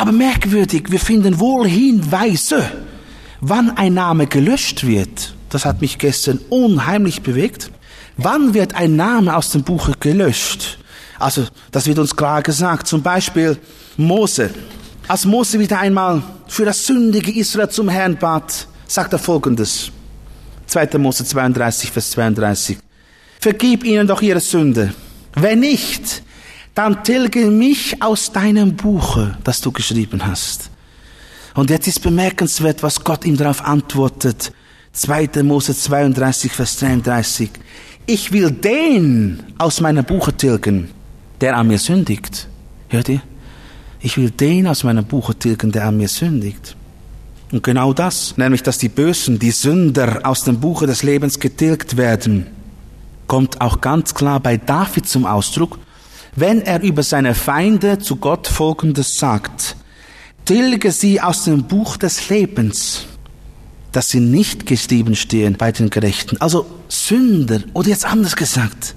Aber 0.00 0.12
merkwürdig, 0.12 0.84
wir 0.88 0.98
finden 0.98 1.38
wohl 1.40 1.68
Hinweise, 1.68 2.64
wann 3.42 3.76
ein 3.76 3.92
Name 3.92 4.26
gelöscht 4.26 4.86
wird. 4.86 5.34
Das 5.50 5.66
hat 5.66 5.82
mich 5.82 5.98
gestern 5.98 6.40
unheimlich 6.48 7.20
bewegt. 7.20 7.70
Wann 8.16 8.54
wird 8.54 8.74
ein 8.74 8.96
Name 8.96 9.36
aus 9.36 9.50
dem 9.50 9.62
Buche 9.62 9.92
gelöscht? 10.00 10.78
Also, 11.18 11.44
das 11.70 11.84
wird 11.84 11.98
uns 11.98 12.16
klar 12.16 12.40
gesagt. 12.42 12.86
Zum 12.86 13.02
Beispiel 13.02 13.58
Mose. 13.98 14.48
Als 15.06 15.26
Mose 15.26 15.58
wieder 15.58 15.78
einmal 15.78 16.22
für 16.48 16.64
das 16.64 16.86
sündige 16.86 17.38
Israel 17.38 17.68
zum 17.68 17.90
Herrn 17.90 18.16
bat, 18.16 18.68
sagt 18.86 19.12
er 19.12 19.18
folgendes. 19.18 19.90
2. 20.68 20.96
Mose 20.96 21.26
32, 21.26 21.90
Vers 21.90 22.12
32. 22.12 22.78
Vergib 23.38 23.84
ihnen 23.84 24.06
doch 24.06 24.22
ihre 24.22 24.40
Sünde. 24.40 24.94
Wenn 25.34 25.60
nicht, 25.60 26.22
dann 26.74 27.02
tilge 27.04 27.50
mich 27.50 28.02
aus 28.02 28.32
deinem 28.32 28.76
Buche, 28.76 29.36
das 29.44 29.60
du 29.60 29.72
geschrieben 29.72 30.26
hast. 30.26 30.70
Und 31.54 31.70
jetzt 31.70 31.88
ist 31.88 32.00
bemerkenswert, 32.00 32.82
was 32.82 33.02
Gott 33.02 33.24
ihm 33.24 33.36
darauf 33.36 33.64
antwortet. 33.64 34.52
2. 34.92 35.42
Mose 35.42 35.76
32, 35.76 36.52
Vers 36.52 36.78
33. 36.78 37.50
Ich 38.06 38.32
will 38.32 38.50
den 38.50 39.42
aus 39.58 39.80
meinem 39.80 40.04
Buche 40.04 40.32
tilgen, 40.32 40.90
der 41.40 41.56
an 41.56 41.68
mir 41.68 41.78
sündigt. 41.78 42.48
Hört 42.88 43.08
ihr? 43.08 43.22
Ich 44.00 44.16
will 44.16 44.30
den 44.30 44.66
aus 44.66 44.84
meinem 44.84 45.04
Buche 45.04 45.34
tilgen, 45.34 45.72
der 45.72 45.86
an 45.86 45.96
mir 45.96 46.08
sündigt. 46.08 46.76
Und 47.52 47.62
genau 47.62 47.92
das, 47.92 48.36
nämlich 48.36 48.62
dass 48.62 48.78
die 48.78 48.88
Bösen, 48.88 49.38
die 49.38 49.50
Sünder 49.50 50.20
aus 50.22 50.44
dem 50.44 50.60
Buche 50.60 50.86
des 50.86 51.02
Lebens 51.02 51.38
getilgt 51.38 51.96
werden, 51.96 52.46
kommt 53.26 53.60
auch 53.60 53.80
ganz 53.80 54.14
klar 54.14 54.40
bei 54.40 54.56
David 54.56 55.08
zum 55.08 55.26
Ausdruck, 55.26 55.78
wenn 56.36 56.62
er 56.62 56.82
über 56.82 57.02
seine 57.02 57.34
Feinde 57.34 57.98
zu 57.98 58.16
Gott 58.16 58.46
Folgendes 58.46 59.16
sagt. 59.16 59.76
Tilge 60.44 60.92
sie 60.92 61.20
aus 61.20 61.44
dem 61.44 61.64
Buch 61.64 61.96
des 61.96 62.28
Lebens, 62.28 63.04
dass 63.92 64.10
sie 64.10 64.20
nicht 64.20 64.66
geschrieben 64.66 65.16
stehen 65.16 65.56
bei 65.56 65.72
den 65.72 65.90
Gerechten. 65.90 66.40
Also 66.40 66.66
Sünder, 66.88 67.60
oder 67.74 67.88
jetzt 67.88 68.04
anders 68.04 68.36
gesagt, 68.36 68.94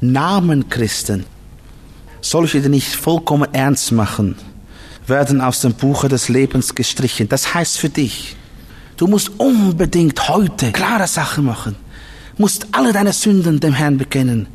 Namen 0.00 0.68
Christen, 0.68 1.24
solche, 2.20 2.60
die 2.60 2.68
nicht 2.68 2.94
vollkommen 2.94 3.52
ernst 3.52 3.92
machen, 3.92 4.36
werden 5.06 5.40
aus 5.40 5.60
dem 5.60 5.74
Buche 5.74 6.08
des 6.08 6.28
Lebens 6.28 6.74
gestrichen. 6.74 7.28
Das 7.28 7.54
heißt 7.54 7.78
für 7.78 7.88
dich, 7.88 8.36
du 8.96 9.06
musst 9.06 9.30
unbedingt 9.38 10.28
heute 10.28 10.72
klare 10.72 11.06
Sachen 11.06 11.44
machen, 11.44 11.76
musst 12.36 12.66
alle 12.72 12.92
deine 12.92 13.12
Sünden 13.12 13.60
dem 13.60 13.72
Herrn 13.72 13.98
bekennen, 13.98 14.46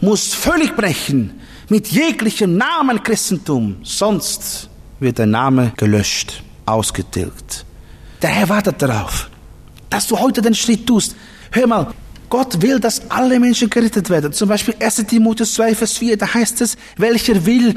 musst 0.00 0.34
völlig 0.34 0.76
brechen 0.76 1.40
mit 1.70 1.86
jeglichem 1.88 2.56
Namen 2.56 3.02
Christentum, 3.02 3.76
sonst 3.82 4.68
wird 4.98 5.18
dein 5.18 5.30
Name 5.30 5.72
gelöscht, 5.76 6.42
ausgetilgt. 6.66 7.64
Der 8.20 8.30
Herr 8.30 8.48
wartet 8.48 8.82
darauf, 8.82 9.30
dass 9.88 10.06
du 10.08 10.18
heute 10.18 10.42
den 10.42 10.54
Schritt 10.54 10.86
tust. 10.86 11.14
Hör 11.52 11.66
mal, 11.66 11.94
Gott 12.28 12.60
will, 12.60 12.78
dass 12.80 13.10
alle 13.10 13.40
Menschen 13.40 13.70
gerettet 13.70 14.10
werden. 14.10 14.32
Zum 14.32 14.48
Beispiel 14.48 14.74
1 14.78 14.96
Timotheus 15.06 15.54
2, 15.54 15.74
Vers 15.74 15.96
4, 15.98 16.16
da 16.16 16.34
heißt 16.34 16.60
es, 16.60 16.76
welcher 16.96 17.46
will, 17.46 17.74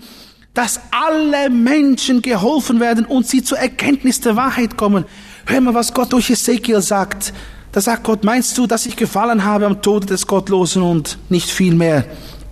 dass 0.53 0.79
alle 0.91 1.49
Menschen 1.49 2.21
geholfen 2.21 2.79
werden 2.79 3.05
und 3.05 3.27
sie 3.27 3.43
zur 3.43 3.59
Erkenntnis 3.59 4.21
der 4.21 4.35
Wahrheit 4.35 4.75
kommen. 4.75 5.05
Hör 5.45 5.61
mal, 5.61 5.73
was 5.73 5.93
Gott 5.93 6.13
durch 6.13 6.29
Ezekiel 6.29 6.81
sagt. 6.81 7.33
Da 7.71 7.81
sagt 7.81 8.03
Gott, 8.03 8.23
meinst 8.23 8.55
du, 8.57 8.67
dass 8.67 8.85
ich 8.85 8.95
gefallen 8.95 9.43
habe 9.43 9.65
am 9.65 9.81
Tode 9.81 10.05
des 10.05 10.27
Gottlosen 10.27 10.83
und 10.83 11.17
nicht 11.29 11.49
viel 11.49 11.73
mehr, 11.73 12.05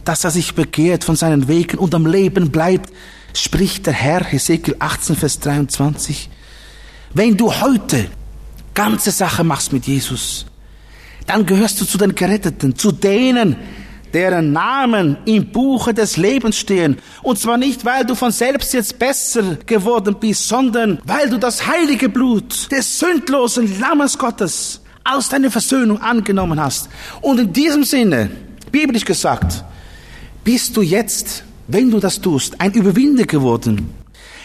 dass 0.05 0.23
er 0.23 0.31
sich 0.31 0.55
bekehrt 0.55 1.03
von 1.03 1.15
seinen 1.15 1.47
Wegen 1.47 1.77
und 1.77 1.93
am 1.93 2.05
Leben 2.05 2.51
bleibt, 2.51 2.91
spricht 3.33 3.85
der 3.85 3.93
Herr, 3.93 4.33
Ezekiel 4.33 4.75
18, 4.79 5.15
Vers 5.15 5.39
23. 5.39 6.29
Wenn 7.13 7.37
du 7.37 7.53
heute 7.53 8.07
ganze 8.73 9.11
Sache 9.11 9.43
machst 9.43 9.73
mit 9.73 9.85
Jesus, 9.85 10.45
dann 11.27 11.45
gehörst 11.45 11.79
du 11.79 11.85
zu 11.85 11.97
den 11.97 12.15
Geretteten, 12.15 12.75
zu 12.75 12.91
denen, 12.91 13.55
deren 14.13 14.51
Namen 14.51 15.17
im 15.25 15.51
Buche 15.51 15.93
des 15.93 16.17
Lebens 16.17 16.57
stehen. 16.57 16.97
Und 17.21 17.39
zwar 17.39 17.57
nicht, 17.57 17.85
weil 17.85 18.05
du 18.05 18.15
von 18.15 18.31
selbst 18.31 18.73
jetzt 18.73 18.99
besser 18.99 19.55
geworden 19.65 20.15
bist, 20.19 20.47
sondern 20.47 20.99
weil 21.05 21.29
du 21.29 21.37
das 21.37 21.65
heilige 21.65 22.09
Blut 22.09 22.71
des 22.71 22.99
sündlosen 22.99 23.79
Lammes 23.79 24.17
Gottes 24.17 24.81
aus 25.03 25.29
deiner 25.29 25.49
Versöhnung 25.49 26.01
angenommen 26.01 26.59
hast. 26.59 26.89
Und 27.21 27.39
in 27.39 27.53
diesem 27.53 27.83
Sinne, 27.83 28.29
biblisch 28.71 29.05
gesagt, 29.05 29.63
bist 30.43 30.75
du 30.75 30.81
jetzt, 30.81 31.43
wenn 31.67 31.91
du 31.91 31.99
das 31.99 32.19
tust, 32.19 32.59
ein 32.59 32.73
Überwinder 32.73 33.25
geworden, 33.25 33.93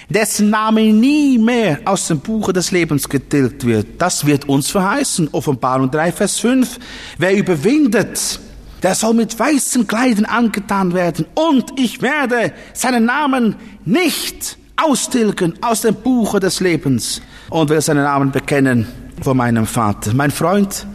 dessen 0.08 0.50
Name 0.50 0.92
nie 0.92 1.38
mehr 1.38 1.80
aus 1.84 2.08
dem 2.08 2.20
Buche 2.20 2.52
des 2.52 2.70
Lebens 2.70 3.08
getilgt 3.08 3.64
wird. 3.66 3.86
Das 3.98 4.24
wird 4.24 4.48
uns 4.48 4.70
verheißen. 4.70 5.28
Offenbarung 5.32 5.90
3, 5.90 6.12
Vers 6.12 6.38
5. 6.38 6.78
Wer 7.18 7.36
überwindet, 7.36 8.40
der 8.82 8.94
soll 8.94 9.14
mit 9.14 9.38
weißen 9.38 9.86
Kleidern 9.86 10.26
angetan 10.26 10.94
werden 10.94 11.26
und 11.34 11.78
ich 11.78 12.02
werde 12.02 12.52
seinen 12.72 13.06
Namen 13.06 13.56
nicht 13.84 14.58
austilgen 14.76 15.54
aus 15.62 15.80
dem 15.80 15.94
Buche 15.94 16.38
des 16.38 16.60
Lebens 16.60 17.22
und 17.50 17.70
will 17.70 17.80
seinen 17.80 18.04
Namen 18.04 18.30
bekennen 18.30 18.86
vor 19.22 19.34
meinem 19.34 19.66
Vater. 19.66 20.12
Mein 20.14 20.30
Freund, 20.30 20.86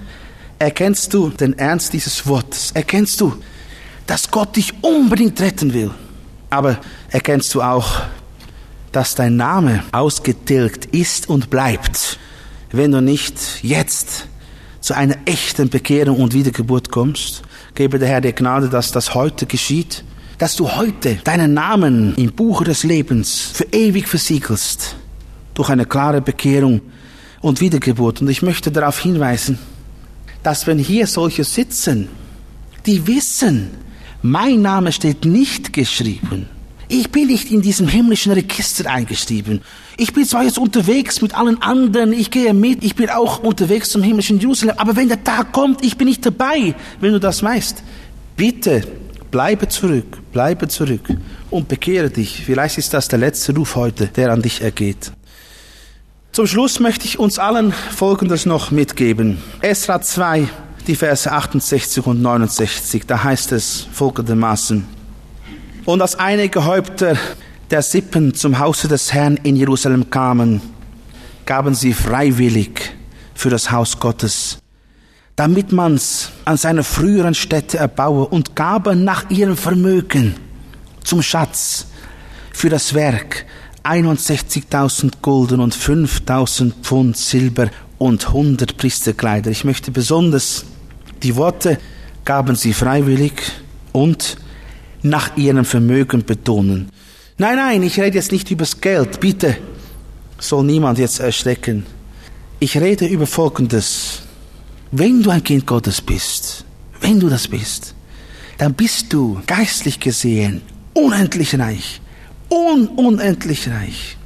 erkennst 0.60 1.14
du 1.14 1.30
den 1.30 1.58
Ernst 1.58 1.91
dieses 1.91 2.26
Wortes? 2.28 2.72
Erkennst 2.74 3.20
du, 3.20 3.34
dass 4.12 4.30
Gott 4.30 4.57
dich 4.57 4.74
unbedingt 4.82 5.39
retten 5.39 5.74
will? 5.74 5.89
Aber 6.49 6.82
erkennst 7.12 7.55
du 7.55 7.62
auch, 7.62 8.01
dass 8.91 9.16
dein 9.16 9.38
Name 9.38 9.86
ausgetilgt 9.93 10.88
ist 10.88 11.30
und 11.30 11.49
bleibt, 11.49 12.20
wenn 12.74 12.91
du 12.91 13.01
nicht 13.01 13.64
jetzt 13.64 14.28
zu 14.82 14.93
einer 14.93 15.16
echten 15.24 15.70
Bekehrung 15.70 16.20
und 16.20 16.34
Wiedergeburt 16.34 16.91
kommst? 16.91 17.43
Gebe 17.74 17.99
der 17.99 18.09
Herr 18.09 18.20
dir 18.20 18.34
Gnade, 18.34 18.68
dass 18.68 18.91
das 18.91 19.16
heute 19.16 19.45
geschieht, 19.45 20.03
dass 20.39 20.57
du 20.57 20.70
heute 20.70 21.16
deinen 21.24 21.53
Namen 21.53 22.14
im 22.16 22.34
Buche 22.34 22.66
des 22.66 22.84
Lebens 22.84 23.51
für 23.53 23.68
ewig 23.72 24.09
versiegelst, 24.09 24.97
durch 25.53 25.70
eine 25.70 25.86
klare 25.86 26.20
Bekehrung 26.20 26.82
und 27.39 27.62
Wiedergeburt. 27.62 28.20
Und 28.20 28.28
ich 28.28 28.41
möchte 28.41 28.74
darauf 28.74 28.99
hinweisen, 28.99 29.57
dass 30.43 30.68
wenn 30.68 30.80
hier 30.80 31.07
solche 31.07 31.45
sitzen, 31.45 32.09
die 32.86 33.07
wissen, 33.07 33.81
mein 34.22 34.62
Name 34.62 34.92
steht 34.92 35.26
nicht 35.26 35.74
geschrieben. 35.74 36.48
Ich 36.88 37.10
bin 37.10 37.28
nicht 37.28 37.52
in 37.52 37.62
diesem 37.62 37.88
himmlischen 37.88 38.34
Register 38.34 38.90
eingeschrieben. 38.90 39.62
Ich 39.98 40.12
bin 40.12 40.26
zwar 40.26 40.44
jetzt 40.44 40.60
unterwegs 40.60 41.22
mit 41.22 41.34
allen 41.34 41.62
anderen, 41.62 42.12
ich 42.12 42.32
gehe 42.32 42.54
mit, 42.54 42.84
ich 42.84 42.96
bin 42.96 43.10
auch 43.10 43.40
unterwegs 43.40 43.90
zum 43.90 44.04
himmlischen 44.04 44.40
Jerusalem, 44.40 44.76
aber 44.78 44.96
wenn 44.98 45.08
der 45.08 45.24
Tag 45.24 45.54
kommt, 45.54 45.86
ich 45.86 45.98
bin 45.98 46.08
nicht 46.08 46.26
dabei, 46.26 46.76
wenn 47.00 47.14
du 47.14 47.20
das 47.20 47.42
weißt. 47.42 47.82
Bitte, 48.36 48.84
bleibe 49.32 49.70
zurück, 49.70 50.20
bleibe 50.34 50.68
zurück 50.68 51.08
und 51.50 51.70
bekehre 51.70 52.10
dich. 52.10 52.44
Vielleicht 52.46 52.78
ist 52.78 52.94
das 52.94 53.08
der 53.08 53.20
letzte 53.20 53.56
Ruf 53.56 53.76
heute, 53.76 54.08
der 54.08 54.32
an 54.34 54.42
dich 54.42 54.62
ergeht. 54.62 55.14
Zum 56.34 56.48
Schluss 56.48 56.80
möchte 56.80 57.06
ich 57.06 57.20
uns 57.20 57.40
allen 57.40 57.72
Folgendes 57.72 58.46
noch 58.46 58.72
mitgeben. 58.72 59.38
Esra 59.62 60.02
2, 60.02 60.48
die 60.88 60.96
Verse 60.96 61.32
68 61.32 62.06
und 62.06 62.22
69, 62.22 63.06
da 63.06 63.24
heißt 63.24 63.52
es 63.52 63.88
folgendermaßen. 63.92 64.86
Und 65.86 66.02
als 66.02 66.16
einige 66.16 66.66
Häupter 66.66 67.18
der 67.70 67.82
Sippen 67.82 68.34
zum 68.34 68.60
Hause 68.60 68.88
des 68.88 69.14
Herrn 69.14 69.38
in 69.44 69.56
Jerusalem 69.56 70.10
kamen, 70.10 70.62
gaben 71.46 71.74
sie 71.74 71.94
freiwillig 71.94 72.94
für 73.34 73.50
das 73.50 73.72
Haus 73.72 74.00
Gottes, 74.00 74.60
damit 75.36 75.72
man's 75.72 76.32
an 76.46 76.58
seiner 76.58 76.84
früheren 76.84 77.34
Stätte 77.34 77.78
erbaue 77.78 78.28
und 78.28 78.56
gaben 78.56 79.04
nach 79.04 79.30
ihrem 79.30 79.58
Vermögen 79.58 80.36
zum 81.04 81.22
Schatz 81.22 81.88
für 82.54 82.70
das 82.70 82.94
Werk 82.94 83.46
61.000 83.84 85.14
Gulden 85.22 85.60
und 85.60 85.76
5.000 85.76 86.74
Pfund 86.84 87.18
Silber 87.18 87.70
und 87.98 88.28
100 88.28 88.78
Priesterkleider. 88.78 89.50
Ich 89.50 89.64
möchte 89.64 89.92
besonders 89.92 90.66
die 91.24 91.36
Worte 91.36 91.78
gaben 92.26 92.56
sie 92.56 92.74
freiwillig 92.74 93.34
und 93.92 94.38
nach 95.02 95.36
ihrem 95.38 95.66
Vermögen 95.66 96.26
betonen. 96.26 96.90
Nein, 97.38 97.56
nein, 97.56 97.84
ich 97.84 98.00
rede 98.00 98.18
jetzt 98.18 98.32
nicht 98.32 98.52
übers 98.52 98.80
Geld. 98.80 99.20
Bitte 99.20 99.58
soll 100.40 100.64
niemand 100.64 101.00
jetzt 101.00 101.20
erschrecken. 101.20 101.86
Ich 102.60 102.78
rede 102.78 103.08
über 103.08 103.26
Folgendes. 103.26 104.22
Wenn 104.92 105.24
du 105.24 105.30
ein 105.30 105.44
Kind 105.44 105.66
Gottes 105.66 106.02
bist, 106.02 106.66
wenn 107.00 107.20
du 107.20 107.30
das 107.30 107.48
bist, 107.48 107.96
dann 108.58 108.74
bist 108.74 109.12
du 109.12 109.42
geistlich 109.48 110.00
gesehen 110.00 110.62
unendlich 110.94 111.58
reich 111.58 112.02
un 112.52 112.88
unendlich 112.88 113.70
reich. 113.70 114.18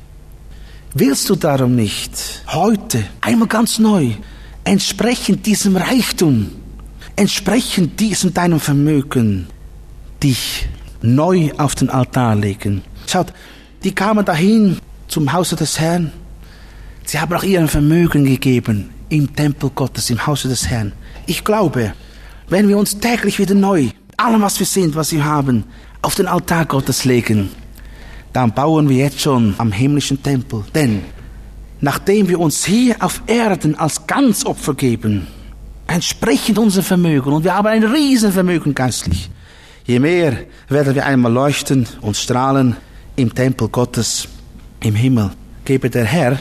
Willst 0.93 1.29
du 1.29 1.35
darum 1.35 1.75
nicht 1.75 2.11
heute 2.47 3.03
einmal 3.21 3.47
ganz 3.47 3.79
neu 3.79 4.11
entsprechend 4.63 5.45
diesem 5.45 5.77
Reichtum, 5.77 6.51
entsprechend 7.15 7.99
diesem 7.99 8.33
deinem 8.33 8.59
Vermögen 8.59 9.47
dich 10.21 10.67
neu 11.01 11.51
auf 11.57 11.75
den 11.75 11.89
Altar 11.89 12.35
legen? 12.35 12.81
Schaut, 13.07 13.33
die 13.83 13.93
kamen 13.93 14.25
dahin 14.25 14.79
zum 15.07 15.31
Hause 15.31 15.55
des 15.55 15.79
Herrn. 15.79 16.11
Sie 17.05 17.19
haben 17.19 17.33
auch 17.35 17.43
ihren 17.43 17.67
Vermögen 17.67 18.25
gegeben 18.25 18.89
im 19.09 19.35
Tempel 19.35 19.69
Gottes, 19.69 20.09
im 20.09 20.25
Hause 20.25 20.47
des 20.47 20.67
Herrn. 20.67 20.91
Ich 21.27 21.43
glaube, 21.43 21.93
wenn 22.49 22.67
wir 22.67 22.77
uns 22.77 22.99
täglich 22.99 23.39
wieder 23.39 23.55
neu, 23.55 23.89
allem 24.17 24.41
was 24.41 24.59
wir 24.59 24.65
sind, 24.65 24.95
was 24.95 25.11
wir 25.11 25.23
haben, 25.23 25.63
auf 26.01 26.15
den 26.15 26.27
Altar 26.27 26.65
Gottes 26.65 27.05
legen, 27.05 27.49
dann 28.33 28.53
bauen 28.53 28.89
wir 28.89 28.97
jetzt 28.97 29.21
schon 29.21 29.55
am 29.57 29.71
himmlischen 29.71 30.21
Tempel. 30.21 30.63
Denn 30.73 31.01
nachdem 31.81 32.27
wir 32.27 32.39
uns 32.39 32.65
hier 32.65 32.95
auf 32.99 33.21
Erden 33.27 33.75
als 33.75 34.05
Ganzopfer 34.07 34.73
geben, 34.73 35.27
entsprechend 35.87 36.57
unser 36.57 36.83
Vermögen, 36.83 37.31
und 37.31 37.43
wir 37.43 37.55
haben 37.55 37.67
ein 37.67 37.83
Riesenvermögen 37.83 38.73
geistlich, 38.73 39.29
je 39.85 39.99
mehr 39.99 40.37
werden 40.67 40.95
wir 40.95 41.05
einmal 41.05 41.31
leuchten 41.31 41.87
und 42.01 42.17
strahlen 42.17 42.75
im 43.15 43.33
Tempel 43.33 43.69
Gottes 43.69 44.27
im 44.81 44.95
Himmel. 44.95 45.31
Gebe 45.63 45.89
der 45.89 46.05
Herr, 46.05 46.39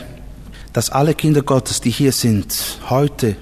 dass 0.72 0.90
alle 0.90 1.14
Kinder 1.14 1.42
Gottes, 1.42 1.80
die 1.80 1.90
hier 1.90 2.12
sind, 2.12 2.78
heute 2.90 3.36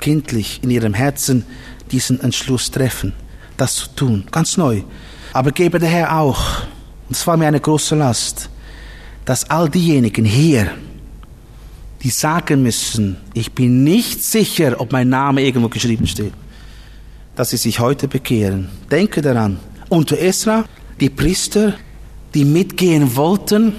kindlich 0.00 0.60
in 0.62 0.70
ihrem 0.70 0.94
Herzen 0.94 1.44
diesen 1.90 2.20
Entschluss 2.20 2.70
treffen, 2.70 3.12
das 3.56 3.76
zu 3.76 3.88
tun, 3.94 4.24
ganz 4.30 4.56
neu. 4.56 4.82
Aber 5.32 5.52
gebe 5.52 5.78
der 5.78 5.88
Herr 5.88 6.18
auch, 6.18 6.62
und 7.08 7.16
es 7.16 7.26
war 7.26 7.36
mir 7.36 7.46
eine 7.46 7.60
große 7.60 7.94
Last, 7.94 8.50
dass 9.24 9.48
all 9.48 9.68
diejenigen 9.68 10.24
hier, 10.24 10.72
die 12.02 12.10
sagen 12.10 12.62
müssen, 12.62 13.16
ich 13.32 13.52
bin 13.52 13.84
nicht 13.84 14.22
sicher, 14.24 14.80
ob 14.80 14.92
mein 14.92 15.08
Name 15.08 15.42
irgendwo 15.42 15.68
geschrieben 15.68 16.06
steht, 16.06 16.32
dass 17.36 17.50
sie 17.50 17.56
sich 17.56 17.78
heute 17.78 18.08
bekehren. 18.08 18.68
Denke 18.90 19.22
daran, 19.22 19.58
unter 19.88 20.18
Esra, 20.18 20.64
die 21.00 21.10
Priester, 21.10 21.74
die 22.34 22.44
mitgehen 22.44 23.14
wollten, 23.14 23.74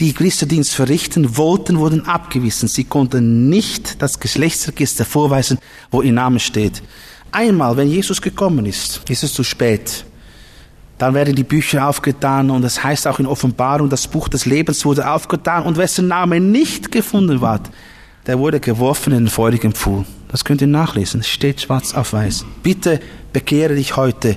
die 0.00 0.12
Priesterdienst 0.12 0.74
verrichten 0.74 1.36
wollten, 1.36 1.78
wurden 1.78 2.06
abgewiesen. 2.06 2.66
Sie 2.66 2.84
konnten 2.84 3.48
nicht 3.48 4.02
das 4.02 4.18
Geschlechtsregister 4.18 5.04
vorweisen, 5.04 5.58
wo 5.90 6.02
ihr 6.02 6.12
Name 6.12 6.40
steht. 6.40 6.82
Einmal, 7.30 7.76
wenn 7.76 7.88
Jesus 7.88 8.20
gekommen 8.20 8.66
ist, 8.66 9.02
ist 9.08 9.22
es 9.22 9.32
zu 9.32 9.44
spät. 9.44 10.04
Dann 11.02 11.14
werden 11.14 11.34
die 11.34 11.42
Bücher 11.42 11.88
aufgetan 11.88 12.48
und 12.48 12.62
es 12.62 12.84
heißt 12.84 13.08
auch 13.08 13.18
in 13.18 13.26
Offenbarung, 13.26 13.88
das 13.88 14.06
Buch 14.06 14.28
des 14.28 14.46
Lebens 14.46 14.84
wurde 14.84 15.10
aufgetan 15.10 15.64
und 15.64 15.76
wessen 15.76 16.06
Name 16.06 16.38
nicht 16.38 16.92
gefunden 16.92 17.40
ward, 17.40 17.68
der 18.28 18.38
wurde 18.38 18.60
geworfen 18.60 19.12
in 19.12 19.24
den 19.24 19.28
feurigen 19.28 19.72
Pfuhl. 19.72 20.04
Das 20.28 20.44
könnt 20.44 20.60
ihr 20.60 20.68
nachlesen, 20.68 21.18
es 21.18 21.28
steht 21.28 21.60
schwarz 21.60 21.92
auf 21.92 22.12
weiß. 22.12 22.44
Bitte 22.62 23.00
bekehre 23.32 23.74
dich 23.74 23.96
heute. 23.96 24.36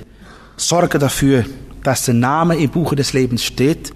Sorge 0.56 0.98
dafür, 0.98 1.44
dass 1.84 2.06
der 2.06 2.14
Name 2.14 2.56
im 2.56 2.68
Buche 2.68 2.96
des 2.96 3.12
Lebens 3.12 3.44
steht 3.44 3.92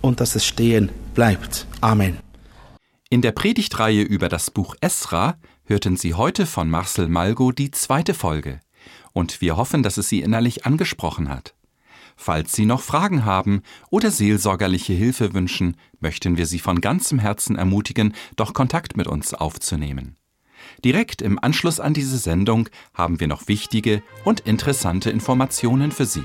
und 0.00 0.20
dass 0.20 0.36
es 0.36 0.46
stehen 0.46 0.90
bleibt. 1.14 1.66
Amen. 1.80 2.18
In 3.10 3.20
der 3.20 3.32
Predigtreihe 3.32 4.02
über 4.02 4.28
das 4.28 4.52
Buch 4.52 4.76
Esra 4.80 5.38
hörten 5.64 5.96
Sie 5.96 6.14
heute 6.14 6.46
von 6.46 6.70
Marcel 6.70 7.08
Malgo 7.08 7.50
die 7.50 7.72
zweite 7.72 8.14
Folge. 8.14 8.60
Und 9.12 9.40
wir 9.40 9.56
hoffen, 9.56 9.82
dass 9.82 9.96
es 9.96 10.08
Sie 10.08 10.20
innerlich 10.20 10.64
angesprochen 10.64 11.28
hat. 11.28 11.54
Falls 12.16 12.52
Sie 12.52 12.66
noch 12.66 12.80
Fragen 12.80 13.24
haben 13.24 13.62
oder 13.90 14.10
seelsorgerliche 14.10 14.92
Hilfe 14.92 15.34
wünschen, 15.34 15.76
möchten 16.00 16.36
wir 16.36 16.46
Sie 16.46 16.58
von 16.58 16.80
ganzem 16.80 17.18
Herzen 17.18 17.56
ermutigen, 17.56 18.14
doch 18.36 18.54
Kontakt 18.54 18.96
mit 18.96 19.06
uns 19.06 19.34
aufzunehmen. 19.34 20.16
Direkt 20.84 21.22
im 21.22 21.38
Anschluss 21.42 21.80
an 21.80 21.94
diese 21.94 22.18
Sendung 22.18 22.68
haben 22.94 23.20
wir 23.20 23.28
noch 23.28 23.48
wichtige 23.48 24.02
und 24.24 24.40
interessante 24.40 25.10
Informationen 25.10 25.92
für 25.92 26.06
Sie. 26.06 26.24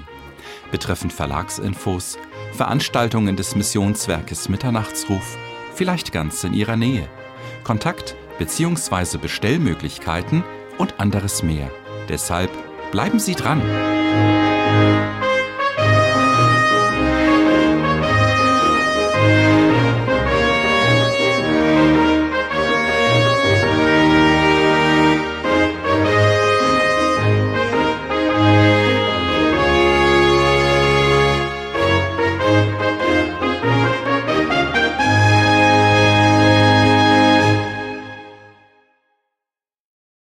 Betreffend 0.72 1.14
Verlagsinfos, 1.14 2.18
Veranstaltungen 2.54 3.36
des 3.36 3.56
Missionswerkes 3.56 4.50
Mitternachtsruf, 4.50 5.38
vielleicht 5.74 6.12
ganz 6.12 6.44
in 6.44 6.54
Ihrer 6.54 6.76
Nähe, 6.76 7.08
Kontakt 7.64 8.16
bzw. 8.40 9.18
Bestellmöglichkeiten 9.18 10.44
und 10.78 11.00
anderes 11.00 11.44
mehr. 11.44 11.70
Deshalb 12.08 12.52
bleiben 12.92 13.20
Sie 13.20 13.36
dran. 13.36 13.62